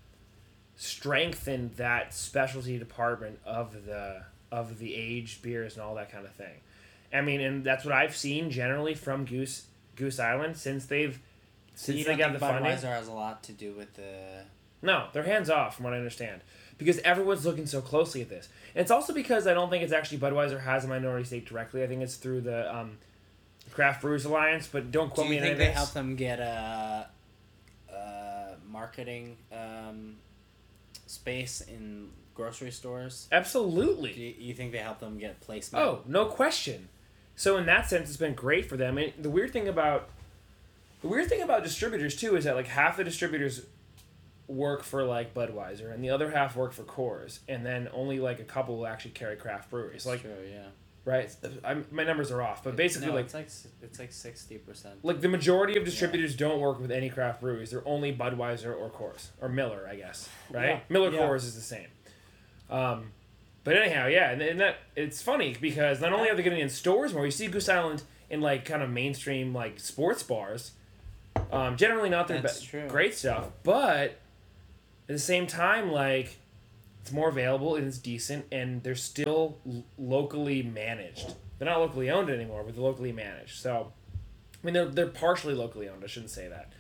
strengthen 0.75 1.71
that 1.77 2.13
specialty 2.13 2.77
department 2.77 3.39
of 3.45 3.85
the 3.85 4.23
of 4.51 4.77
the 4.79 4.93
aged 4.95 5.41
beers 5.41 5.73
and 5.75 5.83
all 5.83 5.95
that 5.95 6.11
kind 6.11 6.25
of 6.25 6.33
thing. 6.33 6.53
I 7.11 7.21
mean, 7.21 7.41
and 7.41 7.63
that's 7.63 7.85
what 7.85 7.93
I've 7.93 8.15
seen 8.15 8.49
generally 8.51 8.93
from 8.93 9.25
Goose 9.25 9.65
Goose 9.95 10.19
Island 10.19 10.57
since 10.57 10.85
they've 10.85 11.19
since 11.75 11.97
you 11.97 12.03
they 12.03 12.15
got 12.15 12.31
think 12.31 12.33
the 12.33 12.39
funding. 12.39 12.71
Budweiser 12.71 12.83
has 12.83 13.07
a 13.07 13.13
lot 13.13 13.43
to 13.43 13.51
do 13.51 13.73
with 13.73 13.93
the. 13.95 14.43
No, 14.81 15.07
they're 15.13 15.23
hands 15.23 15.49
off, 15.49 15.77
from 15.77 15.85
what 15.85 15.93
I 15.93 15.97
understand, 15.97 16.41
because 16.77 16.99
everyone's 16.99 17.45
looking 17.45 17.65
so 17.65 17.79
closely 17.81 18.21
at 18.21 18.27
this. 18.29 18.49
And 18.75 18.81
it's 18.81 18.91
also 18.91 19.13
because 19.13 19.47
I 19.47 19.53
don't 19.53 19.69
think 19.69 19.83
it's 19.83 19.93
actually 19.93 20.17
Budweiser 20.17 20.61
has 20.61 20.83
a 20.83 20.87
minority 20.87 21.23
stake 21.25 21.47
directly. 21.47 21.83
I 21.83 21.87
think 21.87 22.01
it's 22.01 22.15
through 22.15 22.41
the 22.41 22.75
um, 22.75 22.97
Craft 23.71 24.01
Brewers 24.01 24.25
Alliance. 24.25 24.67
But 24.67 24.91
don't 24.91 25.09
quote 25.09 25.27
Do 25.27 25.29
me 25.29 25.37
you 25.37 25.41
on 25.41 25.47
any 25.47 25.55
think 25.55 25.59
they 25.59 25.67
this. 25.67 25.77
help 25.77 25.91
them 25.93 26.15
get 26.17 26.39
a, 26.39 27.07
a 27.93 28.55
marketing 28.67 29.37
um, 29.53 30.17
space 31.07 31.61
in 31.61 32.09
grocery 32.35 32.71
stores? 32.71 33.27
Do 33.29 33.37
Absolutely. 33.37 34.13
you, 34.13 34.35
you 34.37 34.53
think 34.53 34.73
they 34.73 34.79
help 34.79 34.99
them 34.99 35.17
get 35.17 35.39
placement? 35.39 35.85
Oh, 35.85 36.01
no 36.05 36.25
question. 36.25 36.89
So 37.35 37.57
in 37.57 37.65
that 37.67 37.89
sense, 37.89 38.09
it's 38.09 38.17
been 38.17 38.35
great 38.35 38.67
for 38.67 38.75
them. 38.77 38.97
And 38.97 39.13
the 39.17 39.29
weird 39.29 39.51
thing 39.53 39.67
about 39.67 40.09
the 41.03 41.09
weird 41.09 41.29
thing 41.29 41.43
about 41.43 41.63
distributors 41.63 42.15
too 42.15 42.35
is 42.35 42.45
that 42.45 42.55
like 42.55 42.67
half 42.67 42.97
the 42.97 43.03
distributors 43.03 43.65
work 44.47 44.83
for 44.83 45.03
like 45.03 45.33
Budweiser, 45.33 45.93
and 45.93 46.03
the 46.03 46.09
other 46.09 46.31
half 46.31 46.55
work 46.55 46.73
for 46.73 46.83
Coors, 46.83 47.39
and 47.47 47.65
then 47.65 47.89
only 47.93 48.19
like 48.19 48.39
a 48.39 48.43
couple 48.43 48.77
will 48.77 48.87
actually 48.87 49.11
carry 49.11 49.35
craft 49.35 49.69
breweries. 49.69 50.05
Like 50.05 50.21
true, 50.21 50.31
yeah. 50.49 50.67
right, 51.05 51.29
I'm, 51.63 51.85
my 51.91 52.03
numbers 52.03 52.31
are 52.31 52.41
off, 52.41 52.63
but 52.63 52.75
basically 52.75 53.09
no, 53.09 53.15
like 53.15 53.25
it's 53.25 53.33
like 53.33 53.49
it's 53.81 53.99
like 53.99 54.11
sixty 54.11 54.57
percent. 54.57 55.03
like 55.03 55.21
the 55.21 55.29
majority 55.29 55.77
of 55.77 55.85
distributors 55.85 56.35
don't 56.35 56.59
work 56.59 56.79
with 56.79 56.91
any 56.91 57.09
craft 57.09 57.41
breweries. 57.41 57.71
They're 57.71 57.87
only 57.87 58.15
Budweiser 58.15 58.75
or 58.75 58.89
Coors 58.89 59.27
or 59.41 59.49
Miller, 59.49 59.87
I 59.89 59.95
guess. 59.95 60.29
Right? 60.49 60.69
Yeah. 60.69 60.79
Miller 60.89 61.11
Yeah. 61.11 61.19
Coors 61.19 61.43
is 61.43 61.55
the 61.55 61.61
same. 61.61 61.87
Um, 62.69 63.11
but 63.63 63.77
anyhow, 63.77 64.07
yeah, 64.07 64.31
and, 64.31 64.41
and 64.41 64.59
that 64.59 64.77
it's 64.95 65.21
funny 65.21 65.55
because 65.59 66.01
not 66.01 66.13
only 66.13 66.29
are 66.29 66.35
they 66.35 66.43
getting 66.43 66.59
in 66.59 66.69
stores 66.69 67.13
more, 67.13 67.25
you 67.25 67.31
see 67.31 67.47
Goose 67.47 67.69
Island 67.69 68.03
in 68.29 68.41
like 68.41 68.65
kind 68.65 68.81
of 68.81 68.89
mainstream 68.89 69.53
like 69.53 69.79
sports 69.79 70.23
bars. 70.23 70.71
Um, 71.51 71.77
generally 71.77 72.09
not 72.09 72.27
their 72.27 72.41
That's 72.41 72.65
be- 72.65 72.87
great 72.87 73.13
stuff, 73.13 73.47
but 73.63 74.19
at 75.07 75.07
the 75.07 75.19
same 75.19 75.45
time, 75.47 75.91
like 75.91 76.37
it's 77.01 77.11
more 77.11 77.29
available 77.29 77.75
and 77.75 77.87
it's 77.87 77.97
decent, 77.97 78.45
and 78.51 78.81
they're 78.81 78.95
still 78.95 79.57
l- 79.67 79.83
locally 79.97 80.63
managed. 80.63 81.35
They're 81.59 81.67
not 81.69 81.79
locally 81.79 82.09
owned 82.09 82.29
anymore, 82.29 82.63
but 82.63 82.73
they're 82.75 82.83
locally 82.83 83.11
managed. 83.11 83.57
So, 83.57 83.91
I 84.11 84.65
mean, 84.65 84.73
they're 84.73 84.85
they're 84.85 85.07
partially 85.07 85.53
locally 85.53 85.87
owned. 85.89 86.03
I 86.03 86.07
shouldn't 86.07 86.31
say 86.31 86.47
that, 86.47 86.71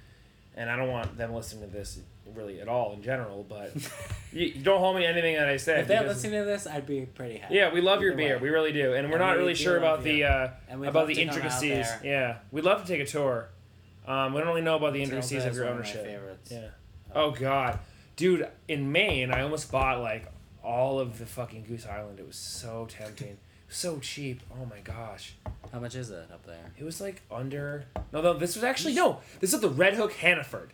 and 0.55 0.69
I 0.69 0.75
don't 0.75 0.89
want 0.89 1.17
them 1.17 1.33
listening 1.33 1.69
to 1.69 1.73
this 1.75 1.99
really 2.33 2.59
at 2.59 2.67
all 2.67 2.93
in 2.93 3.03
general. 3.03 3.45
But 3.47 3.75
you, 4.33 4.47
you 4.47 4.63
don't 4.63 4.79
hold 4.79 4.95
me 4.95 5.03
to 5.03 5.07
anything 5.07 5.35
that 5.35 5.49
I 5.49 5.57
say. 5.57 5.81
If 5.81 5.87
they're 5.87 6.03
listening 6.07 6.39
to 6.39 6.45
this, 6.45 6.65
I'd 6.65 6.87
be 6.87 7.05
pretty 7.05 7.37
happy. 7.37 7.53
yeah, 7.55 7.71
we 7.71 7.81
love 7.81 8.01
your 8.01 8.15
beer. 8.15 8.37
way. 8.37 8.41
We 8.41 8.49
really 8.49 8.71
do, 8.71 8.93
and 8.93 9.11
we're 9.11 9.19
not 9.19 9.37
really 9.37 9.53
sure 9.55 9.77
about 9.77 10.03
the 10.03 10.23
uh, 10.23 10.47
And 10.69 10.83
about 10.83 11.07
the 11.07 11.13
to 11.15 11.25
come 11.25 11.29
out 11.29 11.35
intricacies. 11.35 11.87
Yeah, 12.03 12.37
we'd 12.51 12.63
love 12.63 12.81
to 12.81 12.87
take 12.87 13.01
a 13.01 13.05
tour. 13.05 13.49
Um, 14.07 14.33
we 14.33 14.39
don't 14.39 14.49
really 14.49 14.61
know 14.61 14.75
about 14.75 14.93
the 14.93 15.01
intricacies 15.03 15.45
of 15.45 15.55
your 15.55 15.67
ownership. 15.67 16.05
Yeah. 16.49 16.59
Oh 17.15 17.31
God, 17.31 17.79
dude, 18.15 18.47
in 18.67 18.91
Maine, 18.91 19.31
I 19.31 19.41
almost 19.43 19.71
bought 19.71 20.01
like 20.01 20.25
all 20.63 20.99
of 20.99 21.19
the 21.19 21.25
fucking 21.25 21.63
Goose 21.65 21.85
Island. 21.85 22.19
It 22.19 22.25
was 22.27 22.35
so 22.35 22.87
tempting, 22.89 23.37
so 23.69 23.99
cheap. 23.99 24.41
Oh 24.59 24.65
my 24.65 24.79
gosh, 24.79 25.35
How 25.71 25.79
much 25.79 25.95
is 25.95 26.09
it 26.09 26.29
up 26.33 26.45
there? 26.45 26.71
it 26.77 26.83
was 26.83 26.99
like 26.99 27.21
under. 27.31 27.85
No, 28.11 28.21
no, 28.21 28.33
this 28.33 28.55
was 28.55 28.63
actually 28.63 28.93
no. 28.95 29.19
This 29.39 29.53
is 29.53 29.61
the 29.61 29.69
Red 29.69 29.93
Hook 29.93 30.13
Hannaford, 30.13 30.73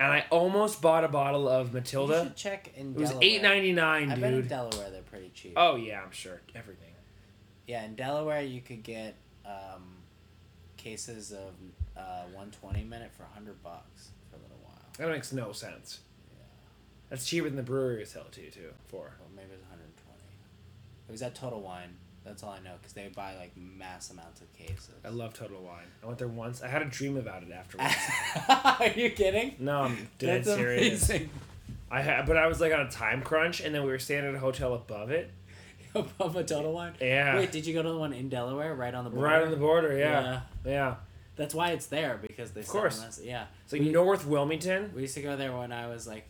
and 0.00 0.12
I 0.12 0.24
almost 0.30 0.82
bought 0.82 1.04
a 1.04 1.08
bottle 1.08 1.48
of 1.48 1.68
You 1.68 1.74
Matilda. 1.74 2.24
should 2.24 2.36
check 2.36 2.72
in 2.76 2.92
It 2.94 2.98
was 2.98 3.10
Delaware. 3.10 3.28
eight 3.28 3.42
ninety 3.42 3.72
nine, 3.72 4.10
I 4.12 4.16
bet 4.16 4.32
in 4.34 4.40
dude. 4.40 4.48
Delaware 4.48 4.90
they're 4.90 5.02
pretty 5.02 5.30
cheap. 5.34 5.54
Oh 5.56 5.76
yeah, 5.76 6.02
I'm 6.02 6.12
sure 6.12 6.40
everything. 6.54 6.92
Yeah, 7.66 7.84
in 7.84 7.94
Delaware 7.94 8.42
you 8.42 8.60
could 8.60 8.82
get 8.82 9.14
um, 9.44 9.82
cases 10.76 11.32
of 11.32 11.52
uh, 11.96 12.24
120 12.32 12.84
minute 12.84 13.10
for 13.16 13.22
100 13.24 13.62
bucks 13.62 14.10
for 14.30 14.36
a 14.36 14.40
little 14.42 14.58
while. 14.62 14.74
That 14.98 15.08
makes 15.08 15.32
no 15.32 15.52
sense. 15.52 16.00
Yeah. 16.32 16.42
That's 17.10 17.26
cheaper 17.26 17.48
than 17.48 17.56
the 17.56 17.62
brewery 17.62 17.98
would 17.98 18.08
sell 18.08 18.22
it 18.22 18.32
to 18.32 18.42
you 18.42 18.50
too 18.50 18.72
for. 18.88 18.98
Or 19.06 19.12
maybe 19.34 19.48
it's 19.52 19.62
was 19.62 19.70
120. 19.70 20.18
It 21.08 21.12
was 21.12 21.22
at 21.22 21.34
Total 21.34 21.60
Wine. 21.60 21.96
That's 22.24 22.42
all 22.42 22.50
I 22.50 22.58
know 22.58 22.72
because 22.80 22.92
they 22.92 23.06
buy 23.14 23.36
like 23.36 23.56
mass 23.56 24.10
amounts 24.10 24.40
of 24.40 24.52
cases. 24.52 24.90
I 25.04 25.10
love 25.10 25.32
Total 25.32 25.60
Wine. 25.62 25.86
I 26.02 26.06
went 26.06 26.18
there 26.18 26.26
once. 26.26 26.60
I 26.60 26.66
had 26.68 26.82
a 26.82 26.86
dream 26.86 27.16
about 27.16 27.44
it 27.44 27.52
afterwards. 27.52 27.94
Are 28.48 28.88
you 29.00 29.10
kidding? 29.10 29.54
no, 29.60 29.82
I'm 29.82 30.08
dead 30.18 30.42
That's 30.44 30.56
serious. 30.56 31.08
amazing. 31.08 31.30
I 31.88 32.00
had, 32.02 32.26
but 32.26 32.36
I 32.36 32.48
was 32.48 32.60
like 32.60 32.72
on 32.72 32.80
a 32.80 32.90
time 32.90 33.22
crunch, 33.22 33.60
and 33.60 33.72
then 33.72 33.84
we 33.84 33.90
were 33.90 34.00
staying 34.00 34.24
at 34.24 34.34
a 34.34 34.38
hotel 34.40 34.74
above 34.74 35.10
it. 35.10 35.30
Above 35.94 36.36
a 36.36 36.44
Total 36.44 36.70
Wine? 36.72 36.92
Yeah, 37.00 37.36
Wait, 37.36 37.52
did 37.52 37.64
you 37.64 37.72
go 37.72 37.82
to 37.82 37.88
the 37.88 37.96
one 37.96 38.12
in 38.12 38.28
Delaware, 38.28 38.74
right 38.74 38.92
on 38.92 39.04
the 39.04 39.08
border? 39.10 39.26
right 39.26 39.42
on 39.42 39.50
the 39.50 39.56
border. 39.56 39.96
Yeah, 39.96 40.40
yeah. 40.64 40.96
That's 41.36 41.54
why 41.54 41.70
it's 41.70 41.86
there 41.86 42.18
because 42.20 42.52
they. 42.52 42.60
Of 42.62 42.68
course. 42.68 43.00
mass- 43.00 43.20
Yeah. 43.22 43.46
It's 43.64 43.72
like 43.72 43.82
We- 43.82 43.90
North 43.90 44.26
Wilmington. 44.26 44.92
We 44.94 45.02
used 45.02 45.14
to 45.14 45.22
go 45.22 45.36
there 45.36 45.52
when 45.56 45.70
I 45.72 45.86
was 45.88 46.06
like, 46.06 46.26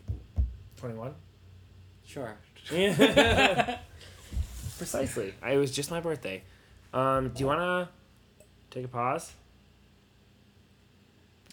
Twenty 0.76 0.96
one. 0.96 1.14
sure. 2.04 2.36
Precisely. 4.78 5.32
I, 5.42 5.52
it 5.52 5.56
was 5.58 5.70
just 5.70 5.90
my 5.90 6.00
birthday. 6.00 6.42
Um, 6.92 7.28
do 7.30 7.40
you 7.40 7.46
wanna 7.46 7.88
take 8.70 8.84
a 8.84 8.88
pause? 8.88 9.32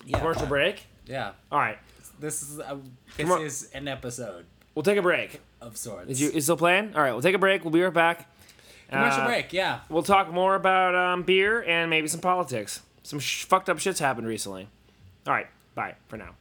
Yeah. 0.06 0.18
Commercial 0.20 0.48
break. 0.48 0.86
Yeah. 1.06 1.32
All 1.52 1.60
right, 1.60 1.78
This 2.20 2.42
is 2.44 2.60
a, 2.60 2.80
this 3.18 3.30
is 3.40 3.72
an 3.74 3.88
episode 3.88 4.46
we'll 4.76 4.84
take 4.84 4.98
a 4.98 5.02
break. 5.02 5.40
of 5.62 5.78
sorts. 5.78 6.10
Is 6.10 6.22
you 6.22 6.30
is 6.32 6.44
still 6.46 6.58
playing? 6.58 6.96
All 6.96 7.02
right, 7.02 7.12
we'll 7.14 7.22
take 7.22 7.36
a 7.36 7.40
break. 7.40 7.64
We'll 7.64 7.72
be 7.72 7.82
right 7.82 7.94
back. 7.94 8.30
Commercial 8.90 9.22
Uh, 9.22 9.28
break. 9.28 9.54
Yeah. 9.54 9.80
We'll 9.90 10.04
talk 10.04 10.32
more 10.32 10.56
about 10.56 10.94
um, 10.96 11.24
beer 11.24 11.62
and 11.64 11.90
maybe 11.90 12.08
some 12.08 12.20
politics. 12.20 12.82
Some 13.04 13.20
sh- 13.20 13.44
fucked 13.44 13.70
up 13.70 13.78
shits 13.78 14.00
happened 14.00 14.28
recently. 14.28 14.70
All 15.28 15.34
right, 15.34 15.48
bye 15.76 15.96
for 16.08 16.18
now. 16.18 16.36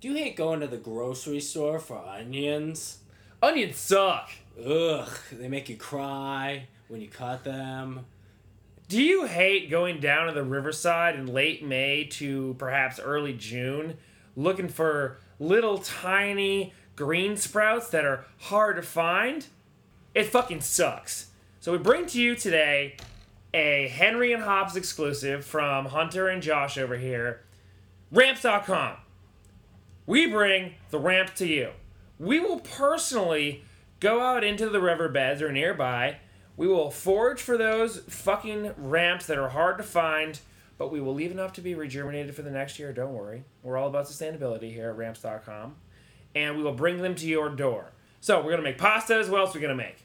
Do 0.00 0.08
you 0.08 0.16
hate 0.16 0.36
going 0.36 0.60
to 0.60 0.66
the 0.66 0.76
grocery 0.76 1.40
store 1.40 1.78
for 1.78 1.96
onions? 1.96 2.98
Onions 3.42 3.76
suck. 3.76 4.30
Ugh, 4.58 5.08
they 5.32 5.48
make 5.48 5.68
you 5.68 5.76
cry 5.76 6.66
when 6.88 7.00
you 7.00 7.08
cut 7.08 7.44
them. 7.44 8.06
Do 8.88 9.02
you 9.02 9.24
hate 9.24 9.70
going 9.70 10.00
down 10.00 10.26
to 10.26 10.32
the 10.32 10.44
riverside 10.44 11.14
in 11.14 11.26
late 11.26 11.64
May 11.64 12.04
to 12.12 12.54
perhaps 12.58 13.00
early 13.00 13.32
June 13.32 13.96
looking 14.36 14.68
for 14.68 15.18
little 15.38 15.78
tiny 15.78 16.74
green 16.96 17.36
sprouts 17.36 17.88
that 17.88 18.04
are 18.04 18.26
hard 18.38 18.76
to 18.76 18.82
find? 18.82 19.46
It 20.14 20.26
fucking 20.26 20.60
sucks. 20.60 21.30
So 21.60 21.72
we 21.72 21.78
bring 21.78 22.06
to 22.06 22.20
you 22.20 22.34
today 22.34 22.96
a 23.54 23.86
Henry 23.86 24.32
and 24.32 24.42
Hops 24.42 24.74
exclusive 24.74 25.44
from 25.44 25.86
Hunter 25.86 26.28
and 26.28 26.42
Josh 26.42 26.76
over 26.76 26.96
here. 26.96 27.42
Ramps.com. 28.10 28.96
We 30.06 30.26
bring 30.26 30.74
the 30.90 30.98
ramp 30.98 31.34
to 31.36 31.46
you. 31.46 31.70
We 32.18 32.40
will 32.40 32.58
personally 32.58 33.62
go 34.00 34.20
out 34.20 34.42
into 34.42 34.68
the 34.68 34.80
riverbeds 34.80 35.40
or 35.40 35.52
nearby. 35.52 36.18
We 36.56 36.66
will 36.66 36.90
forage 36.90 37.40
for 37.40 37.56
those 37.56 38.00
fucking 38.08 38.72
ramps 38.76 39.26
that 39.26 39.38
are 39.38 39.48
hard 39.50 39.78
to 39.78 39.84
find, 39.84 40.40
but 40.76 40.90
we 40.90 41.00
will 41.00 41.14
leave 41.14 41.30
enough 41.30 41.52
to 41.54 41.60
be 41.60 41.74
regerminated 41.74 42.34
for 42.34 42.42
the 42.42 42.50
next 42.50 42.80
year. 42.80 42.92
Don't 42.92 43.14
worry. 43.14 43.44
We're 43.62 43.76
all 43.76 43.88
about 43.88 44.06
sustainability 44.06 44.72
here 44.72 44.90
at 44.90 44.96
ramps.com. 44.96 45.76
And 46.34 46.56
we 46.56 46.64
will 46.64 46.74
bring 46.74 47.00
them 47.00 47.14
to 47.14 47.26
your 47.26 47.50
door. 47.50 47.92
So 48.20 48.38
we're 48.38 48.50
going 48.50 48.56
to 48.58 48.62
make 48.62 48.78
pastas. 48.78 49.28
What 49.28 49.40
else 49.40 49.54
are 49.54 49.60
we're 49.60 49.68
going 49.68 49.78
to 49.78 49.84
make? 49.84 49.98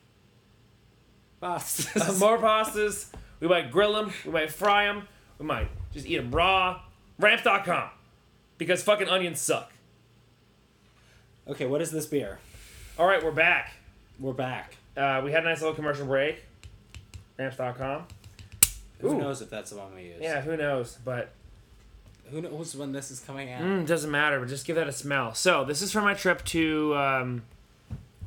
Pastas. 1.41 2.19
More 2.19 2.37
pastas. 2.37 3.07
We 3.39 3.47
might 3.47 3.71
grill 3.71 3.93
them. 3.93 4.11
We 4.25 4.31
might 4.31 4.51
fry 4.51 4.85
them. 4.85 5.07
We 5.37 5.45
might 5.45 5.69
just 5.93 6.05
eat 6.05 6.17
them 6.17 6.31
raw. 6.31 6.81
Ramps.com. 7.17 7.89
Because 8.57 8.83
fucking 8.83 9.07
onions 9.07 9.39
suck. 9.39 9.71
okay, 11.47 11.65
what 11.65 11.81
is 11.81 11.91
this 11.91 12.05
beer? 12.05 12.39
All 12.97 13.07
right, 13.07 13.23
we're 13.23 13.31
back. 13.31 13.71
We're 14.19 14.33
back. 14.33 14.75
Uh, 14.97 15.21
we 15.23 15.31
had 15.31 15.43
a 15.43 15.47
nice 15.49 15.61
little 15.61 15.75
commercial 15.75 16.05
break. 16.05 16.43
Ramps.com. 17.37 18.03
Who 18.99 19.13
Ooh. 19.13 19.17
knows 19.17 19.41
if 19.41 19.49
that's 19.49 19.69
the 19.71 19.77
one 19.77 19.95
we 19.95 20.03
use? 20.03 20.17
Yeah, 20.19 20.41
who 20.41 20.57
knows? 20.57 20.97
But 21.05 21.29
Who 22.31 22.41
knows 22.41 22.75
when 22.75 22.91
this 22.91 23.09
is 23.11 23.21
coming 23.21 23.49
out? 23.51 23.61
mm, 23.61 23.87
doesn't 23.87 24.11
matter. 24.11 24.39
But 24.41 24.49
just 24.49 24.67
give 24.67 24.75
that 24.75 24.89
a 24.89 24.91
smell. 24.91 25.33
So 25.33 25.63
this 25.63 25.81
is 25.81 25.91
from 25.93 26.03
my 26.03 26.13
trip 26.13 26.43
to 26.45 26.95
um, 26.97 27.43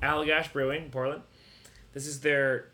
Allagash 0.03 0.51
Brewing, 0.53 0.89
Portland. 0.91 1.23
This 1.93 2.07
is 2.07 2.21
their 2.21 2.69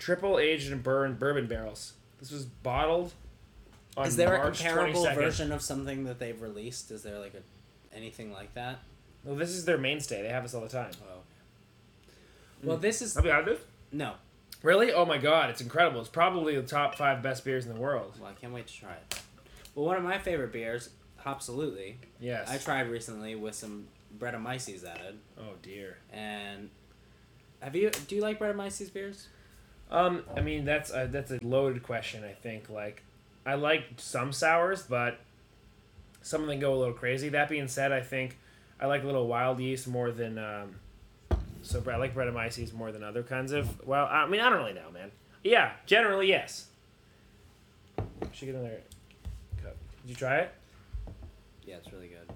triple 0.00 0.38
aged 0.38 0.72
and 0.72 0.82
burned 0.82 1.20
bourbon 1.20 1.46
barrels. 1.46 1.92
This 2.18 2.32
was 2.32 2.44
bottled. 2.44 3.12
On 3.96 4.06
Is 4.06 4.16
there 4.16 4.36
March 4.38 4.60
a 4.60 4.64
comparable 4.64 5.04
22nd. 5.04 5.14
version 5.14 5.52
of 5.52 5.62
something 5.62 6.04
that 6.04 6.18
they've 6.18 6.40
released? 6.40 6.90
Is 6.90 7.02
there 7.02 7.18
like 7.18 7.34
a 7.34 7.96
anything 7.96 8.32
like 8.32 8.54
that? 8.54 8.80
Well, 9.24 9.36
this 9.36 9.50
is 9.50 9.64
their 9.64 9.78
mainstay. 9.78 10.22
They 10.22 10.28
have 10.28 10.42
this 10.42 10.54
all 10.54 10.62
the 10.62 10.68
time. 10.68 10.90
Oh. 11.02 11.18
Well, 12.62 12.76
hmm. 12.76 12.82
this 12.82 13.02
is 13.02 13.14
Have 13.14 13.24
you 13.24 13.30
had 13.30 13.44
this? 13.44 13.60
no. 13.92 14.14
Really? 14.62 14.92
Oh 14.92 15.06
my 15.06 15.16
god, 15.16 15.48
it's 15.48 15.62
incredible. 15.62 16.00
It's 16.00 16.10
probably 16.10 16.54
the 16.54 16.62
top 16.62 16.94
five 16.94 17.22
best 17.22 17.46
beers 17.46 17.64
in 17.64 17.72
the 17.72 17.80
world. 17.80 18.12
Well, 18.20 18.30
I 18.30 18.34
can't 18.34 18.52
wait 18.52 18.66
to 18.66 18.74
try 18.74 18.92
it. 18.92 19.20
Well, 19.74 19.86
one 19.86 19.96
of 19.96 20.02
my 20.02 20.18
favorite 20.18 20.52
beers, 20.52 20.90
Absolutely, 21.24 21.98
Yes. 22.18 22.50
I 22.50 22.58
tried 22.58 22.90
recently 22.90 23.34
with 23.34 23.54
some 23.54 23.86
Brettanomyces 24.18 24.84
added. 24.84 25.18
oh 25.38 25.54
dear. 25.62 25.98
And 26.12 26.70
have 27.60 27.74
you? 27.76 27.90
Do 27.90 28.16
you 28.16 28.22
like 28.22 28.38
Brettanomyces 28.38 28.92
beers? 28.92 29.28
Um, 29.90 30.22
I 30.36 30.40
mean 30.40 30.64
that's 30.64 30.92
a, 30.92 31.08
that's 31.10 31.30
a 31.30 31.38
loaded 31.42 31.82
question. 31.82 32.22
I 32.24 32.32
think 32.32 32.70
like 32.70 33.02
I 33.44 33.54
like 33.54 33.84
some 33.96 34.32
sours, 34.32 34.82
but 34.82 35.18
some 36.22 36.42
of 36.42 36.48
them 36.48 36.60
go 36.60 36.74
a 36.74 36.78
little 36.78 36.94
crazy. 36.94 37.28
That 37.30 37.48
being 37.48 37.68
said, 37.68 37.90
I 37.90 38.00
think 38.00 38.38
I 38.80 38.86
like 38.86 39.02
a 39.02 39.06
little 39.06 39.26
wild 39.26 39.58
yeast 39.58 39.88
more 39.88 40.10
than 40.12 40.38
um, 40.38 40.76
so. 41.62 41.82
I 41.90 41.96
like 41.96 42.14
Brettanomyces 42.14 42.72
more 42.72 42.92
than 42.92 43.02
other 43.02 43.22
kinds 43.22 43.52
of. 43.52 43.86
Well, 43.86 44.06
I 44.06 44.26
mean 44.26 44.40
I 44.40 44.48
don't 44.48 44.58
really 44.58 44.74
know, 44.74 44.90
man. 44.92 45.10
Yeah, 45.42 45.72
generally 45.86 46.28
yes. 46.28 46.66
Should 48.32 48.46
get 48.46 48.54
another 48.54 48.80
cup. 49.62 49.76
Did 50.02 50.10
you 50.10 50.14
try 50.14 50.38
it? 50.38 50.54
Yeah, 51.66 51.76
it's 51.76 51.92
really 51.92 52.08
good. 52.08 52.28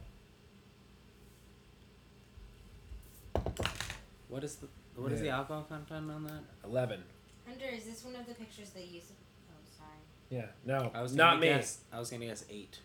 What 4.28 4.42
is 4.42 4.56
the 4.56 4.66
what 4.96 5.12
is 5.12 5.20
the 5.20 5.28
alcohol 5.28 5.62
content 5.68 6.10
on 6.10 6.24
that? 6.24 6.42
Eleven. 6.64 7.02
Hunter, 7.46 7.66
is 7.74 7.84
this 7.84 8.04
one 8.04 8.16
of 8.16 8.26
the 8.26 8.34
pictures 8.34 8.70
they 8.70 8.82
use? 8.84 9.04
Oh, 9.50 9.54
sorry. 9.78 9.90
Yeah. 10.30 10.46
No. 10.64 10.90
I 10.94 11.02
was 11.02 11.14
not 11.14 11.34
gonna 11.34 11.40
me. 11.40 11.46
Guess, 11.48 11.78
I 11.92 11.98
was 11.98 12.10
gonna 12.10 12.26
guess 12.26 12.44
eight. 12.50 12.78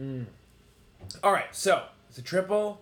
Mm. 0.00 0.26
All 1.22 1.32
right. 1.32 1.54
So 1.54 1.82
it's 2.08 2.18
a 2.18 2.22
triple 2.22 2.80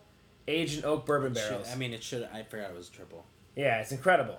aged 0.48 0.78
in 0.78 0.84
oak 0.84 1.06
bourbon 1.06 1.34
Should- 1.34 1.48
barrels. 1.48 1.68
I 1.72 1.76
mean, 1.76 1.92
it 1.92 2.02
should. 2.02 2.28
I 2.32 2.42
forgot 2.42 2.70
it 2.70 2.76
was 2.76 2.88
triple. 2.88 3.24
Yeah, 3.54 3.80
it's 3.80 3.92
incredible. 3.92 4.38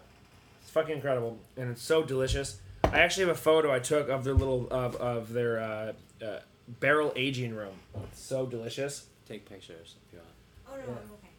It's 0.61 0.69
fucking 0.71 0.95
incredible, 0.95 1.37
and 1.55 1.71
it's 1.71 1.81
so 1.81 2.03
delicious. 2.03 2.59
I 2.83 2.99
actually 2.99 3.27
have 3.27 3.35
a 3.35 3.39
photo 3.39 3.73
I 3.73 3.79
took 3.79 4.09
of 4.09 4.23
their 4.23 4.33
little 4.35 4.67
of, 4.69 4.95
of 4.97 5.33
their 5.33 5.59
uh, 5.59 5.93
uh, 6.23 6.39
barrel 6.79 7.11
aging 7.15 7.55
room. 7.55 7.73
It's 8.11 8.21
so 8.21 8.45
delicious. 8.45 9.07
Take 9.27 9.49
pictures 9.49 9.95
if 10.07 10.13
you 10.13 10.19
want. 10.19 10.29
Oh 10.69 10.75
no, 10.75 10.93
Yeah. 10.93 10.99
I'm 11.03 11.11
okay. 11.13 11.29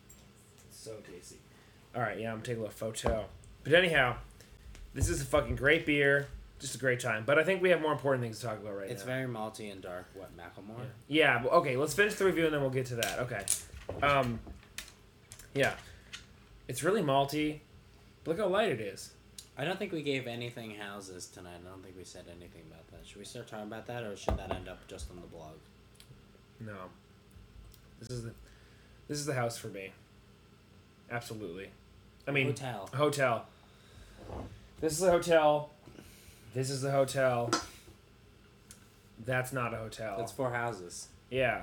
It's 0.69 0.79
so 0.79 0.93
tasty. 1.11 1.37
All 1.95 2.03
right, 2.03 2.19
yeah, 2.19 2.33
I'm 2.33 2.41
taking 2.43 2.59
a 2.59 2.67
little 2.67 2.73
photo. 2.75 3.25
But 3.65 3.73
anyhow, 3.75 4.17
this 4.99 5.09
is 5.09 5.23
a 5.23 5.25
fucking 5.25 5.55
great 5.55 5.87
beer. 5.87 6.27
Just 6.59 6.75
a 6.75 6.79
great 6.79 6.99
time. 6.99 7.23
But 7.25 7.39
I 7.39 7.45
think 7.45 7.63
we 7.63 7.71
have 7.71 7.81
more 7.81 7.93
important 7.93 8.25
things 8.25 8.41
to 8.41 8.47
talk 8.47 8.59
about 8.59 8.77
right 8.77 8.89
now. 8.89 8.93
It's 8.93 9.07
now. 9.07 9.15
very 9.15 9.27
malty 9.29 9.71
and 9.71 9.81
dark. 9.81 10.07
What 10.15 10.37
Macklemore? 10.37 10.87
Yeah. 11.07 11.41
well, 11.45 11.55
Okay. 11.55 11.77
Let's 11.77 11.95
finish 11.95 12.15
the 12.17 12.25
review 12.25 12.47
and 12.47 12.55
then 12.55 12.61
we'll 12.61 12.71
get 12.71 12.87
to 12.87 12.97
that. 12.97 13.21
Okay. 13.21 13.45
Um. 14.03 14.41
Yeah. 15.55 15.75
It's 16.67 16.83
really 16.83 17.01
malty. 17.01 17.61
But 18.25 18.33
look 18.33 18.41
how 18.41 18.49
light 18.49 18.71
it 18.71 18.81
is. 18.81 19.13
I 19.57 19.65
don't 19.65 19.79
think 19.79 19.93
we 19.93 20.03
gave 20.03 20.27
anything 20.27 20.75
houses 20.75 21.27
tonight. 21.27 21.61
I 21.65 21.71
don't 21.71 21.83
think 21.83 21.97
we 21.97 22.05
said 22.05 22.25
anything 22.29 22.63
about 22.69 22.87
that. 22.89 23.07
Should 23.07 23.19
we 23.19 23.25
start 23.25 23.47
talking 23.47 23.67
about 23.67 23.87
that, 23.87 24.03
or 24.03 24.17
should 24.17 24.37
that 24.37 24.53
end 24.53 24.69
up 24.69 24.87
just 24.89 25.11
on 25.11 25.17
the 25.17 25.27
blog? 25.27 25.55
No. 26.61 26.77
This 28.01 28.11
is 28.11 28.25
the 28.25 28.33
this 29.07 29.19
is 29.19 29.27
the 29.27 29.35
house 29.35 29.57
for 29.57 29.69
me. 29.69 29.93
Absolutely. 31.11 31.71
I 32.27 32.33
mean 32.33 32.47
hotel. 32.47 32.91
hotel. 32.93 33.47
This 34.81 34.93
is 34.93 35.03
a 35.03 35.11
hotel. 35.11 35.71
This 36.55 36.71
is 36.71 36.85
a 36.85 36.91
hotel. 36.91 37.51
That's 39.25 39.53
not 39.53 39.75
a 39.75 39.79
hotel. 39.79 40.17
That's 40.19 40.33
four 40.33 40.51
houses. 40.53 41.09
yeah. 41.31 41.63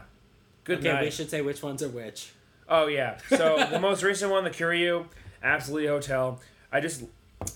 Good 0.64 0.80
okay, 0.80 0.94
night. 0.94 1.04
we 1.04 1.12
should 1.12 1.30
say 1.30 1.42
which 1.42 1.62
ones 1.62 1.84
are 1.84 1.90
which. 1.90 2.32
Oh 2.68 2.88
yeah. 2.88 3.18
So 3.30 3.68
the 3.70 3.80
most 3.80 4.02
recent 4.02 4.32
one, 4.32 4.44
the 4.44 4.50
Curieux, 4.50 5.06
absolutely 5.44 5.88
hotel. 5.88 6.40
I 6.72 6.80
just, 6.80 7.04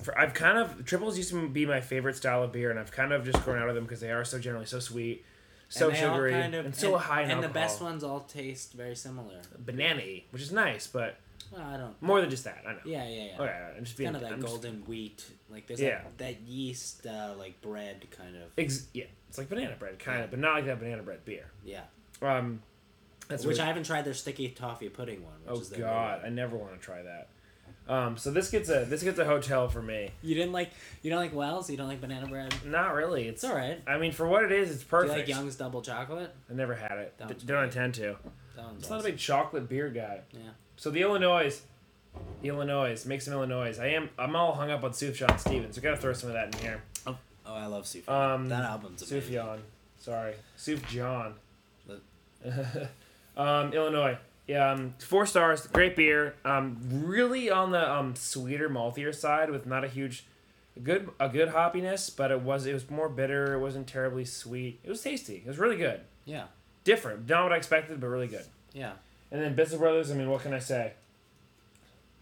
for, 0.04 0.16
I've 0.16 0.36
kind 0.36 0.60
of 0.60 0.86
triples 0.86 1.18
used 1.18 1.32
to 1.32 1.50
be 1.50 1.66
my 1.66 1.82
favorite 1.82 2.16
style 2.18 2.44
of 2.44 2.52
beer, 2.52 2.70
and 2.70 2.80
I've 2.80 2.92
kind 2.92 3.12
of 3.12 3.26
just 3.26 3.44
grown 3.44 3.60
out 3.60 3.68
of 3.68 3.74
them 3.74 3.84
because 3.86 4.00
they 4.00 4.12
are 4.12 4.24
so 4.24 4.38
generally 4.38 4.68
so 4.68 4.80
sweet, 4.80 5.26
so 5.70 5.90
And 5.90 5.98
sugary, 5.98 6.32
kind 6.34 6.54
of- 6.54 6.66
and 6.68 6.76
so 6.76 6.98
high 6.98 7.24
in 7.24 7.32
And 7.32 7.44
the 7.44 7.50
best 7.50 7.82
ones 7.82 8.04
all 8.04 8.20
taste 8.20 8.74
very 8.74 8.96
similar. 8.96 9.42
banana 9.58 10.20
which 10.30 10.44
is 10.44 10.52
nice, 10.52 10.86
but 10.86 11.16
Well, 11.52 11.62
I 11.62 11.78
don't. 11.78 12.02
more 12.02 12.22
than 12.22 12.30
just 12.30 12.44
that. 12.44 12.64
I 12.68 12.74
know. 12.74 12.80
Yeah, 12.86 13.08
yeah, 13.08 13.24
yeah. 13.26 13.42
Okay, 13.42 13.70
I'm 13.78 13.84
just 13.84 13.98
being 13.98 14.08
kind 14.12 14.16
of 14.18 14.22
that 14.24 14.34
I'm 14.34 14.42
just- 14.42 14.54
golden 14.54 14.82
wheat, 14.86 15.26
like 15.50 15.68
there's 15.68 15.82
Yeah. 15.82 16.04
that, 16.04 16.18
that 16.20 16.42
yeast, 16.42 17.06
uh, 17.08 17.34
like 17.38 17.60
bread 17.62 18.06
kind 18.12 18.36
of. 18.36 18.44
Ex- 18.58 18.88
yeah, 18.94 19.06
it's 19.28 19.38
like 19.38 19.50
banana 19.50 19.76
bread, 19.78 19.98
kind 20.00 20.24
of, 20.24 20.30
but 20.30 20.40
not 20.40 20.56
like 20.56 20.66
that 20.66 20.80
banana 20.80 21.02
bread 21.04 21.26
beer. 21.26 21.50
Yeah. 21.64 21.82
Um, 22.22 22.62
that's 23.28 23.46
which 23.46 23.56
really- 23.58 23.64
I 23.64 23.68
haven't 23.68 23.86
tried 23.86 24.04
their 24.06 24.14
sticky 24.14 24.50
toffee 24.50 24.90
pudding 24.90 25.24
one. 25.24 25.34
Which 25.58 25.68
Oh 25.74 25.78
God, 25.78 26.22
I 26.26 26.30
never 26.30 26.56
want 26.58 26.74
to 26.74 26.80
try 26.80 27.02
that. 27.02 27.30
Um, 27.88 28.18
so 28.18 28.30
this 28.30 28.52
gets 28.52 28.70
a 28.70 28.86
this 28.86 29.02
gets 29.02 29.18
a 29.18 29.26
hotel 29.26 29.68
for 29.68 29.82
me. 29.82 30.12
You 30.22 30.36
didn't 30.36 30.52
like 30.52 30.70
you 31.02 31.10
don't 31.10 31.20
like 31.20 31.34
Wells. 31.34 31.72
You 31.72 31.78
don't 31.78 31.88
like 31.88 32.00
banana 32.02 32.28
bread. 32.28 32.54
Not 32.64 32.94
really. 32.94 33.28
It's 33.28 33.44
It's 33.44 33.52
all 33.52 33.58
right. 33.58 33.82
I 33.88 33.98
mean, 33.98 34.12
for 34.12 34.28
what 34.28 34.44
it 34.44 34.52
is, 34.52 34.70
it's 34.70 34.84
Do 34.84 34.90
perfect. 34.90 35.14
you 35.14 35.20
like 35.20 35.28
Young's 35.28 35.56
double 35.56 35.82
chocolate? 35.82 36.32
I 36.50 36.54
never 36.54 36.76
had 36.76 37.00
it. 37.00 37.16
D- 37.28 37.34
don't 37.46 37.64
intend 37.64 37.96
to. 37.96 38.16
It's 38.78 38.90
not 38.92 39.00
a 39.00 39.04
big 39.04 39.18
chocolate 39.18 39.68
beer 39.68 39.90
guy. 39.90 40.22
Yeah. 40.32 40.40
So 40.80 40.90
the 40.90 41.02
Illinois, 41.02 41.62
the 42.42 42.48
Illinois, 42.48 43.06
make 43.06 43.22
some 43.22 43.34
Illinois. 43.34 43.78
I 43.82 43.88
am 43.88 44.10
I'm 44.18 44.34
all 44.38 44.54
hung 44.54 44.72
up 44.72 44.82
on 44.86 44.92
Sufjan 44.92 45.38
Stevens. 45.38 45.76
We 45.76 45.82
gotta 45.82 45.98
throw 45.98 46.14
some 46.14 46.30
of 46.30 46.36
that 46.36 46.56
in 46.56 46.62
here. 46.62 46.82
Oh, 47.06 47.18
oh 47.46 47.54
I 47.54 47.66
love 47.66 47.84
Sufjan. 47.84 48.08
Um, 48.08 48.48
that 48.48 48.64
album's 48.64 49.02
amazing. 49.12 49.34
Sufjan, 49.36 49.60
sorry, 50.00 50.36
Sufjan. 50.58 51.34
Um, 53.38 53.72
Illinois. 53.72 54.18
Yeah, 54.48 54.72
um, 54.72 54.96
four 55.00 55.26
stars. 55.26 55.66
Great 55.68 55.96
beer. 55.96 56.36
Um, 56.44 56.78
really 56.92 57.50
on 57.50 57.72
the 57.72 57.90
um 57.90 58.16
sweeter, 58.16 58.70
maltier 58.70 59.16
side 59.16 59.50
with 59.50 59.66
not 59.66 59.86
a 59.86 59.88
huge, 59.88 60.26
a 60.76 60.82
good 60.82 61.10
a 61.22 61.30
good 61.30 61.50
hoppiness, 61.50 62.14
but 62.14 62.32
it 62.32 62.42
was 62.42 62.66
it 62.66 62.74
was 62.74 62.90
more 62.90 63.08
bitter. 63.08 63.54
It 63.54 63.60
wasn't 63.60 63.88
terribly 63.88 64.26
sweet. 64.26 64.80
It 64.84 64.90
was 64.90 65.02
tasty. 65.02 65.38
It 65.38 65.48
was 65.48 65.58
really 65.58 65.78
good. 65.78 66.02
Yeah. 66.26 66.46
Different. 66.84 67.30
Not 67.30 67.44
what 67.44 67.54
I 67.54 67.58
expected, 67.58 68.02
but 68.02 68.08
really 68.08 68.28
good. 68.28 68.46
Yeah. 68.74 68.94
And 69.32 69.42
then 69.42 69.56
Bissell 69.56 69.80
Brothers. 69.80 70.12
I 70.12 70.16
mean, 70.16 70.30
what 70.30 70.42
can 70.42 70.54
I 70.54 70.60
say? 70.60 70.94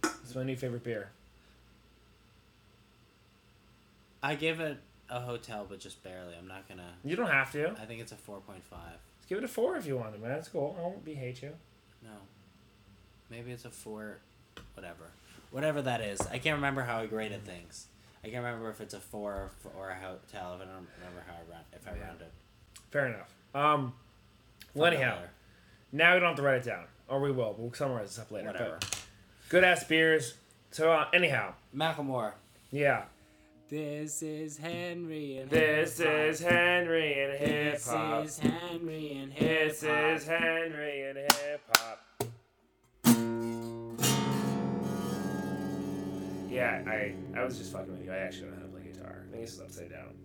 It's 0.03 0.35
my 0.35 0.43
new 0.43 0.55
favorite 0.55 0.83
beer. 0.83 1.09
I 4.21 4.35
give 4.35 4.59
it 4.59 4.77
a 5.09 5.21
hotel, 5.21 5.65
but 5.69 5.79
just 5.79 6.03
barely. 6.03 6.33
I'm 6.37 6.47
not 6.47 6.67
gonna. 6.67 6.93
You 7.03 7.15
don't 7.15 7.29
have 7.31 7.51
to. 7.53 7.69
I 7.81 7.85
think 7.85 8.01
it's 8.01 8.11
a 8.11 8.15
four 8.15 8.39
point 8.41 8.63
five. 8.65 8.97
Just 9.19 9.29
give 9.29 9.37
it 9.37 9.43
a 9.43 9.47
four 9.47 9.77
if 9.77 9.85
you 9.85 9.97
want 9.97 10.13
to, 10.13 10.19
man. 10.19 10.29
That's 10.31 10.49
cool. 10.49 10.75
I 10.77 10.81
won't 10.83 11.05
be 11.05 11.13
hate 11.13 11.41
you. 11.41 11.51
No, 12.03 12.09
maybe 13.29 13.51
it's 13.51 13.65
a 13.65 13.69
four, 13.69 14.17
whatever, 14.73 15.11
whatever 15.51 15.81
that 15.81 16.01
is. 16.01 16.19
I 16.21 16.39
can't 16.39 16.55
remember 16.55 16.81
how 16.83 16.99
I 16.99 17.05
graded 17.05 17.45
things. 17.45 17.87
I 18.23 18.27
can't 18.29 18.43
remember 18.43 18.69
if 18.69 18.81
it's 18.81 18.93
a 18.93 18.99
four 18.99 19.33
or, 19.33 19.51
or 19.77 19.89
a 19.89 19.95
hotel. 19.95 20.55
If 20.55 20.61
I 20.61 20.65
don't 20.65 20.87
remember 20.99 21.23
how 21.27 21.33
I 21.33 21.51
round, 21.51 21.65
if 21.73 21.87
I 21.87 21.95
Yeah. 21.95 22.07
rounded. 22.07 22.27
Fair 22.91 23.07
enough. 23.07 23.33
Um, 23.55 23.93
well, 24.73 24.91
anyhow, 24.91 25.19
now 25.91 26.13
we 26.15 26.19
don't 26.19 26.29
have 26.29 26.37
to 26.37 26.41
write 26.43 26.57
it 26.57 26.63
down, 26.65 26.85
or 27.07 27.19
we 27.19 27.31
will. 27.31 27.55
We'll 27.57 27.73
summarize 27.73 28.09
this 28.09 28.19
up 28.19 28.31
later. 28.31 28.47
Whatever. 28.47 28.79
Good 29.49 29.63
ass 29.63 29.83
beers. 29.83 30.35
So 30.71 30.91
uh, 30.91 31.07
anyhow, 31.13 31.53
Macklemore. 31.75 32.33
yeah. 32.71 33.03
This 33.69 34.21
is 34.21 34.57
Henry 34.57 35.39
and 35.39 35.49
This 35.49 35.99
is 35.99 36.39
Henry 36.39 37.21
and 37.21 37.37
hip 37.37 37.81
hop. 37.83 38.23
This 38.23 38.37
is 38.37 38.39
Henry 38.39 39.11
and 39.11 39.33
hip 39.33 39.67
hop. 39.67 39.79
This 39.79 39.83
is 39.83 40.27
Henry 40.27 41.01
and 41.09 41.17
hip 41.17 41.61
hop. 41.75 42.03
Yeah, 46.49 46.81
I 46.87 47.13
I 47.37 47.43
was 47.43 47.57
just 47.57 47.71
fucking 47.73 47.91
with 47.91 48.05
you. 48.05 48.11
I 48.11 48.17
actually 48.17 48.47
don't 48.47 48.51
know 48.51 48.61
how 48.61 48.65
to 48.67 48.71
play 48.71 48.91
guitar. 48.91 49.23
I 49.27 49.31
think 49.31 49.43
this 49.43 49.53
is 49.55 49.59
upside 49.61 49.91
down. 49.91 50.15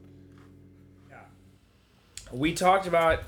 Yeah. 1.11 1.17
We 2.33 2.55
talked 2.55 2.87
about 2.87 3.21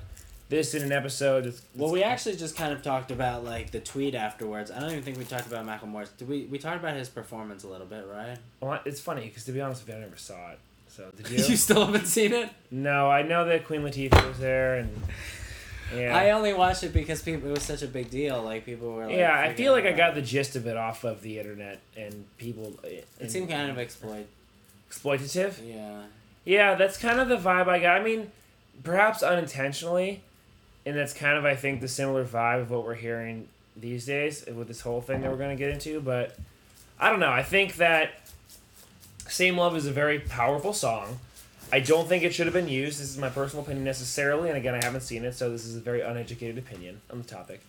this 0.54 0.74
in 0.74 0.82
an 0.82 0.92
episode. 0.92 1.46
It's, 1.46 1.62
Well, 1.74 1.90
we 1.90 2.02
actually 2.02 2.36
just 2.36 2.56
kind 2.56 2.72
of 2.72 2.82
talked 2.82 3.10
about 3.10 3.44
like 3.44 3.70
the 3.70 3.80
tweet 3.80 4.14
afterwards. 4.14 4.70
I 4.70 4.80
don't 4.80 4.90
even 4.92 5.02
think 5.02 5.18
we 5.18 5.24
talked 5.24 5.46
about 5.46 5.66
Macklemore's. 5.66 6.10
Did 6.10 6.28
we? 6.28 6.44
We 6.44 6.58
talked 6.58 6.78
about 6.78 6.96
his 6.96 7.08
performance 7.08 7.64
a 7.64 7.68
little 7.68 7.86
bit, 7.86 8.06
right? 8.10 8.38
well, 8.60 8.80
it's 8.84 9.00
funny 9.00 9.26
because 9.26 9.44
to 9.44 9.52
be 9.52 9.60
honest 9.60 9.82
with 9.82 9.94
you, 9.94 10.00
I 10.00 10.04
never 10.04 10.16
saw 10.16 10.52
it. 10.52 10.58
So 10.88 11.10
did 11.16 11.28
you 11.30 11.44
you? 11.44 11.56
still 11.56 11.84
haven't 11.86 12.06
seen 12.06 12.32
it? 12.32 12.50
no, 12.70 13.10
I 13.10 13.22
know 13.22 13.44
that 13.46 13.66
Queen 13.66 13.82
Latifah 13.82 14.28
was 14.28 14.38
there, 14.38 14.76
and 14.76 15.02
yeah. 15.94 16.16
I 16.16 16.30
only 16.30 16.54
watched 16.54 16.84
it 16.84 16.92
because 16.92 17.20
people. 17.20 17.48
It 17.48 17.54
was 17.54 17.64
such 17.64 17.82
a 17.82 17.88
big 17.88 18.10
deal. 18.10 18.42
Like 18.42 18.64
people 18.64 18.92
were. 18.92 19.06
Like, 19.06 19.16
yeah, 19.16 19.38
I 19.38 19.54
feel 19.54 19.72
like 19.72 19.84
I 19.84 19.92
got 19.92 20.14
the 20.14 20.22
gist 20.22 20.54
of 20.56 20.66
it 20.66 20.76
off 20.76 21.04
of 21.04 21.22
the 21.22 21.38
internet 21.38 21.80
and 21.96 22.24
people. 22.38 22.74
Uh, 22.84 22.88
it 23.20 23.30
seemed 23.30 23.48
kind 23.48 23.70
of 23.70 23.78
exploit. 23.78 24.26
exploitative. 24.90 25.54
Yeah. 25.66 26.02
Yeah, 26.44 26.74
that's 26.74 26.98
kind 26.98 27.18
of 27.20 27.28
the 27.28 27.38
vibe 27.38 27.68
I 27.68 27.78
got. 27.80 28.00
I 28.00 28.04
mean, 28.04 28.30
perhaps 28.82 29.22
unintentionally, 29.22 30.22
and 30.86 30.96
that's 30.96 31.12
kind 31.12 31.36
of 31.36 31.44
I 31.44 31.54
think 31.54 31.80
the 31.80 31.88
similar 31.88 32.24
vibe 32.24 32.62
of 32.62 32.70
what 32.70 32.84
we're 32.84 32.94
hearing 32.94 33.48
these 33.76 34.06
days 34.06 34.44
with 34.46 34.68
this 34.68 34.80
whole 34.80 35.00
thing 35.00 35.20
that 35.22 35.30
we're 35.30 35.36
going 35.36 35.56
to 35.56 35.62
get 35.62 35.70
into. 35.70 36.00
But 36.00 36.36
I 36.98 37.10
don't 37.10 37.20
know. 37.20 37.32
I 37.32 37.42
think 37.42 37.76
that 37.76 38.30
"Same 39.28 39.56
Love" 39.56 39.76
is 39.76 39.86
a 39.86 39.92
very 39.92 40.20
powerful 40.20 40.72
song. 40.72 41.18
I 41.72 41.80
don't 41.80 42.08
think 42.08 42.22
it 42.22 42.34
should 42.34 42.46
have 42.46 42.54
been 42.54 42.68
used. 42.68 43.00
This 43.00 43.10
is 43.10 43.18
my 43.18 43.30
personal 43.30 43.64
opinion 43.64 43.84
necessarily, 43.84 44.48
and 44.48 44.56
again, 44.56 44.74
I 44.74 44.84
haven't 44.84 45.00
seen 45.00 45.24
it, 45.24 45.34
so 45.34 45.50
this 45.50 45.64
is 45.64 45.76
a 45.76 45.80
very 45.80 46.02
uneducated 46.02 46.58
opinion 46.58 47.00
on 47.10 47.18
the 47.18 47.24
topic. 47.24 47.62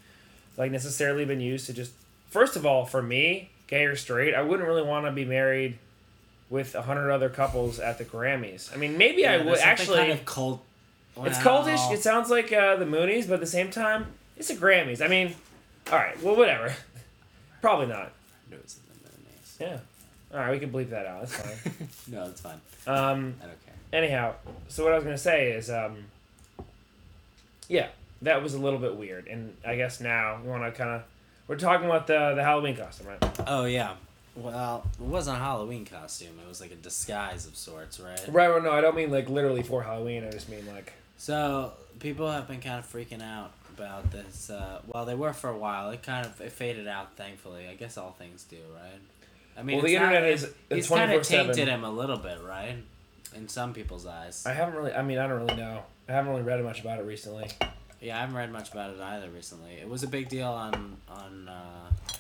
Like 0.58 0.72
necessarily 0.72 1.26
been 1.26 1.42
used 1.42 1.66
to 1.68 1.74
just 1.74 1.92
first 2.30 2.56
of 2.56 2.66
all, 2.66 2.86
for 2.86 3.02
me, 3.02 3.50
gay 3.68 3.86
or 3.86 3.96
straight, 3.96 4.36
I 4.36 4.42
wouldn't 4.42 4.68
really 4.68 4.84
want 4.84 5.06
to 5.06 5.12
be 5.12 5.26
married 5.26 5.78
with 6.50 6.76
a 6.76 6.84
hundred 6.84 7.12
other 7.12 7.30
couples 7.30 7.80
at 7.80 7.98
the 7.98 8.06
Grammys. 8.06 8.74
I 8.74 8.78
mean, 8.78 8.98
maybe 8.98 9.26
I 9.26 9.38
would 9.38 9.60
actually. 9.60 10.00
Kind 10.00 10.12
of 10.12 10.26
cult. 10.26 10.62
It's 11.24 11.44
Wow. 11.44 11.64
cultish. 11.64 11.94
It 11.94 12.02
sounds 12.02 12.30
like 12.30 12.52
uh, 12.52 12.76
the 12.76 12.86
Moonies, 12.86 13.28
but 13.28 13.36
at 13.36 13.40
the 13.40 13.46
same 13.46 13.72
time, 13.72 14.08
it's 14.38 14.48
the 14.50 14.56
Grammys. 14.56 15.02
I 15.02 15.08
mean, 15.08 15.34
all 15.92 15.98
right, 15.98 16.22
well, 16.22 16.36
whatever. 16.36 16.74
Probably 17.62 17.88
not. 17.88 18.12
No, 18.52 18.58
it's 18.58 18.76
the 18.76 18.82
Moonies. 19.10 19.60
Yeah. 19.72 19.78
All 20.34 20.40
right, 20.40 20.52
we 20.52 20.60
can 20.60 20.72
bleep 20.72 20.90
that 20.90 21.06
out. 21.06 21.22
That's 21.28 21.36
fine. 21.36 21.88
no, 22.12 22.26
it's 22.26 22.42
fine. 22.42 22.60
um, 22.88 23.36
I 23.42 23.46
don't 23.48 23.66
care. 23.66 23.74
anyhow, 23.94 24.34
so 24.68 24.84
what 24.84 24.92
I 24.92 24.96
was 24.96 25.04
gonna 25.04 25.18
say 25.18 25.52
is, 25.52 25.70
um, 25.70 25.98
yeah, 27.68 27.88
that 28.22 28.42
was 28.44 28.54
a 28.54 28.60
little 28.60 28.80
bit 28.80 28.96
weird, 28.96 29.28
and 29.28 29.56
I 29.66 29.76
guess 29.76 30.00
now 30.00 30.40
we 30.44 30.50
want 30.50 30.64
to 30.64 30.72
kind 30.72 30.90
of 30.92 31.04
we're 31.48 31.58
talking 31.58 31.86
about 31.86 32.08
the 32.08 32.34
the 32.36 32.44
Halloween 32.44 32.76
costume, 32.76 33.08
right? 33.08 33.40
Oh 33.48 33.66
yeah. 33.66 33.94
Well, 34.36 34.84
it 35.00 35.04
wasn't 35.06 35.38
a 35.38 35.40
Halloween 35.40 35.86
costume. 35.86 36.38
It 36.44 36.50
was 36.50 36.60
like 36.60 36.72
a 36.72 36.76
disguise 36.76 37.46
of 37.48 37.56
sorts, 37.56 38.00
right? 38.02 38.20
Right. 38.28 38.50
Well, 38.50 38.62
no, 38.62 38.72
I 38.72 38.82
don't 38.82 38.96
mean 38.96 39.10
like 39.10 39.30
literally 39.30 39.64
for 39.64 39.82
Halloween. 39.84 40.26
I 40.26 40.32
just 40.32 40.50
mean 40.50 40.66
like 40.68 40.92
So 41.18 41.74
people 42.00 42.30
have 42.32 42.48
been 42.48 42.62
kind 42.62 42.80
of 42.80 42.92
freaking 42.92 43.22
out 43.22 43.52
about 43.76 44.12
this. 44.12 44.50
Uh, 44.50 44.82
well, 44.88 45.06
they 45.06 45.16
were 45.16 45.34
for 45.34 45.50
a 45.50 45.58
while. 45.58 45.90
It 45.92 46.04
kind 46.04 46.26
of 46.26 46.40
it 46.42 46.52
faded 46.52 46.88
out, 46.88 47.16
thankfully. 47.16 47.68
I 47.68 47.76
guess 47.76 47.98
all 47.98 48.12
things 48.18 48.44
do, 48.44 48.58
right? 48.74 49.00
I 49.58 49.64
mean, 49.64 49.78
Well, 49.78 49.86
the 49.86 49.94
it's 49.94 50.00
not- 50.02 50.14
internet 50.14 50.30
is 50.32 50.54
it's 50.70 50.90
kind 50.90 51.12
of 51.12 51.24
tainted 51.24 51.68
him 51.68 51.84
a 51.84 51.90
little 51.90 52.18
bit, 52.18 52.40
right? 52.48 52.76
In 53.36 53.48
some 53.50 53.74
people's 53.74 54.06
eyes. 54.06 54.46
I 54.46 54.54
haven't 54.54 54.76
really. 54.76 54.94
I 54.94 55.02
mean, 55.02 55.18
I 55.18 55.28
don't 55.28 55.40
really 55.46 55.56
know. 55.56 55.84
I 56.08 56.12
haven't 56.14 56.32
really 56.32 56.44
read 56.44 56.64
much 56.64 56.80
about 56.82 57.00
it 57.00 57.04
recently. 57.04 57.50
Yeah, 58.02 58.18
I 58.18 58.22
haven't 58.22 58.36
read 58.36 58.52
much 58.52 58.72
about 58.72 58.92
it 58.92 59.00
either 59.02 59.30
recently. 59.30 59.74
It 59.74 59.90
was 59.90 60.04
a 60.04 60.08
big 60.08 60.30
deal 60.30 60.48
on 60.50 60.98
on 61.10 61.48
uh, 61.50 61.90
at 62.10 62.20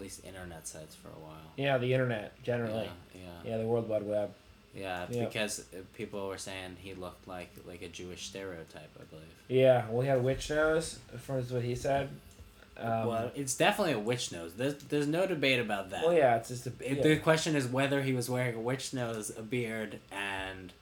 least 0.00 0.24
internet 0.24 0.66
sites 0.66 0.94
for 0.94 1.08
a 1.08 1.20
while. 1.20 1.52
Yeah, 1.56 1.78
the 1.78 1.92
internet 1.92 2.42
generally. 2.42 2.90
Yeah, 3.14 3.20
yeah, 3.44 3.50
Yeah, 3.52 3.58
the 3.58 3.66
World 3.66 3.88
Wide 3.88 4.02
Web. 4.02 4.30
Yeah. 4.76 5.06
Yeah. 5.10 5.24
Because 5.24 5.60
uh, 5.60 5.78
people 5.94 6.28
were 6.28 6.38
saying 6.38 6.76
he 6.80 6.94
looked 6.94 7.26
like 7.26 7.50
like 7.66 7.82
a 7.82 7.88
Jewish 7.88 8.26
stereotype, 8.26 8.90
I 9.00 9.04
believe. 9.04 9.24
Yeah, 9.48 9.84
well, 9.90 10.02
he 10.02 10.08
had 10.08 10.18
a 10.18 10.22
witch 10.22 10.50
nose, 10.50 10.98
from 11.18 11.36
what 11.42 11.62
he 11.62 11.74
said. 11.74 12.08
Um, 12.78 13.06
well, 13.06 13.30
it's 13.34 13.54
definitely 13.56 13.94
a 13.94 13.98
witch 13.98 14.32
nose. 14.32 14.52
There's 14.54 14.74
there's 14.74 15.06
no 15.06 15.26
debate 15.26 15.60
about 15.60 15.90
that. 15.90 16.04
well, 16.04 16.12
yeah, 16.12 16.36
it's 16.36 16.48
just 16.50 16.66
a. 16.66 16.72
Yeah. 16.80 17.02
The 17.02 17.16
question 17.16 17.56
is 17.56 17.66
whether 17.66 18.02
he 18.02 18.12
was 18.12 18.28
wearing 18.28 18.54
a 18.54 18.60
witch 18.60 18.92
nose, 18.92 19.32
a 19.36 19.42
beard, 19.42 19.98
and 20.12 20.72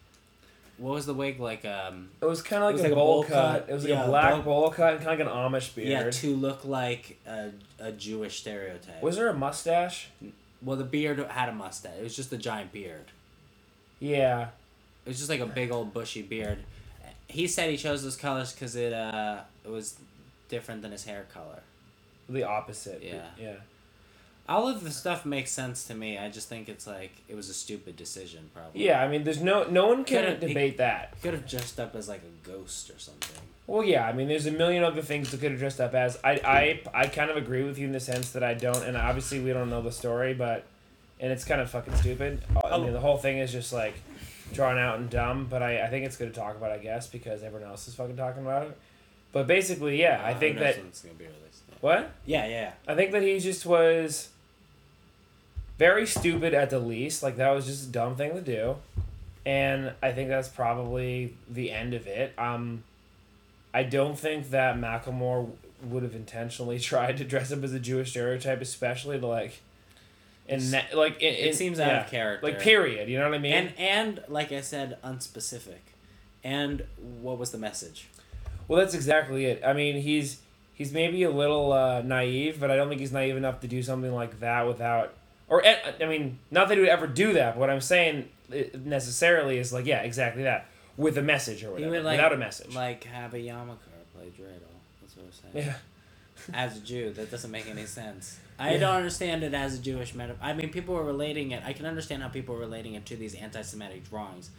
what 0.76 0.94
was 0.94 1.06
the 1.06 1.14
wig 1.14 1.38
like? 1.38 1.64
Um, 1.64 2.08
It 2.20 2.24
was 2.24 2.42
kind 2.42 2.64
of 2.64 2.70
like, 2.72 2.80
a 2.80 2.82
like 2.82 2.92
a 2.92 2.94
bowl 2.96 3.22
bowl 3.22 3.22
cut. 3.24 3.60
cut. 3.60 3.70
It 3.70 3.74
was 3.74 3.84
like 3.84 3.90
Yeah, 3.90 4.04
a 4.04 4.08
black 4.08 4.32
bowl- 4.44 4.62
bowl 4.62 4.70
cut 4.70 4.94
and 4.94 5.04
kind 5.04 5.20
of 5.20 5.26
like 5.28 5.34
an 5.36 5.52
Amish 5.52 5.72
beard. 5.76 5.88
yeah, 5.88 6.10
to 6.10 6.34
look 6.34 6.64
like 6.64 7.16
a, 7.28 7.50
a 7.78 7.92
Jewish 7.92 8.40
stereotype. 8.40 9.00
was 9.00 9.14
there 9.14 9.28
a 9.28 9.34
mustache? 9.34 10.08
well, 10.62 10.76
the 10.76 10.82
beard 10.82 11.18
had 11.28 11.48
a 11.48 11.52
mustache. 11.52 11.92
It 12.00 12.02
was 12.02 12.16
just 12.16 12.32
a 12.32 12.36
giant 12.38 12.72
beard. 12.72 13.04
Yeah. 14.00 14.48
It 15.04 15.08
was 15.10 15.18
just 15.18 15.30
like 15.30 15.40
a 15.40 15.46
big 15.46 15.70
old 15.70 15.92
bushy 15.92 16.22
beard. 16.22 16.58
He 17.28 17.46
said 17.46 17.70
he 17.70 17.76
chose 17.76 18.02
those 18.02 18.16
colors 18.16 18.52
because 18.52 18.76
it 18.76 18.92
uh 18.92 19.40
it 19.64 19.70
was 19.70 19.96
different 20.48 20.82
than 20.82 20.92
his 20.92 21.04
hair 21.04 21.26
color. 21.32 21.60
The 22.28 22.44
opposite. 22.44 23.02
Yeah. 23.02 23.22
Yeah. 23.38 23.54
All 24.46 24.68
of 24.68 24.84
the 24.84 24.90
stuff 24.90 25.24
makes 25.24 25.50
sense 25.50 25.86
to 25.86 25.94
me. 25.94 26.18
I 26.18 26.28
just 26.28 26.48
think 26.50 26.68
it's 26.68 26.86
like 26.86 27.12
it 27.28 27.34
was 27.34 27.48
a 27.48 27.54
stupid 27.54 27.96
decision, 27.96 28.50
probably. 28.54 28.84
Yeah, 28.84 29.02
I 29.02 29.08
mean, 29.08 29.24
there's 29.24 29.40
no 29.40 29.64
no 29.64 29.86
one 29.88 30.04
can 30.04 30.24
Could've- 30.24 30.40
debate 30.48 30.76
that. 30.78 31.12
He 31.16 31.22
could 31.22 31.32
have 31.34 31.48
dressed 31.48 31.80
up 31.80 31.94
as 31.96 32.08
like 32.08 32.20
a 32.22 32.46
ghost 32.48 32.90
or 32.90 32.98
something. 32.98 33.40
Well, 33.66 33.82
yeah, 33.82 34.06
I 34.06 34.12
mean, 34.12 34.28
there's 34.28 34.44
a 34.44 34.50
million 34.50 34.84
other 34.84 35.00
things 35.00 35.30
that 35.30 35.40
could 35.40 35.52
have 35.52 35.58
dressed 35.60 35.80
up 35.80 35.94
as. 35.94 36.18
I, 36.22 36.32
I, 36.92 37.02
I 37.04 37.06
kind 37.06 37.30
of 37.30 37.38
agree 37.38 37.62
with 37.62 37.78
you 37.78 37.86
in 37.86 37.92
the 37.92 38.00
sense 38.00 38.32
that 38.32 38.42
I 38.44 38.52
don't, 38.52 38.84
and 38.84 38.94
obviously 38.94 39.40
we 39.40 39.54
don't 39.54 39.70
know 39.70 39.80
the 39.80 39.90
story, 39.90 40.34
but, 40.34 40.66
and 41.20 41.32
it's 41.32 41.44
kind 41.44 41.60
of 41.60 41.70
fucking 41.70 41.94
stupid. 41.96 42.42
I 42.64 42.78
mean, 42.78 42.92
the 42.92 43.00
whole 43.00 43.16
thing 43.16 43.38
is 43.38 43.52
just 43.52 43.72
like 43.72 43.94
drawn 44.52 44.78
out 44.78 44.98
and 44.98 45.08
dumb, 45.10 45.46
but 45.50 45.62
I, 45.62 45.82
I 45.82 45.88
think 45.88 46.06
it's 46.06 46.16
good 46.16 46.32
to 46.32 46.38
talk 46.40 46.56
about, 46.56 46.70
I 46.70 46.78
guess, 46.78 47.06
because 47.06 47.42
everyone 47.42 47.68
else 47.68 47.88
is 47.88 47.94
fucking 47.94 48.16
talking 48.16 48.42
about 48.42 48.66
it. 48.68 48.78
But 49.32 49.46
basically, 49.46 50.00
yeah, 50.00 50.22
I 50.24 50.32
Uh, 50.32 50.38
think 50.38 50.58
that 50.58 50.76
it's 50.76 51.02
gonna 51.02 51.14
be 51.14 51.24
released. 51.24 51.62
Yeah. 51.68 51.74
what 51.80 52.10
Yeah, 52.24 52.46
yeah. 52.46 52.72
I 52.86 52.94
think 52.94 53.12
that 53.12 53.22
he 53.22 53.38
just 53.40 53.66
was 53.66 54.28
very 55.78 56.06
stupid 56.06 56.54
at 56.54 56.70
the 56.70 56.78
least. 56.78 57.22
Like 57.22 57.36
that 57.36 57.50
was 57.50 57.66
just 57.66 57.88
a 57.88 57.92
dumb 57.92 58.16
thing 58.16 58.34
to 58.34 58.40
do, 58.40 58.76
and 59.44 59.92
I 60.02 60.12
think 60.12 60.28
that's 60.28 60.48
probably 60.48 61.34
the 61.50 61.70
end 61.72 61.94
of 61.94 62.06
it. 62.06 62.32
Um, 62.38 62.84
I 63.72 63.82
don't 63.82 64.16
think 64.16 64.50
that 64.50 64.76
Macklemore 64.76 65.50
would 65.82 66.04
have 66.04 66.14
intentionally 66.14 66.78
tried 66.90 67.16
to 67.16 67.24
dress 67.24 67.50
up 67.50 67.64
as 67.64 67.72
a 67.72 67.80
Jewish 67.80 68.10
stereotype, 68.10 68.60
especially 68.60 69.18
to 69.18 69.26
like, 69.26 69.60
and 70.48 70.60
that, 70.72 70.96
like 70.96 71.22
it, 71.22 71.26
It 71.48 71.54
seems 71.54 71.80
out 71.80 72.04
of 72.04 72.10
character. 72.10 72.46
Like 72.46 72.60
period, 72.60 73.08
you 73.08 73.18
know 73.18 73.28
what 73.28 73.34
I 73.34 73.38
mean? 73.38 73.52
And 73.52 73.72
and 73.78 74.20
like 74.28 74.52
I 74.52 74.60
said, 74.60 74.98
unspecific. 75.02 75.80
And 76.42 76.84
what 77.22 77.38
was 77.38 77.50
the 77.52 77.58
message? 77.58 78.08
Well, 78.68 78.78
that's 78.78 78.94
exactly 78.94 79.46
it. 79.46 79.62
I 79.64 79.72
mean, 79.72 80.00
he's 80.02 80.40
he's 80.74 80.92
maybe 80.92 81.22
a 81.22 81.30
little 81.30 81.72
uh, 81.72 82.02
naive, 82.02 82.60
but 82.60 82.70
I 82.70 82.76
don't 82.76 82.88
think 82.88 83.00
he's 83.00 83.12
naive 83.12 83.36
enough 83.36 83.60
to 83.60 83.68
do 83.68 83.82
something 83.82 84.14
like 84.14 84.40
that 84.40 84.66
without. 84.66 85.14
Or 85.48 85.64
eh, 85.64 85.76
I 86.00 86.04
mean, 86.06 86.38
not 86.50 86.68
that 86.68 86.74
he 86.74 86.80
would 86.80 86.90
ever 86.90 87.06
do 87.06 87.32
that. 87.34 87.54
But 87.54 87.60
what 87.60 87.70
I'm 87.70 87.80
saying 87.80 88.28
eh, 88.52 88.64
necessarily 88.84 89.58
is 89.58 89.72
like, 89.72 89.86
yeah, 89.86 90.00
exactly 90.00 90.42
that 90.42 90.66
with 90.96 91.18
a 91.18 91.22
message 91.22 91.64
or 91.64 91.72
whatever, 91.72 91.90
would 91.90 92.04
like 92.04 92.16
without 92.16 92.32
a 92.32 92.36
message. 92.36 92.74
like 92.74 93.04
have 93.04 93.34
a 93.34 93.38
yarmulke 93.38 93.78
play 94.14 94.26
dreidel. 94.38 94.60
That's 95.00 95.16
what 95.16 95.26
I'm 95.26 95.52
saying. 95.52 95.66
yeah, 95.66 95.76
As 96.52 96.76
a 96.76 96.80
Jew, 96.80 97.10
that 97.14 97.30
doesn't 97.30 97.50
make 97.50 97.68
any 97.68 97.86
sense. 97.86 98.38
I 98.58 98.76
don't 98.76 98.94
understand 98.94 99.42
it 99.42 99.52
as 99.54 99.74
a 99.78 99.78
Jewish 99.82 100.14
meta. 100.14 100.36
I 100.40 100.52
mean, 100.52 100.70
people 100.70 100.94
were 100.94 101.04
relating 101.04 101.50
it. 101.50 101.62
I 101.64 101.72
can 101.72 101.86
understand 101.86 102.22
how 102.22 102.28
people 102.28 102.54
are 102.54 102.58
relating 102.58 102.94
it 102.94 103.04
to 103.06 103.16
these 103.16 103.34
anti-Semitic 103.34 104.08
drawings, 104.08 104.50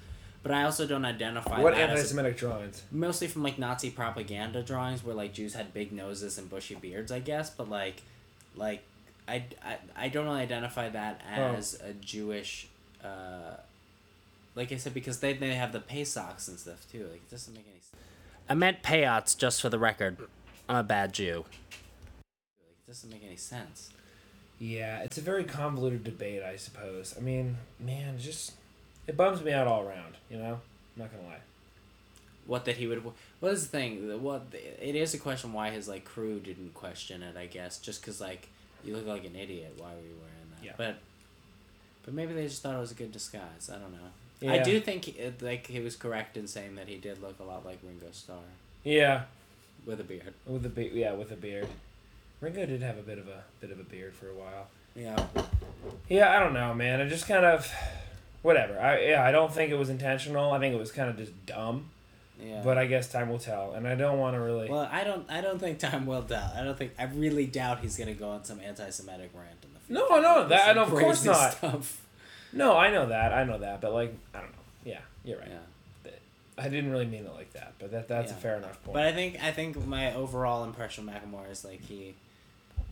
but 0.44 0.52
I 0.52 0.64
also 0.64 0.86
don't 0.86 1.06
identify 1.06 1.62
what 1.62 1.76
that 1.76 1.90
anti-Semitic 1.92 2.38
drawings? 2.38 2.84
mostly 2.92 3.28
from 3.28 3.44
like 3.44 3.58
Nazi 3.58 3.90
propaganda 3.90 4.62
drawings 4.64 5.04
where 5.04 5.16
like 5.16 5.34
Jews 5.34 5.54
had 5.54 5.74
big 5.74 5.92
noses 5.92 6.38
and 6.38 6.50
bushy 6.50 6.76
beards, 6.76 7.12
I 7.12 7.20
guess. 7.20 7.50
But 7.50 7.70
like, 7.70 8.02
like 8.56 8.84
I, 9.28 9.46
I, 9.64 9.78
I 9.96 10.08
don't 10.10 10.26
really 10.26 10.42
identify 10.42 10.90
that 10.90 11.22
Oh. 11.36 11.56
as 11.56 11.80
a 11.82 11.94
Jewish 11.94 12.68
uh, 13.04 13.58
like 14.56 14.72
I 14.72 14.78
said, 14.78 14.94
because 14.94 15.20
they 15.20 15.34
they 15.34 15.54
have 15.56 15.72
the 15.74 15.80
pay 15.80 16.04
socks 16.04 16.48
and 16.48 16.58
stuff 16.60 16.86
too. 16.92 17.04
Like 17.04 17.16
it 17.22 17.30
doesn't 17.32 17.54
make 17.54 17.66
any. 17.70 17.80
sense. 17.80 18.02
I 18.50 18.54
meant 18.56 18.84
payouts, 18.84 19.38
just 19.38 19.62
for 19.62 19.70
the 19.70 19.80
record. 19.80 20.18
I'm 20.70 20.76
a 20.78 20.84
bad 20.84 21.14
Jew. 21.14 21.46
Doesn't 22.88 23.10
make 23.10 23.24
any 23.26 23.36
sense. 23.36 23.90
Yeah, 24.60 25.00
it's 25.00 25.18
a 25.18 25.22
very 25.22 25.44
convoluted 25.44 26.04
debate, 26.04 26.44
I 26.44 26.56
suppose. 26.56 27.16
I 27.18 27.22
mean, 27.22 27.58
man, 27.80 28.18
just 28.20 28.54
it 29.08 29.18
bums 29.18 29.44
me 29.44 29.52
out 29.52 29.68
all 29.68 29.82
around. 29.82 30.16
You 30.30 30.38
know, 30.38 30.54
I'm 30.96 31.02
not 31.04 31.12
gonna 31.12 31.28
lie. 31.28 31.40
What 32.48 32.66
that 32.66 32.78
he 32.78 32.88
would. 32.88 33.04
What 33.40 33.52
is 33.54 33.64
the 33.64 33.70
thing? 33.78 34.22
What 34.22 34.44
it 34.54 34.96
is 34.96 35.14
a 35.14 35.18
question 35.18 35.52
why 35.52 35.72
his 35.72 35.88
like 35.88 36.06
crew 36.06 36.40
didn't 36.40 36.74
question 36.74 37.22
it. 37.24 37.36
I 37.36 37.48
guess 37.48 37.80
just 37.80 38.02
because 38.02 38.22
like 38.22 38.48
you 38.84 38.96
look 38.96 39.08
like 39.08 39.26
an 39.26 39.36
idiot. 39.36 39.74
Why 39.78 39.90
we 39.90 39.96
were 39.96 40.02
you 40.08 40.16
wearing 40.20 40.50
that? 40.58 40.66
Yeah. 40.66 40.74
But. 40.78 40.98
But 42.04 42.14
maybe 42.14 42.34
they 42.36 42.44
just 42.44 42.62
thought 42.62 42.76
it 42.76 42.80
was 42.80 42.92
a 42.92 42.96
good 42.96 43.12
disguise. 43.12 43.68
I 43.68 43.80
don't 43.80 43.92
know. 43.92 43.98
Yeah. 44.40 44.54
I 44.54 44.60
do 44.60 44.80
think 44.80 45.18
it, 45.18 45.42
like 45.42 45.66
he 45.66 45.80
was 45.80 45.96
correct 45.96 46.38
in 46.38 46.46
saying 46.46 46.76
that 46.76 46.88
he 46.88 46.98
did 46.98 47.20
look 47.20 47.40
a 47.40 47.44
lot 47.44 47.66
like 47.66 47.80
Ringo 47.84 48.06
Starr 48.12 48.38
Yeah, 48.84 49.24
with 49.88 50.00
a 50.00 50.04
beard. 50.04 50.36
with 50.46 50.64
a 50.68 50.70
be- 50.70 50.92
yeah 50.94 51.14
with 51.14 51.32
a 51.32 51.36
beard. 51.36 51.68
Ringo 52.46 52.64
did 52.68 52.84
have 52.84 53.00
a 53.00 53.02
bit 53.02 53.18
of 53.18 53.28
a 53.28 53.44
bit 53.60 53.72
of 53.72 53.80
a 53.80 53.84
beard 53.84 54.14
for 54.14 54.30
a 54.30 54.34
while. 54.36 54.68
Yeah. 54.96 55.26
Yeah, 56.08 56.36
I 56.36 56.40
don't 56.40 56.54
know, 56.54 56.76
man. 56.76 57.02
I 57.02 57.10
just 57.10 57.28
kind 57.28 57.44
of 57.44 57.68
whatever. 58.44 58.80
I 58.80 59.02
yeah, 59.02 59.24
I 59.26 59.32
don't 59.32 59.52
think 59.52 59.72
it 59.72 59.80
was 59.80 59.90
intentional. 59.90 60.52
I 60.52 60.60
think 60.60 60.76
it 60.76 60.78
was 60.78 60.92
kind 60.92 61.10
of 61.10 61.18
just 61.18 61.32
dumb. 61.48 61.90
Yeah. 62.40 62.62
But 62.64 62.78
I 62.78 62.86
guess 62.86 63.12
time 63.12 63.30
will 63.30 63.40
tell, 63.40 63.72
and 63.74 63.88
I 63.88 63.96
don't 63.96 64.20
want 64.20 64.36
to 64.36 64.40
really. 64.42 64.70
Well, 64.70 64.88
I 64.92 65.04
don't. 65.04 65.26
I 65.28 65.42
don't 65.42 65.58
think 65.58 65.80
time 65.80 66.06
will 66.06 66.22
tell. 66.22 66.52
I 66.56 66.64
don't 66.64 66.78
think. 66.78 66.92
I 67.00 67.06
really 67.06 67.48
doubt 67.48 67.80
he's 67.80 67.98
gonna 67.98 68.14
go 68.14 68.30
on 68.30 68.44
some 68.44 68.60
anti-Semitic 68.60 69.32
rant 69.34 69.64
in 69.64 69.70
the 69.74 69.80
future. 69.80 70.08
No, 70.08 70.20
no, 70.22 70.48
that- 70.48 70.76
some 70.76 70.78
of 70.78 70.90
course 70.90 71.26
not. 71.26 71.54
Stuff. 71.54 72.06
no, 72.54 72.78
I 72.78 72.92
know 72.92 73.08
that. 73.08 73.34
I 73.34 73.44
know 73.44 73.58
that, 73.58 73.82
but 73.82 73.92
like, 73.92 74.14
I 74.36 74.42
don't 74.42 74.52
know. 74.52 74.58
Yeah, 74.84 75.00
you're 75.24 75.40
right. 75.40 75.48
Yeah. 75.50 76.12
I 76.58 76.70
didn't 76.70 76.92
really 76.92 77.06
mean 77.06 77.26
it 77.26 77.34
like 77.34 77.52
that, 77.54 77.74
but 77.80 77.92
that 77.92 78.08
that's 78.08 78.32
a 78.32 78.36
fair 78.36 78.56
enough 78.58 78.82
point. 78.84 78.94
But 78.94 79.04
I 79.04 79.12
think 79.14 79.44
I 79.44 79.52
think 79.52 79.84
my 79.86 80.14
overall 80.14 80.64
impression 80.64 81.10
of 81.10 81.14
Macklemore 81.16 81.52
is 81.52 81.66
like 81.66 81.82
he 81.82 82.14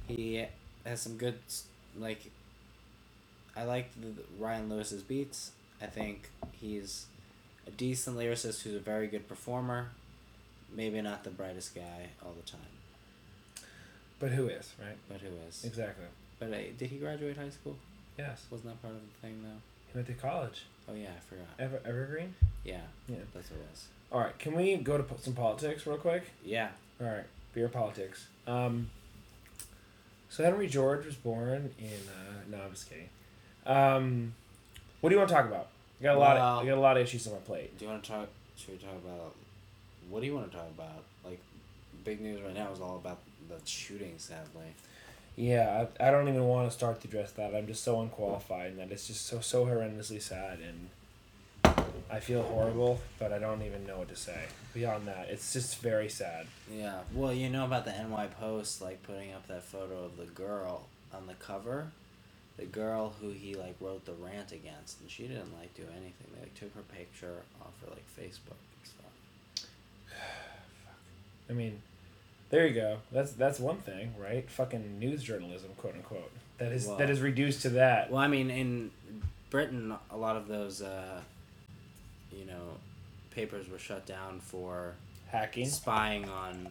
he 0.07 0.45
has 0.85 1.01
some 1.01 1.17
good 1.17 1.37
like 1.97 2.19
I 3.55 3.63
like 3.63 3.89
the, 3.99 4.07
Ryan 4.39 4.69
Lewis's 4.69 5.01
beats. 5.03 5.51
I 5.81 5.85
think 5.85 6.29
he's 6.53 7.05
a 7.67 7.71
decent 7.71 8.17
lyricist 8.17 8.63
who's 8.63 8.75
a 8.75 8.79
very 8.79 9.07
good 9.07 9.27
performer. 9.27 9.89
Maybe 10.75 10.99
not 11.01 11.23
the 11.23 11.29
brightest 11.29 11.75
guy 11.75 12.09
all 12.25 12.33
the 12.33 12.49
time, 12.49 12.59
But 14.19 14.31
who 14.31 14.47
is 14.47 14.73
right? 14.79 14.97
but 15.07 15.21
who 15.21 15.27
is? 15.47 15.63
Exactly. 15.63 16.05
But 16.39 16.47
uh, 16.51 16.57
did 16.77 16.89
he 16.89 16.97
graduate 16.97 17.37
high 17.37 17.49
school? 17.51 17.75
Yes. 18.17 18.45
Wasn't 18.49 18.69
that 18.69 18.81
part 18.81 18.95
of 18.95 19.01
the 19.01 19.27
thing 19.27 19.41
though? 19.43 19.59
He 19.91 19.97
went 19.97 20.07
to 20.07 20.13
college. 20.13 20.63
Oh 20.89 20.93
yeah, 20.95 21.09
I 21.15 21.19
forgot. 21.29 21.45
Ever 21.59 21.79
Evergreen. 21.85 22.33
Yeah, 22.63 22.77
Yeah. 23.07 23.17
that's 23.35 23.51
what 23.51 23.59
it 23.59 23.67
was. 23.71 23.85
All 24.11 24.19
right. 24.21 24.37
Can 24.39 24.55
we 24.55 24.75
go 24.77 24.97
to 24.97 25.03
po- 25.03 25.17
some 25.21 25.33
politics 25.33 25.85
real 25.85 25.97
quick? 25.97 26.23
Yeah. 26.43 26.69
All 26.99 27.07
right. 27.07 27.25
Beer 27.53 27.69
politics. 27.69 28.25
Um. 28.47 28.89
So 30.33 30.43
Henry 30.43 30.65
George 30.65 31.05
was 31.05 31.13
born 31.13 31.69
in. 31.77 31.85
Uh, 32.09 32.41
no, 32.49 32.63
I'm 32.63 32.71
just 32.71 32.89
kidding. 32.89 33.07
Um, 33.67 34.33
what 34.99 35.11
do 35.11 35.13
you 35.15 35.19
want 35.19 35.29
to 35.29 35.35
talk 35.35 35.45
about? 35.45 35.67
We 35.99 36.05
got 36.05 36.15
a 36.15 36.19
lot. 36.19 36.35
Well- 36.37 36.57
Of, 36.57 36.63
we 36.63 36.69
got 36.69 36.77
a 36.79 36.81
lot 36.81 36.97
of 36.97 37.03
issues 37.03 37.27
on 37.27 37.33
my 37.33 37.39
plate. 37.41 37.77
Do 37.77 37.85
you 37.85 37.91
want 37.91 38.03
to 38.03 38.09
talk? 38.09 38.29
Should 38.57 38.69
we 38.71 38.77
talk 38.77 38.95
about? 38.95 39.35
What 40.09 40.21
do 40.21 40.25
you 40.25 40.33
want 40.33 40.49
to 40.51 40.57
talk 40.57 40.67
about? 40.75 41.03
Like, 41.23 41.39
big 42.03 42.19
news 42.19 42.41
right 42.41 42.55
now 42.55 42.71
is 42.73 42.81
all 42.81 42.95
about 42.95 43.19
the 43.47 43.57
shooting. 43.63 44.15
Sadly. 44.17 44.73
Yeah, 45.35 45.85
I, 45.99 46.07
I 46.07 46.09
don't 46.09 46.27
even 46.27 46.47
want 46.47 46.67
to 46.67 46.75
start 46.75 46.99
to 47.01 47.07
address 47.07 47.31
that. 47.33 47.53
I'm 47.53 47.67
just 47.67 47.83
so 47.83 48.01
unqualified, 48.01 48.71
and 48.71 48.79
that 48.79 48.91
it's 48.91 49.05
just 49.05 49.27
so 49.27 49.39
so 49.39 49.67
horrendously 49.67 50.19
sad, 50.19 50.57
and 50.67 50.89
I 52.11 52.19
feel 52.19 52.43
horrible, 52.43 52.99
but 53.19 53.31
I 53.33 53.39
don't 53.39 53.61
even 53.63 53.85
know 53.87 53.97
what 53.97 54.09
to 54.09 54.15
say. 54.15 54.43
Beyond 54.73 55.07
that, 55.07 55.27
it's 55.29 55.53
just 55.53 55.79
very 55.79 56.09
sad. 56.09 56.47
Yeah. 56.71 56.99
Well, 57.13 57.33
you 57.33 57.49
know 57.49 57.65
about 57.65 57.85
the 57.85 57.91
NY 57.91 58.27
Post 58.39 58.81
like 58.81 59.01
putting 59.03 59.33
up 59.33 59.47
that 59.47 59.63
photo 59.63 60.05
of 60.05 60.17
the 60.17 60.25
girl 60.25 60.87
on 61.13 61.27
the 61.27 61.33
cover, 61.35 61.87
the 62.57 62.65
girl 62.65 63.13
who 63.21 63.29
he 63.31 63.55
like 63.55 63.75
wrote 63.79 64.05
the 64.05 64.13
rant 64.13 64.51
against, 64.51 64.99
and 65.01 65.09
she 65.09 65.23
didn't 65.23 65.53
like 65.59 65.73
do 65.75 65.83
anything. 65.91 66.27
They 66.35 66.41
like 66.41 66.53
took 66.55 66.73
her 66.75 66.81
picture 66.95 67.41
off 67.61 67.73
her 67.81 67.89
like 67.91 68.05
Facebook 68.19 68.57
and 68.77 68.85
stuff. 68.85 69.69
Fuck. 70.85 70.95
I 71.49 71.53
mean, 71.53 71.81
there 72.49 72.67
you 72.67 72.73
go. 72.73 72.97
That's 73.11 73.31
that's 73.33 73.59
one 73.59 73.77
thing, 73.77 74.13
right? 74.21 74.49
Fucking 74.49 74.99
news 74.99 75.23
journalism, 75.23 75.71
quote 75.77 75.95
unquote. 75.95 76.31
That 76.59 76.71
is 76.71 76.87
Well- 76.87 76.97
that 76.97 77.09
is 77.09 77.21
reduced 77.21 77.61
to 77.63 77.69
that. 77.71 78.11
Well, 78.11 78.21
I 78.21 78.27
mean, 78.27 78.49
in 78.51 78.91
Britain, 79.49 79.93
a 80.09 80.17
lot 80.17 80.35
of 80.35 80.47
those, 80.47 80.81
uh, 80.81 81.21
you 82.37 82.45
know, 82.45 82.77
papers 83.31 83.69
were 83.69 83.79
shut 83.79 84.05
down 84.05 84.39
for 84.39 84.93
Hacking. 85.27 85.67
spying 85.67 86.29
on 86.29 86.67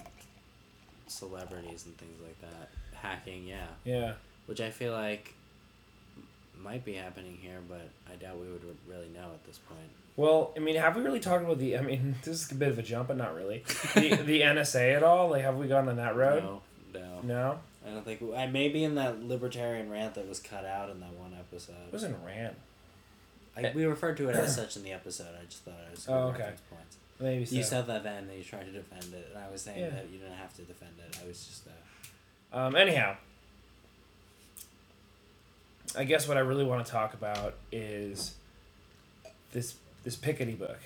celebrities 1.06 1.84
and 1.86 1.96
things 1.96 2.20
like 2.22 2.40
that. 2.40 2.68
Hacking, 2.94 3.46
yeah. 3.46 3.66
Yeah. 3.84 4.12
Which 4.46 4.60
I 4.60 4.70
feel 4.70 4.92
like 4.92 5.34
might 6.62 6.84
be 6.84 6.94
happening 6.94 7.38
here, 7.40 7.58
but 7.68 7.88
I 8.10 8.16
doubt 8.16 8.38
we 8.38 8.46
would 8.48 8.62
really 8.88 9.08
know 9.08 9.30
at 9.34 9.44
this 9.44 9.58
point. 9.58 9.80
Well, 10.16 10.52
I 10.56 10.60
mean, 10.60 10.76
have 10.76 10.96
we 10.96 11.02
really 11.02 11.20
talked 11.20 11.44
about 11.44 11.58
the? 11.58 11.76
I 11.76 11.80
mean, 11.80 12.16
this 12.24 12.44
is 12.44 12.52
a 12.52 12.54
bit 12.54 12.68
of 12.68 12.78
a 12.78 12.82
jump, 12.82 13.08
but 13.08 13.16
not 13.16 13.34
really. 13.34 13.64
The 13.94 14.16
the 14.24 14.40
NSA 14.42 14.96
at 14.96 15.02
all? 15.02 15.30
Like, 15.30 15.42
have 15.42 15.56
we 15.56 15.66
gone 15.66 15.88
on 15.88 15.96
that 15.96 16.16
road? 16.16 16.42
No, 16.42 16.62
no. 16.94 17.20
No. 17.22 17.58
I 17.86 17.90
don't 17.90 18.04
think. 18.04 18.22
I 18.36 18.46
maybe 18.46 18.84
in 18.84 18.94
that 18.96 19.22
libertarian 19.24 19.90
rant 19.90 20.14
that 20.14 20.28
was 20.28 20.38
cut 20.38 20.64
out 20.64 20.90
in 20.90 21.00
that 21.00 21.12
one 21.14 21.34
episode. 21.38 21.74
It 21.88 21.92
wasn't 21.92 22.16
rant. 22.24 22.54
I, 23.56 23.70
we 23.74 23.84
referred 23.84 24.16
to 24.18 24.28
it 24.30 24.36
as 24.36 24.54
such 24.56 24.76
in 24.76 24.82
the 24.82 24.92
episode. 24.92 25.28
I 25.40 25.44
just 25.44 25.64
thought 25.64 25.74
it 25.88 25.90
was. 25.92 26.08
a 26.08 26.12
Oh, 26.12 26.26
good 26.26 26.34
okay. 26.34 26.38
reference 26.44 26.60
point. 26.70 26.82
Maybe 27.20 27.44
so. 27.44 27.56
You 27.56 27.62
said 27.62 27.86
that 27.86 28.02
then, 28.02 28.24
and 28.28 28.36
you 28.38 28.42
tried 28.42 28.64
to 28.64 28.72
defend 28.72 29.12
it, 29.14 29.30
and 29.34 29.44
I 29.44 29.50
was 29.50 29.62
saying 29.62 29.78
Yeah. 29.80 29.90
that 29.90 30.08
you 30.10 30.18
didn't 30.18 30.36
have 30.36 30.54
to 30.56 30.62
defend 30.62 30.92
it. 30.98 31.18
I 31.22 31.26
was 31.28 31.44
just. 31.46 31.66
Uh, 31.66 32.56
Um, 32.66 32.74
anyhow, 32.76 33.16
I 35.96 36.04
guess 36.04 36.26
what 36.26 36.36
I 36.36 36.40
really 36.40 36.64
want 36.64 36.84
to 36.84 36.90
talk 36.92 37.14
about 37.14 37.54
is 37.70 38.34
this 39.52 39.74
this 40.04 40.16
Piketty 40.16 40.58
book, 40.58 40.78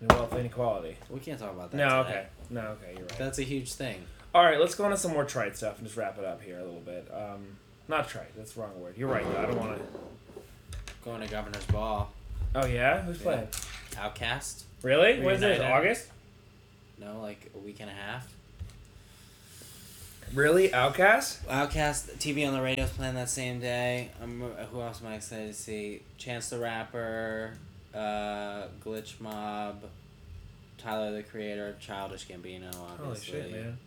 the 0.00 0.12
wealth 0.14 0.34
inequality. 0.34 0.96
we 1.08 1.20
can't 1.20 1.38
talk 1.38 1.52
about 1.52 1.70
that. 1.70 1.76
No, 1.76 2.02
today. 2.02 2.18
okay, 2.18 2.26
no, 2.50 2.60
okay, 2.72 2.92
you're 2.94 3.06
right. 3.06 3.18
That's 3.18 3.38
a 3.38 3.42
huge 3.42 3.72
thing. 3.72 4.02
All 4.34 4.44
right, 4.44 4.60
let's 4.60 4.74
go 4.74 4.84
on 4.84 4.90
to 4.90 4.96
some 4.96 5.12
more 5.12 5.24
trite 5.24 5.56
stuff 5.56 5.78
and 5.78 5.86
just 5.86 5.96
wrap 5.96 6.18
it 6.18 6.24
up 6.24 6.42
here 6.42 6.58
a 6.58 6.64
little 6.64 6.80
bit. 6.80 7.08
Um, 7.12 7.56
not 7.88 8.08
trite, 8.08 8.36
that's 8.36 8.52
the 8.52 8.60
wrong 8.60 8.80
word. 8.80 8.96
You're 8.96 9.08
right, 9.08 9.24
though. 9.24 9.38
I 9.40 9.46
don't 9.46 9.58
want 9.58 9.76
to. 9.78 9.82
Going 11.04 11.20
to 11.22 11.28
Governor's 11.28 11.64
Ball. 11.66 12.10
Oh 12.54 12.66
yeah, 12.66 13.02
who's 13.02 13.18
Yeah. 13.18 13.22
playing? 13.22 13.48
OutKast. 13.92 14.62
Really? 14.82 15.20
When's 15.20 15.42
it? 15.42 15.60
August? 15.60 16.08
No, 16.98 17.20
like 17.20 17.50
a 17.54 17.58
week 17.58 17.76
and 17.80 17.88
a 17.90 17.92
half. 17.92 18.30
Really? 20.34 20.68
OutKast? 20.68 21.38
OutKast 21.46 22.14
TV 22.18 22.46
on 22.46 22.54
the 22.54 22.60
radio 22.62 22.84
is 22.84 22.90
playing 22.90 23.14
that 23.16 23.28
same 23.28 23.58
day. 23.60 24.10
Um, 24.22 24.40
who 24.70 24.80
else 24.80 25.00
am 25.02 25.08
I 25.08 25.14
excited 25.16 25.48
to 25.48 25.54
see? 25.54 26.02
Chance 26.18 26.50
the 26.50 26.58
Rapper, 26.58 27.54
uh, 27.94 28.64
Glitch 28.84 29.20
Mob, 29.20 29.82
Tyler 30.78 31.12
the 31.12 31.22
Creator, 31.24 31.76
Childish 31.80 32.28
Gambino, 32.28 32.68
obviously. 32.74 33.04
Holy 33.04 33.18
shit, 33.20 33.50
man! 33.52 33.78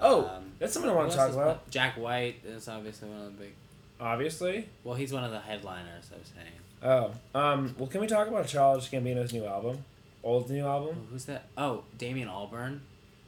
Oh, 0.00 0.26
Um, 0.26 0.52
That's 0.58 0.72
something 0.72 0.90
I 0.90 0.94
want 0.94 1.10
to 1.12 1.16
talk 1.16 1.32
about. 1.32 1.70
Jack 1.70 1.96
White 1.96 2.40
is 2.44 2.66
obviously 2.68 3.08
one 3.08 3.18
of 3.20 3.24
the 3.38 3.44
big. 3.44 3.52
Obviously. 4.00 4.68
Well, 4.84 4.94
he's 4.94 5.12
one 5.12 5.24
of 5.24 5.30
the 5.30 5.40
headliners. 5.40 6.10
I 6.14 6.18
was 6.18 6.30
saying. 6.34 6.52
Oh, 6.82 7.12
um, 7.38 7.74
well, 7.78 7.88
can 7.88 8.00
we 8.00 8.06
talk 8.06 8.28
about 8.28 8.46
Childish 8.46 8.90
Gambino's 8.90 9.32
new 9.32 9.44
album? 9.46 9.84
Old 10.22 10.50
new 10.50 10.64
album? 10.66 11.06
who's 11.10 11.24
that? 11.26 11.46
Oh, 11.56 11.84
Damien 11.98 12.28
Albarn. 12.28 12.80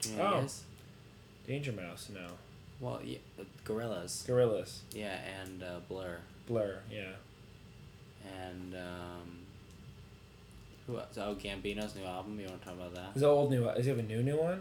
You 0.04 0.16
know 0.16 0.32
Oh. 0.34 0.40
is? 0.44 0.64
Danger 1.46 1.72
Mouse, 1.72 2.10
no. 2.12 2.26
Well, 2.80 3.00
yeah, 3.02 3.18
uh, 3.40 3.44
Gorillaz. 3.64 4.26
Gorillaz. 4.26 4.78
Yeah, 4.92 5.16
and 5.42 5.62
uh, 5.62 5.80
Blur, 5.88 6.18
Blur, 6.46 6.80
yeah. 6.90 7.12
and 8.46 8.74
um, 8.74 9.38
who 10.86 10.98
else? 10.98 11.16
Oh, 11.18 11.34
Gambino's 11.34 11.96
new 11.96 12.04
album. 12.04 12.38
You 12.38 12.46
want 12.46 12.60
to 12.60 12.68
talk 12.68 12.76
about 12.76 12.94
that? 12.94 13.16
Is 13.16 13.22
it 13.22 13.26
old 13.26 13.50
new? 13.50 13.68
Is 13.70 13.84
he 13.86 13.90
have 13.90 13.98
a 13.98 14.02
new 14.02 14.22
new 14.22 14.36
one? 14.36 14.60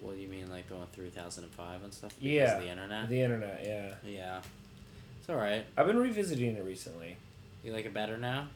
What 0.00 0.14
do 0.16 0.20
you 0.22 0.28
mean, 0.28 0.48
like 0.50 0.68
the 0.68 0.76
one 0.76 0.86
three 0.92 1.08
thousand 1.10 1.44
and 1.44 1.52
five 1.54 1.82
and 1.82 1.92
stuff? 1.92 2.10
Because 2.10 2.22
Yeah. 2.32 2.56
Of 2.58 2.62
the 2.62 2.68
internet. 2.70 3.08
The 3.08 3.20
internet, 3.22 3.62
yeah. 3.66 3.94
yeah. 4.04 4.40
It's 5.28 5.34
all 5.34 5.40
right. 5.42 5.66
I've 5.76 5.86
been 5.86 5.98
revisiting 5.98 6.56
it 6.56 6.64
recently. 6.64 7.18
You 7.62 7.74
like 7.74 7.84
it 7.84 7.92
better 7.92 8.16
now? 8.16 8.48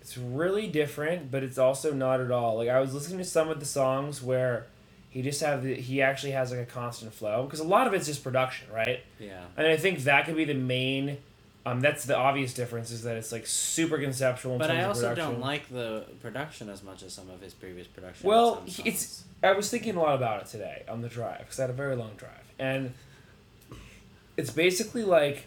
It's 0.00 0.16
really 0.16 0.68
different, 0.68 1.28
but 1.32 1.42
it's 1.42 1.58
also 1.58 1.92
not 1.92 2.20
at 2.20 2.30
all. 2.30 2.56
Like 2.56 2.68
I 2.68 2.78
was 2.78 2.94
listening 2.94 3.18
to 3.18 3.24
some 3.24 3.48
of 3.48 3.58
the 3.58 3.66
songs 3.66 4.22
where 4.22 4.66
he 5.10 5.22
just 5.22 5.40
have 5.40 5.64
the, 5.64 5.74
he 5.74 6.00
actually 6.02 6.30
has 6.30 6.52
like 6.52 6.60
a 6.60 6.66
constant 6.66 7.12
flow 7.12 7.42
because 7.42 7.58
a 7.58 7.64
lot 7.64 7.88
of 7.88 7.94
it's 7.94 8.06
just 8.06 8.22
production, 8.22 8.68
right? 8.72 9.00
Yeah. 9.18 9.42
And 9.56 9.66
I 9.66 9.76
think 9.76 10.04
that 10.04 10.24
could 10.26 10.36
be 10.36 10.44
the 10.44 10.54
main. 10.54 11.18
Um, 11.66 11.80
that's 11.80 12.04
the 12.04 12.16
obvious 12.16 12.54
difference 12.54 12.92
is 12.92 13.02
that 13.02 13.16
it's 13.16 13.32
like 13.32 13.48
super 13.48 13.98
conceptual. 13.98 14.52
In 14.52 14.58
But 14.60 14.68
terms 14.68 14.78
I 14.78 14.82
of 14.82 14.88
also 14.90 15.08
production. 15.08 15.32
don't 15.32 15.40
like 15.40 15.68
the 15.68 16.04
production 16.22 16.68
as 16.70 16.84
much 16.84 17.02
as 17.02 17.12
some 17.12 17.28
of 17.28 17.40
his 17.40 17.54
previous 17.54 17.88
production. 17.88 18.28
Well, 18.28 18.62
he- 18.66 18.82
it's- 18.82 19.24
I 19.42 19.50
was 19.50 19.68
thinking 19.68 19.96
a 19.96 20.00
lot 20.00 20.14
about 20.14 20.42
it 20.42 20.46
today 20.46 20.84
on 20.88 21.02
the 21.02 21.08
drive 21.08 21.40
because 21.40 21.58
I 21.58 21.62
had 21.64 21.70
a 21.70 21.72
very 21.72 21.96
long 21.96 22.12
drive, 22.16 22.30
and 22.60 22.94
it's 24.36 24.50
basically 24.52 25.02
like 25.02 25.46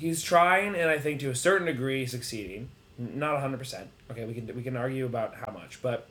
he's 0.00 0.22
trying, 0.22 0.74
and 0.74 0.90
I 0.90 0.98
think 0.98 1.20
to 1.20 1.30
a 1.30 1.34
certain 1.34 1.66
degree 1.66 2.06
succeeding. 2.06 2.70
not 2.98 3.40
hundred 3.40 3.58
percent. 3.58 3.88
Okay, 4.10 4.24
we 4.24 4.34
can 4.34 4.54
we 4.56 4.62
can 4.62 4.76
argue 4.76 5.06
about 5.06 5.34
how 5.34 5.52
much, 5.52 5.80
but 5.82 6.08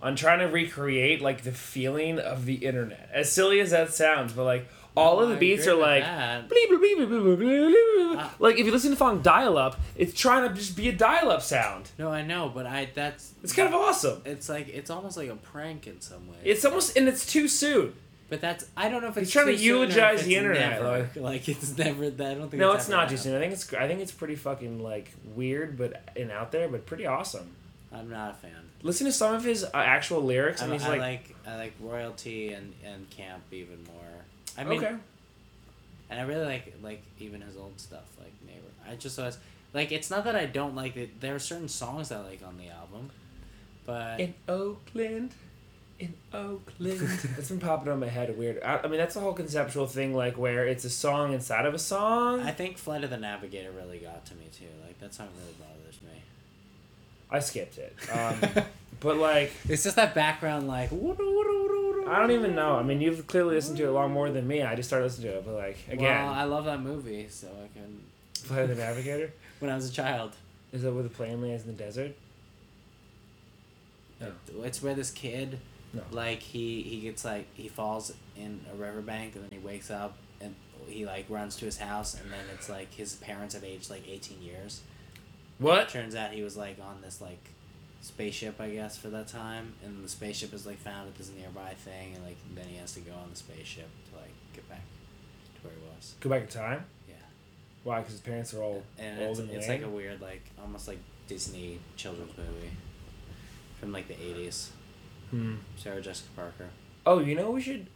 on 0.00 0.16
trying 0.16 0.38
to 0.40 0.46
recreate 0.46 1.20
like 1.20 1.42
the 1.42 1.52
feeling 1.52 2.18
of 2.18 2.46
the 2.46 2.54
internet. 2.54 3.08
As 3.12 3.30
silly 3.32 3.60
as 3.60 3.70
that 3.70 3.92
sounds, 3.92 4.32
but 4.32 4.44
like 4.44 4.68
all 4.96 5.20
of 5.20 5.28
the 5.28 5.36
beats 5.36 5.66
are 5.66 5.74
like 5.74 6.04
bleep, 6.04 6.48
bleep, 6.48 6.80
bleep, 6.80 7.08
bleep, 7.08 7.38
bleep. 7.38 8.16
Ah. 8.16 8.34
like 8.38 8.58
if 8.58 8.66
you 8.66 8.70
listen 8.70 8.90
to 8.90 8.96
song 8.96 9.22
dial 9.22 9.58
up, 9.58 9.80
it's 9.96 10.14
trying 10.14 10.48
to 10.48 10.54
just 10.54 10.76
be 10.76 10.88
a 10.88 10.92
dial 10.92 11.30
up 11.30 11.42
sound. 11.42 11.90
No, 11.98 12.10
I 12.10 12.22
know, 12.22 12.50
but 12.54 12.66
I 12.66 12.88
that's 12.94 13.32
It's 13.42 13.52
kind 13.52 13.68
of 13.68 13.74
awesome. 13.74 14.22
it's 14.24 14.48
like 14.48 14.68
it's 14.68 14.90
almost 14.90 15.16
like 15.16 15.30
a 15.30 15.36
prank 15.36 15.86
in 15.86 16.00
some 16.00 16.28
way. 16.28 16.36
It's 16.44 16.64
almost 16.64 16.96
and 16.96 17.08
it's 17.08 17.26
too 17.26 17.48
soon. 17.48 17.94
But 18.34 18.40
that's 18.40 18.66
I 18.76 18.88
don't 18.88 19.00
know 19.00 19.10
if 19.10 19.16
it's 19.16 19.28
He's 19.28 19.32
trying 19.32 19.46
to 19.46 19.52
too 19.52 19.58
soon 19.58 19.70
or 19.70 19.84
if 19.84 19.90
eulogize 19.94 20.24
the 20.24 20.34
internet, 20.34 20.82
Never. 20.82 21.10
like- 21.20 21.48
it's 21.48 21.78
never. 21.78 22.10
that- 22.10 22.32
I 22.32 22.34
don't 22.34 22.50
think. 22.50 22.60
No, 22.60 22.72
it's 22.72 22.88
not 22.88 23.08
too 23.08 23.16
soon. 23.16 23.36
I 23.36 23.38
think 23.38 23.52
it's 23.52 23.72
I 23.72 23.86
think 23.86 24.00
it's 24.00 24.10
pretty 24.10 24.34
fucking 24.34 24.82
like 24.82 25.12
weird, 25.36 25.78
but 25.78 26.02
and 26.16 26.32
out 26.32 26.50
there, 26.50 26.66
but 26.66 26.84
pretty 26.84 27.06
awesome. 27.06 27.54
I'm 27.92 28.10
not 28.10 28.32
a 28.32 28.34
fan. 28.34 28.50
Listen 28.82 29.06
to 29.06 29.12
some 29.12 29.36
of 29.36 29.44
his 29.44 29.62
uh, 29.62 29.68
actual 29.74 30.20
lyrics, 30.20 30.62
I, 30.62 30.64
and 30.64 30.72
he's 30.72 30.84
I 30.84 30.88
like, 30.88 31.00
like 31.00 31.36
I 31.46 31.56
like 31.58 31.74
royalty 31.78 32.52
and 32.52 32.74
and 32.84 33.08
camp 33.10 33.44
even 33.52 33.84
more. 33.84 34.24
I 34.58 34.64
mean, 34.64 34.84
okay, 34.84 34.96
and 36.10 36.18
I 36.18 36.24
really 36.24 36.44
like 36.44 36.74
like 36.82 37.04
even 37.20 37.40
his 37.40 37.56
old 37.56 37.78
stuff 37.78 38.02
like 38.18 38.32
neighbor. 38.44 38.66
I 38.90 38.96
just 38.96 39.16
was 39.16 39.38
like 39.72 39.92
it's 39.92 40.10
not 40.10 40.24
that 40.24 40.34
I 40.34 40.46
don't 40.46 40.74
like 40.74 40.96
it. 40.96 41.20
There 41.20 41.36
are 41.36 41.38
certain 41.38 41.68
songs 41.68 42.10
I 42.10 42.18
like 42.18 42.40
on 42.44 42.58
the 42.58 42.70
album, 42.70 43.10
but 43.86 44.18
in 44.18 44.34
Oakland, 44.48 45.30
in 45.98 46.14
Oakland. 46.32 46.98
that's 47.36 47.48
been 47.48 47.60
popping 47.60 47.92
on 47.92 48.00
my 48.00 48.08
head. 48.08 48.36
Weird. 48.36 48.62
I, 48.62 48.78
I 48.78 48.86
mean, 48.88 48.98
that's 48.98 49.14
the 49.14 49.20
whole 49.20 49.32
conceptual 49.32 49.86
thing, 49.86 50.14
like 50.14 50.36
where 50.36 50.66
it's 50.66 50.84
a 50.84 50.90
song 50.90 51.32
inside 51.32 51.66
of 51.66 51.74
a 51.74 51.78
song. 51.78 52.40
I 52.40 52.50
think 52.50 52.78
Flight 52.78 53.04
of 53.04 53.10
the 53.10 53.16
Navigator 53.16 53.70
really 53.70 53.98
got 53.98 54.24
to 54.26 54.34
me 54.34 54.46
too. 54.52 54.66
Like 54.84 54.98
that 55.00 55.14
song 55.14 55.28
really 55.38 55.54
bothers 55.54 56.00
me. 56.02 56.22
I 57.30 57.40
skipped 57.40 57.78
it, 57.78 57.96
um, 58.12 58.64
but 59.00 59.16
like. 59.16 59.52
It's 59.68 59.84
just 59.84 59.96
that 59.96 60.14
background 60.14 60.68
like. 60.68 60.90
I 60.92 62.18
don't 62.20 62.32
even 62.32 62.54
know. 62.54 62.76
I 62.76 62.82
mean, 62.82 63.00
you've 63.00 63.26
clearly 63.26 63.54
listened 63.54 63.78
to 63.78 63.84
it 63.84 63.88
a 63.88 63.92
lot 63.92 64.10
more 64.10 64.30
than 64.30 64.46
me. 64.46 64.62
I 64.62 64.74
just 64.74 64.88
started 64.88 65.06
listening 65.06 65.32
to 65.32 65.38
it, 65.38 65.46
but 65.46 65.54
like 65.54 65.78
again, 65.88 66.24
Well, 66.26 66.34
I 66.34 66.44
love 66.44 66.66
that 66.66 66.80
movie, 66.80 67.28
so 67.30 67.48
I 67.48 67.76
can. 67.78 68.00
Flight 68.34 68.62
of 68.62 68.68
the 68.68 68.74
Navigator. 68.74 69.32
When 69.60 69.70
I 69.70 69.76
was 69.76 69.88
a 69.88 69.92
child, 69.92 70.32
Is 70.74 70.82
that 70.82 70.92
where 70.92 71.02
the 71.02 71.08
plane 71.08 71.40
lands 71.40 71.64
in 71.64 71.74
the 71.74 71.82
desert? 71.82 72.12
No. 74.20 74.32
it's 74.62 74.82
where 74.82 74.94
this 74.94 75.10
kid, 75.10 75.58
No. 75.94 76.02
like 76.10 76.40
he 76.40 76.82
he 76.82 77.00
gets 77.00 77.24
like 77.24 77.46
he 77.54 77.68
falls 77.68 78.12
in 78.36 78.60
a 78.72 78.76
riverbank 78.76 79.36
and 79.36 79.44
then 79.44 79.50
he 79.52 79.64
wakes 79.64 79.90
up 79.90 80.16
and 80.40 80.54
he 80.88 81.06
like 81.06 81.26
runs 81.28 81.56
to 81.56 81.64
his 81.64 81.78
house 81.78 82.14
and 82.14 82.30
then 82.32 82.44
it's 82.52 82.68
like 82.68 82.92
his 82.92 83.14
parents 83.14 83.54
have 83.54 83.64
aged 83.64 83.90
like 83.90 84.06
eighteen 84.08 84.42
years. 84.42 84.80
What? 85.58 85.88
Turns 85.88 86.14
out 86.14 86.32
he 86.32 86.42
was 86.42 86.56
like 86.56 86.78
on 86.82 87.00
this 87.00 87.20
like 87.20 87.50
spaceship, 88.00 88.60
I 88.60 88.70
guess, 88.70 88.98
for 88.98 89.08
that 89.08 89.28
time, 89.28 89.74
and 89.84 90.04
the 90.04 90.08
spaceship 90.08 90.52
is 90.52 90.66
like 90.66 90.78
found 90.78 91.08
at 91.08 91.14
this 91.16 91.30
nearby 91.36 91.74
thing, 91.74 92.14
and 92.14 92.24
like 92.24 92.36
then 92.54 92.66
he 92.68 92.76
has 92.76 92.92
to 92.94 93.00
go 93.00 93.12
on 93.12 93.30
the 93.30 93.36
spaceship 93.36 93.88
to 94.10 94.18
like 94.18 94.32
get 94.52 94.68
back 94.68 94.82
to 95.56 95.68
where 95.68 95.74
he 95.74 95.96
was. 95.96 96.14
Go 96.20 96.28
back 96.28 96.42
in 96.42 96.48
time? 96.48 96.84
Yeah. 97.08 97.14
Why? 97.84 98.00
Because 98.00 98.12
his 98.14 98.20
parents 98.20 98.52
are 98.52 98.62
all 98.62 98.82
and 98.98 99.20
old 99.20 99.30
it's, 99.30 99.38
and 99.38 99.50
it's 99.50 99.68
lame? 99.68 99.82
like 99.82 99.90
a 99.90 99.94
weird 99.94 100.20
like 100.20 100.42
almost 100.60 100.88
like 100.88 100.98
disney 101.28 101.78
children's 101.96 102.36
movie 102.36 102.70
from 103.80 103.92
like 103.92 104.06
the 104.08 104.14
80s 104.14 104.68
Hmm. 105.34 105.54
sarah 105.76 106.00
jessica 106.00 106.28
parker 106.36 106.68
Oh, 107.06 107.18
you 107.18 107.34
know 107.34 107.50
we 107.50 107.60
should. 107.60 107.86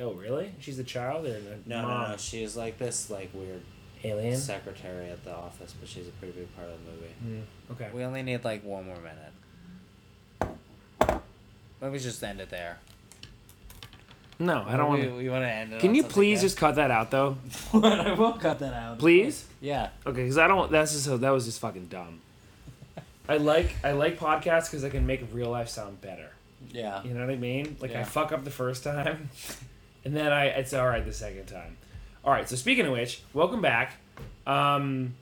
Oh, 0.00 0.12
really? 0.12 0.52
She's 0.60 0.78
a 0.78 0.84
child 0.84 1.26
or 1.26 1.40
the 1.40 1.56
no 1.66 1.82
mom? 1.82 2.02
no 2.02 2.10
no 2.12 2.16
she's 2.16 2.56
like 2.56 2.78
this 2.78 3.08
like 3.10 3.30
weird 3.34 3.62
Alien. 4.04 4.36
secretary 4.36 5.08
at 5.10 5.24
the 5.24 5.34
office 5.34 5.74
but 5.80 5.88
she's 5.88 6.06
a 6.06 6.10
pretty 6.12 6.32
big 6.38 6.54
part 6.54 6.68
of 6.68 6.74
the 6.84 6.92
movie 6.92 7.14
Hmm. 7.20 7.72
Okay. 7.72 7.88
we 7.94 8.04
only 8.04 8.22
need 8.22 8.44
like 8.44 8.62
one 8.64 8.84
more 8.86 8.96
minute 8.96 9.32
Let 11.80 11.92
me 11.92 11.98
just 11.98 12.22
end 12.22 12.40
it 12.40 12.50
there 12.50 12.78
No, 14.38 14.64
I 14.66 14.76
don't 14.76 14.88
want 14.88 15.02
to. 15.02 15.16
we 15.16 15.28
want 15.28 15.42
to 15.44 15.48
end 15.50 15.72
it 15.72 15.80
Can 15.80 15.94
you 15.94 16.02
please 16.04 16.38
good. 16.40 16.46
just 16.46 16.56
cut 16.58 16.74
that 16.76 16.90
out 16.90 17.10
though? 17.10 17.36
i 17.72 18.12
will 18.12 18.32
cut 18.34 18.58
that 18.60 18.74
out 18.74 18.98
Please. 18.98 19.46
yeah 19.60 19.88
Okay, 20.06 20.22
because 20.22 20.38
I 20.38 20.46
don't. 20.46 20.70
That's 20.70 20.92
just 20.92 21.20
that 21.20 21.30
was 21.30 21.46
just 21.46 21.60
fucking 21.60 21.86
dumb. 21.86 22.20
I 23.28 23.38
like 23.38 23.74
I 23.82 23.92
like 23.92 24.18
podcasts 24.18 24.64
because 24.70 24.84
I 24.84 24.90
can 24.90 25.06
make 25.06 25.22
real 25.32 25.50
life 25.50 25.68
sound 25.68 26.00
better. 26.00 26.30
Yeah 26.72 27.02
You 27.04 27.14
know 27.14 27.20
what 27.20 27.30
I 27.30 27.36
mean? 27.36 27.76
Like 27.80 27.94
I 27.94 28.04
fuck 28.04 28.32
up 28.32 28.44
the 28.44 28.50
first 28.50 28.82
time, 28.84 29.28
and 30.04 30.16
then 30.16 30.32
I 30.32 30.46
it's 30.46 30.72
all 30.74 30.86
right 30.86 31.04
the 31.04 31.12
second 31.12 31.46
time. 31.46 31.76
All 32.24 32.32
right. 32.32 32.48
So 32.48 32.56
speaking 32.56 32.86
of 32.86 32.92
which, 32.92 33.22
welcome 33.32 33.60
back. 33.60 33.94
Um, 34.46 35.14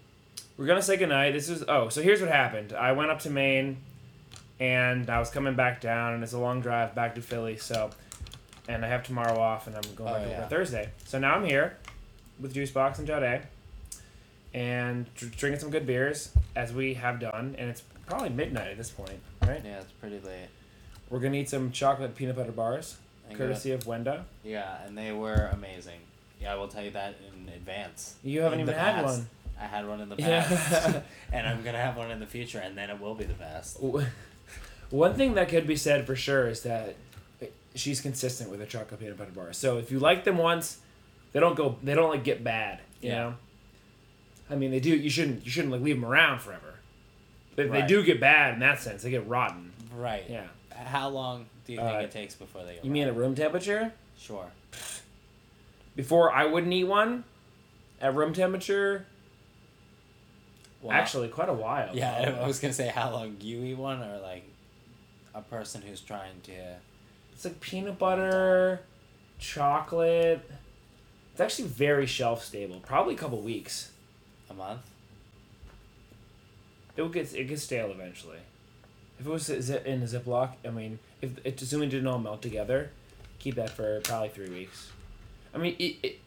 we're 0.56 0.66
gonna 0.66 0.82
say 0.82 0.96
goodnight. 0.96 1.32
This 1.32 1.48
is 1.48 1.64
oh. 1.68 1.88
So 1.88 2.00
here's 2.02 2.20
what 2.20 2.30
happened. 2.30 2.72
I 2.72 2.92
went 2.92 3.10
up 3.10 3.20
to 3.20 3.30
Maine, 3.30 3.78
and 4.60 5.10
I 5.10 5.18
was 5.18 5.30
coming 5.30 5.54
back 5.54 5.80
down, 5.80 6.14
and 6.14 6.22
it's 6.22 6.32
a 6.32 6.38
long 6.38 6.60
drive 6.60 6.94
back 6.94 7.14
to 7.16 7.20
Philly. 7.20 7.56
So, 7.56 7.90
and 8.68 8.84
I 8.84 8.88
have 8.88 9.02
tomorrow 9.02 9.38
off, 9.38 9.66
and 9.66 9.74
I'm 9.76 9.82
going 9.94 10.10
Oh, 10.10 10.12
back 10.14 10.22
to 10.22 10.28
work 10.28 10.36
yeah. 10.38 10.42
on 10.44 10.48
Thursday. 10.50 10.88
So 11.06 11.18
now 11.18 11.34
I'm 11.34 11.44
here 11.44 11.76
with 12.40 12.54
Juicebox 12.54 12.98
and 12.98 13.06
Jade, 13.06 13.42
and 14.52 15.12
dr- 15.14 15.36
drinking 15.36 15.60
some 15.60 15.70
good 15.70 15.86
beers 15.86 16.30
as 16.56 16.72
we 16.72 16.94
have 16.94 17.18
done, 17.20 17.54
and 17.58 17.68
it's 17.70 17.82
probably 18.06 18.30
midnight 18.30 18.68
at 18.68 18.76
this 18.76 18.90
point, 18.90 19.18
right? 19.42 19.62
yeah 19.64 19.78
it's 19.80 19.90
pretty 19.92 20.20
late 20.20 20.48
We're 21.10 21.20
gonna 21.20 21.36
eat 21.36 21.48
some 21.48 21.70
chocolate 21.70 22.14
peanut 22.16 22.36
butter 22.36 22.52
bars, 22.52 22.96
courtesy 23.34 23.72
of 23.72 23.84
Wenda. 23.84 24.24
yeah 24.42 24.84
and 24.86 24.96
they 24.96 25.10
were 25.12 25.48
amazing 25.52 25.98
yeah 26.40 26.52
i 26.52 26.56
will 26.56 26.68
tell 26.68 26.84
you 26.84 26.90
that 26.92 27.14
in 27.32 27.48
advance 27.52 28.14
You 28.22 28.42
haven't 28.42 28.60
In 28.60 28.68
even 28.68 28.78
had 28.78 29.04
one. 29.04 29.26
I 29.60 29.64
had 29.66 29.86
one 29.88 30.00
in 30.00 30.08
the 30.08 30.16
Yeah. 30.18 30.42
past, 30.46 30.96
and 31.32 31.46
I'm 31.46 31.62
gonna 31.62 31.78
have 31.78 31.96
one 31.96 32.10
in 32.10 32.18
the 32.20 32.26
future, 32.26 32.58
and 32.58 32.76
then 32.76 32.90
it 32.90 33.00
will 33.00 33.14
be 33.14 33.24
the 33.24 33.34
best. 33.34 33.78
One 34.90 35.14
thing 35.14 35.34
that 35.34 35.48
could 35.48 35.66
be 35.66 35.76
said 35.76 36.06
for 36.06 36.14
sure 36.14 36.46
is 36.48 36.62
that 36.62 36.94
she's 37.74 38.00
consistent 38.00 38.50
with 38.50 38.60
her 38.60 38.66
chocolate 38.66 39.00
peanut 39.00 39.16
butter 39.18 39.30
bars. 39.32 39.56
So 39.56 39.78
if 39.78 39.90
you 39.90 39.98
like 39.98 40.22
them 40.24 40.38
once, 40.38 40.78
they 41.32 41.40
don't 41.40 41.56
go. 41.56 41.76
They 41.82 41.94
don't 41.94 42.10
like 42.10 42.22
get 42.22 42.44
bad. 42.44 42.80
You 43.00 43.08
Yeah. 43.10 43.14
know. 43.16 43.34
I 44.50 44.54
mean, 44.56 44.70
they 44.70 44.78
do. 44.80 44.90
You 44.90 45.10
shouldn't. 45.10 45.44
You 45.44 45.50
shouldn't 45.50 45.72
like 45.72 45.80
leave 45.82 45.96
them 45.96 46.04
around 46.04 46.40
forever. 46.40 46.74
But 47.56 47.66
if 47.66 47.72
they 47.72 47.86
do 47.86 48.04
get 48.04 48.20
bad 48.20 48.54
in 48.54 48.60
that 48.60 48.80
sense, 48.80 49.02
they 49.02 49.10
get 49.10 49.26
rotten. 49.26 49.72
Right. 49.96 50.24
Yeah. 50.28 50.46
How 50.74 51.08
long 51.08 51.46
do 51.66 51.72
you 51.72 51.78
think 51.78 51.94
Uh, 51.94 52.00
it 52.00 52.10
takes 52.10 52.34
before 52.34 52.64
they? 52.64 52.74
Go 52.74 52.80
You 52.82 52.90
mean 52.90 53.06
at 53.06 53.14
room 53.14 53.34
temperature? 53.34 53.92
Sure. 54.18 54.46
Before 55.96 56.32
I 56.32 56.44
wouldn't 56.46 56.72
eat 56.72 56.84
one. 56.84 57.24
At 58.00 58.14
room 58.14 58.34
temperature, 58.34 59.06
Well, 60.82 60.92
actually, 60.92 61.28
quite 61.28 61.48
a 61.48 61.54
while. 61.54 61.96
Yeah, 61.96 62.38
I 62.42 62.46
was 62.46 62.58
gonna 62.58 62.74
say 62.74 62.88
how 62.88 63.10
long 63.12 63.36
you 63.40 63.62
eat 63.62 63.78
one, 63.78 64.02
or 64.02 64.18
like 64.18 64.44
a 65.34 65.40
person 65.40 65.80
who's 65.80 66.00
trying 66.00 66.40
to. 66.42 66.52
It's 67.32 67.44
like 67.44 67.60
peanut 67.60 67.98
butter, 67.98 68.80
chocolate. 69.38 70.48
It's 71.32 71.40
actually 71.40 71.68
very 71.68 72.06
shelf 72.06 72.44
stable. 72.44 72.80
Probably 72.80 73.14
a 73.14 73.18
couple 73.18 73.40
weeks. 73.40 73.90
A 74.50 74.54
month. 74.54 74.82
It 76.96 77.02
will 77.02 77.08
get 77.08 77.32
it 77.34 77.44
gets 77.44 77.62
stale 77.62 77.90
eventually. 77.90 78.38
If 79.18 79.26
it 79.26 79.30
was 79.30 79.48
in 79.48 80.02
a 80.02 80.06
Ziploc, 80.06 80.54
I 80.66 80.70
mean, 80.70 80.98
if 81.22 81.30
it 81.44 81.60
assuming 81.62 81.88
it 81.88 81.92
didn't 81.92 82.06
all 82.06 82.18
melt 82.18 82.42
together, 82.42 82.90
keep 83.38 83.54
that 83.56 83.70
for 83.70 84.00
probably 84.00 84.28
three 84.28 84.48
weeks. 84.48 84.90
I 85.54 85.58
mean, 85.58 85.76
it, 85.78 85.96
it, 86.02 86.20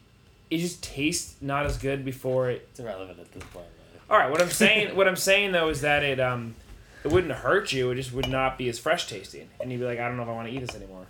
it 0.49 0.57
just 0.59 0.81
tastes 0.81 1.35
not 1.41 1.65
as 1.65 1.77
good 1.77 2.05
before 2.05 2.49
it. 2.49 2.67
It's 2.71 2.79
irrelevant 2.79 3.19
at 3.19 3.31
this 3.31 3.43
point. 3.43 3.65
Really. 3.65 4.01
All 4.09 4.17
right, 4.17 4.31
what 4.31 4.41
I'm 4.41 4.49
saying, 4.49 4.95
what 4.95 5.07
I'm 5.07 5.15
saying 5.15 5.51
though 5.51 5.69
is 5.69 5.81
that 5.81 6.03
it 6.03 6.19
um, 6.19 6.55
it 7.03 7.11
wouldn't 7.11 7.33
hurt 7.33 7.73
you. 7.73 7.91
It 7.91 7.95
just 7.95 8.13
would 8.13 8.29
not 8.29 8.57
be 8.57 8.69
as 8.69 8.79
fresh 8.79 9.07
tasting, 9.07 9.49
and 9.59 9.71
you'd 9.71 9.79
be 9.79 9.85
like, 9.85 9.99
I 9.99 10.07
don't 10.07 10.17
know 10.17 10.23
if 10.23 10.29
I 10.29 10.33
want 10.33 10.47
to 10.47 10.53
eat 10.53 10.59
this 10.59 10.75
anymore. 10.75 11.05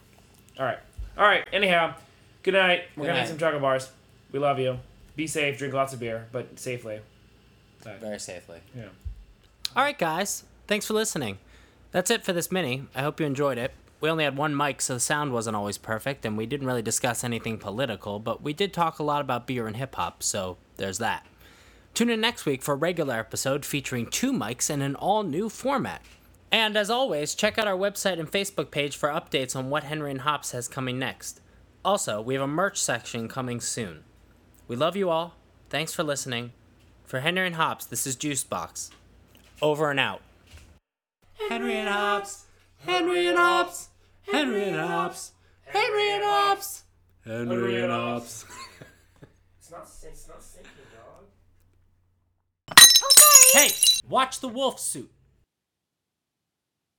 All 0.59 0.65
right, 0.65 0.79
all 1.17 1.25
right. 1.25 1.47
Anyhow, 1.53 1.93
good 2.43 2.55
night. 2.55 2.83
We're 2.95 3.03
Good 3.05 3.11
gonna 3.11 3.23
eat 3.23 3.27
some 3.27 3.37
chocolate 3.37 3.61
bars. 3.61 3.91
We 4.31 4.39
love 4.39 4.59
you. 4.59 4.79
Be 5.15 5.27
safe. 5.27 5.57
Drink 5.57 5.73
lots 5.73 5.93
of 5.93 5.99
beer, 5.99 6.27
but 6.31 6.59
safely. 6.59 6.99
Bye. 7.83 7.95
Very 7.99 8.19
safely. 8.19 8.59
Yeah. 8.75 8.89
All 9.75 9.83
right, 9.83 9.97
guys. 9.97 10.43
Thanks 10.67 10.85
for 10.85 10.93
listening. 10.93 11.37
That's 11.91 12.11
it 12.11 12.23
for 12.23 12.33
this 12.33 12.51
mini. 12.51 12.83
I 12.93 13.01
hope 13.01 13.19
you 13.19 13.25
enjoyed 13.25 13.57
it. 13.57 13.73
We 13.99 14.09
only 14.09 14.25
had 14.25 14.37
one 14.37 14.55
mic, 14.55 14.81
so 14.81 14.93
the 14.93 14.99
sound 14.99 15.33
wasn't 15.33 15.55
always 15.55 15.77
perfect, 15.77 16.25
and 16.25 16.37
we 16.37 16.45
didn't 16.45 16.67
really 16.67 16.83
discuss 16.83 17.23
anything 17.23 17.57
political, 17.57 18.19
but 18.19 18.43
we 18.43 18.53
did 18.53 18.73
talk 18.73 18.99
a 18.99 19.03
lot 19.03 19.21
about 19.21 19.47
beer 19.47 19.65
and 19.65 19.75
hip 19.75 19.95
hop, 19.95 20.21
so 20.21 20.57
there's 20.75 20.99
that. 20.99 21.25
Tune 21.95 22.11
in 22.11 22.21
next 22.21 22.45
week 22.45 22.61
for 22.61 22.73
a 22.73 22.77
regular 22.77 23.15
episode 23.15 23.65
featuring 23.65 24.05
two 24.05 24.31
mics 24.31 24.69
and 24.69 24.83
an 24.83 24.95
all 24.95 25.23
new 25.23 25.49
format. 25.49 26.03
And 26.51 26.77
as 26.77 26.91
always, 26.91 27.33
check 27.33 27.57
out 27.57 27.67
our 27.67 27.75
website 27.75 28.19
and 28.19 28.31
Facebook 28.31 28.69
page 28.69 28.95
for 28.95 29.09
updates 29.09 29.55
on 29.55 29.71
what 29.71 29.83
Henry 29.83 30.11
and 30.11 30.21
Hops 30.21 30.51
has 30.51 30.67
coming 30.67 30.99
next. 30.99 31.41
Also, 31.83 32.21
we 32.21 32.35
have 32.35 32.43
a 32.43 32.47
merch 32.47 32.79
section 32.79 33.27
coming 33.27 33.59
soon. 33.59 34.03
We 34.67 34.75
love 34.75 34.95
you 34.95 35.09
all. 35.09 35.35
Thanks 35.71 35.93
for 35.93 36.03
listening. 36.03 36.53
For 37.03 37.21
Henry 37.21 37.47
and 37.47 37.55
Hops, 37.55 37.85
this 37.85 38.05
is 38.05 38.15
Juicebox. 38.15 38.91
Over 39.61 39.89
and 39.89 39.99
out. 39.99 40.21
Henry 41.49 41.77
and 41.77 41.89
Hops, 41.89 42.45
Henry 42.85 43.27
and 43.27 43.37
Hops, 43.37 43.89
Henry 44.23 44.69
and 44.69 44.77
Hops, 44.77 45.31
Henry 45.65 46.11
and 46.11 46.23
Hops, 46.23 46.83
Henry 47.23 47.81
and 47.81 47.91
Hops. 47.91 48.45
It's 49.59 49.71
not. 49.71 49.89
It's 50.09 50.27
not 50.29 50.41
sinking, 50.41 50.71
dog. 50.95 52.77
Hey, 53.53 53.69
Watch 54.09 54.39
the 54.39 54.47
wolf 54.47 54.79
suit. 54.79 55.11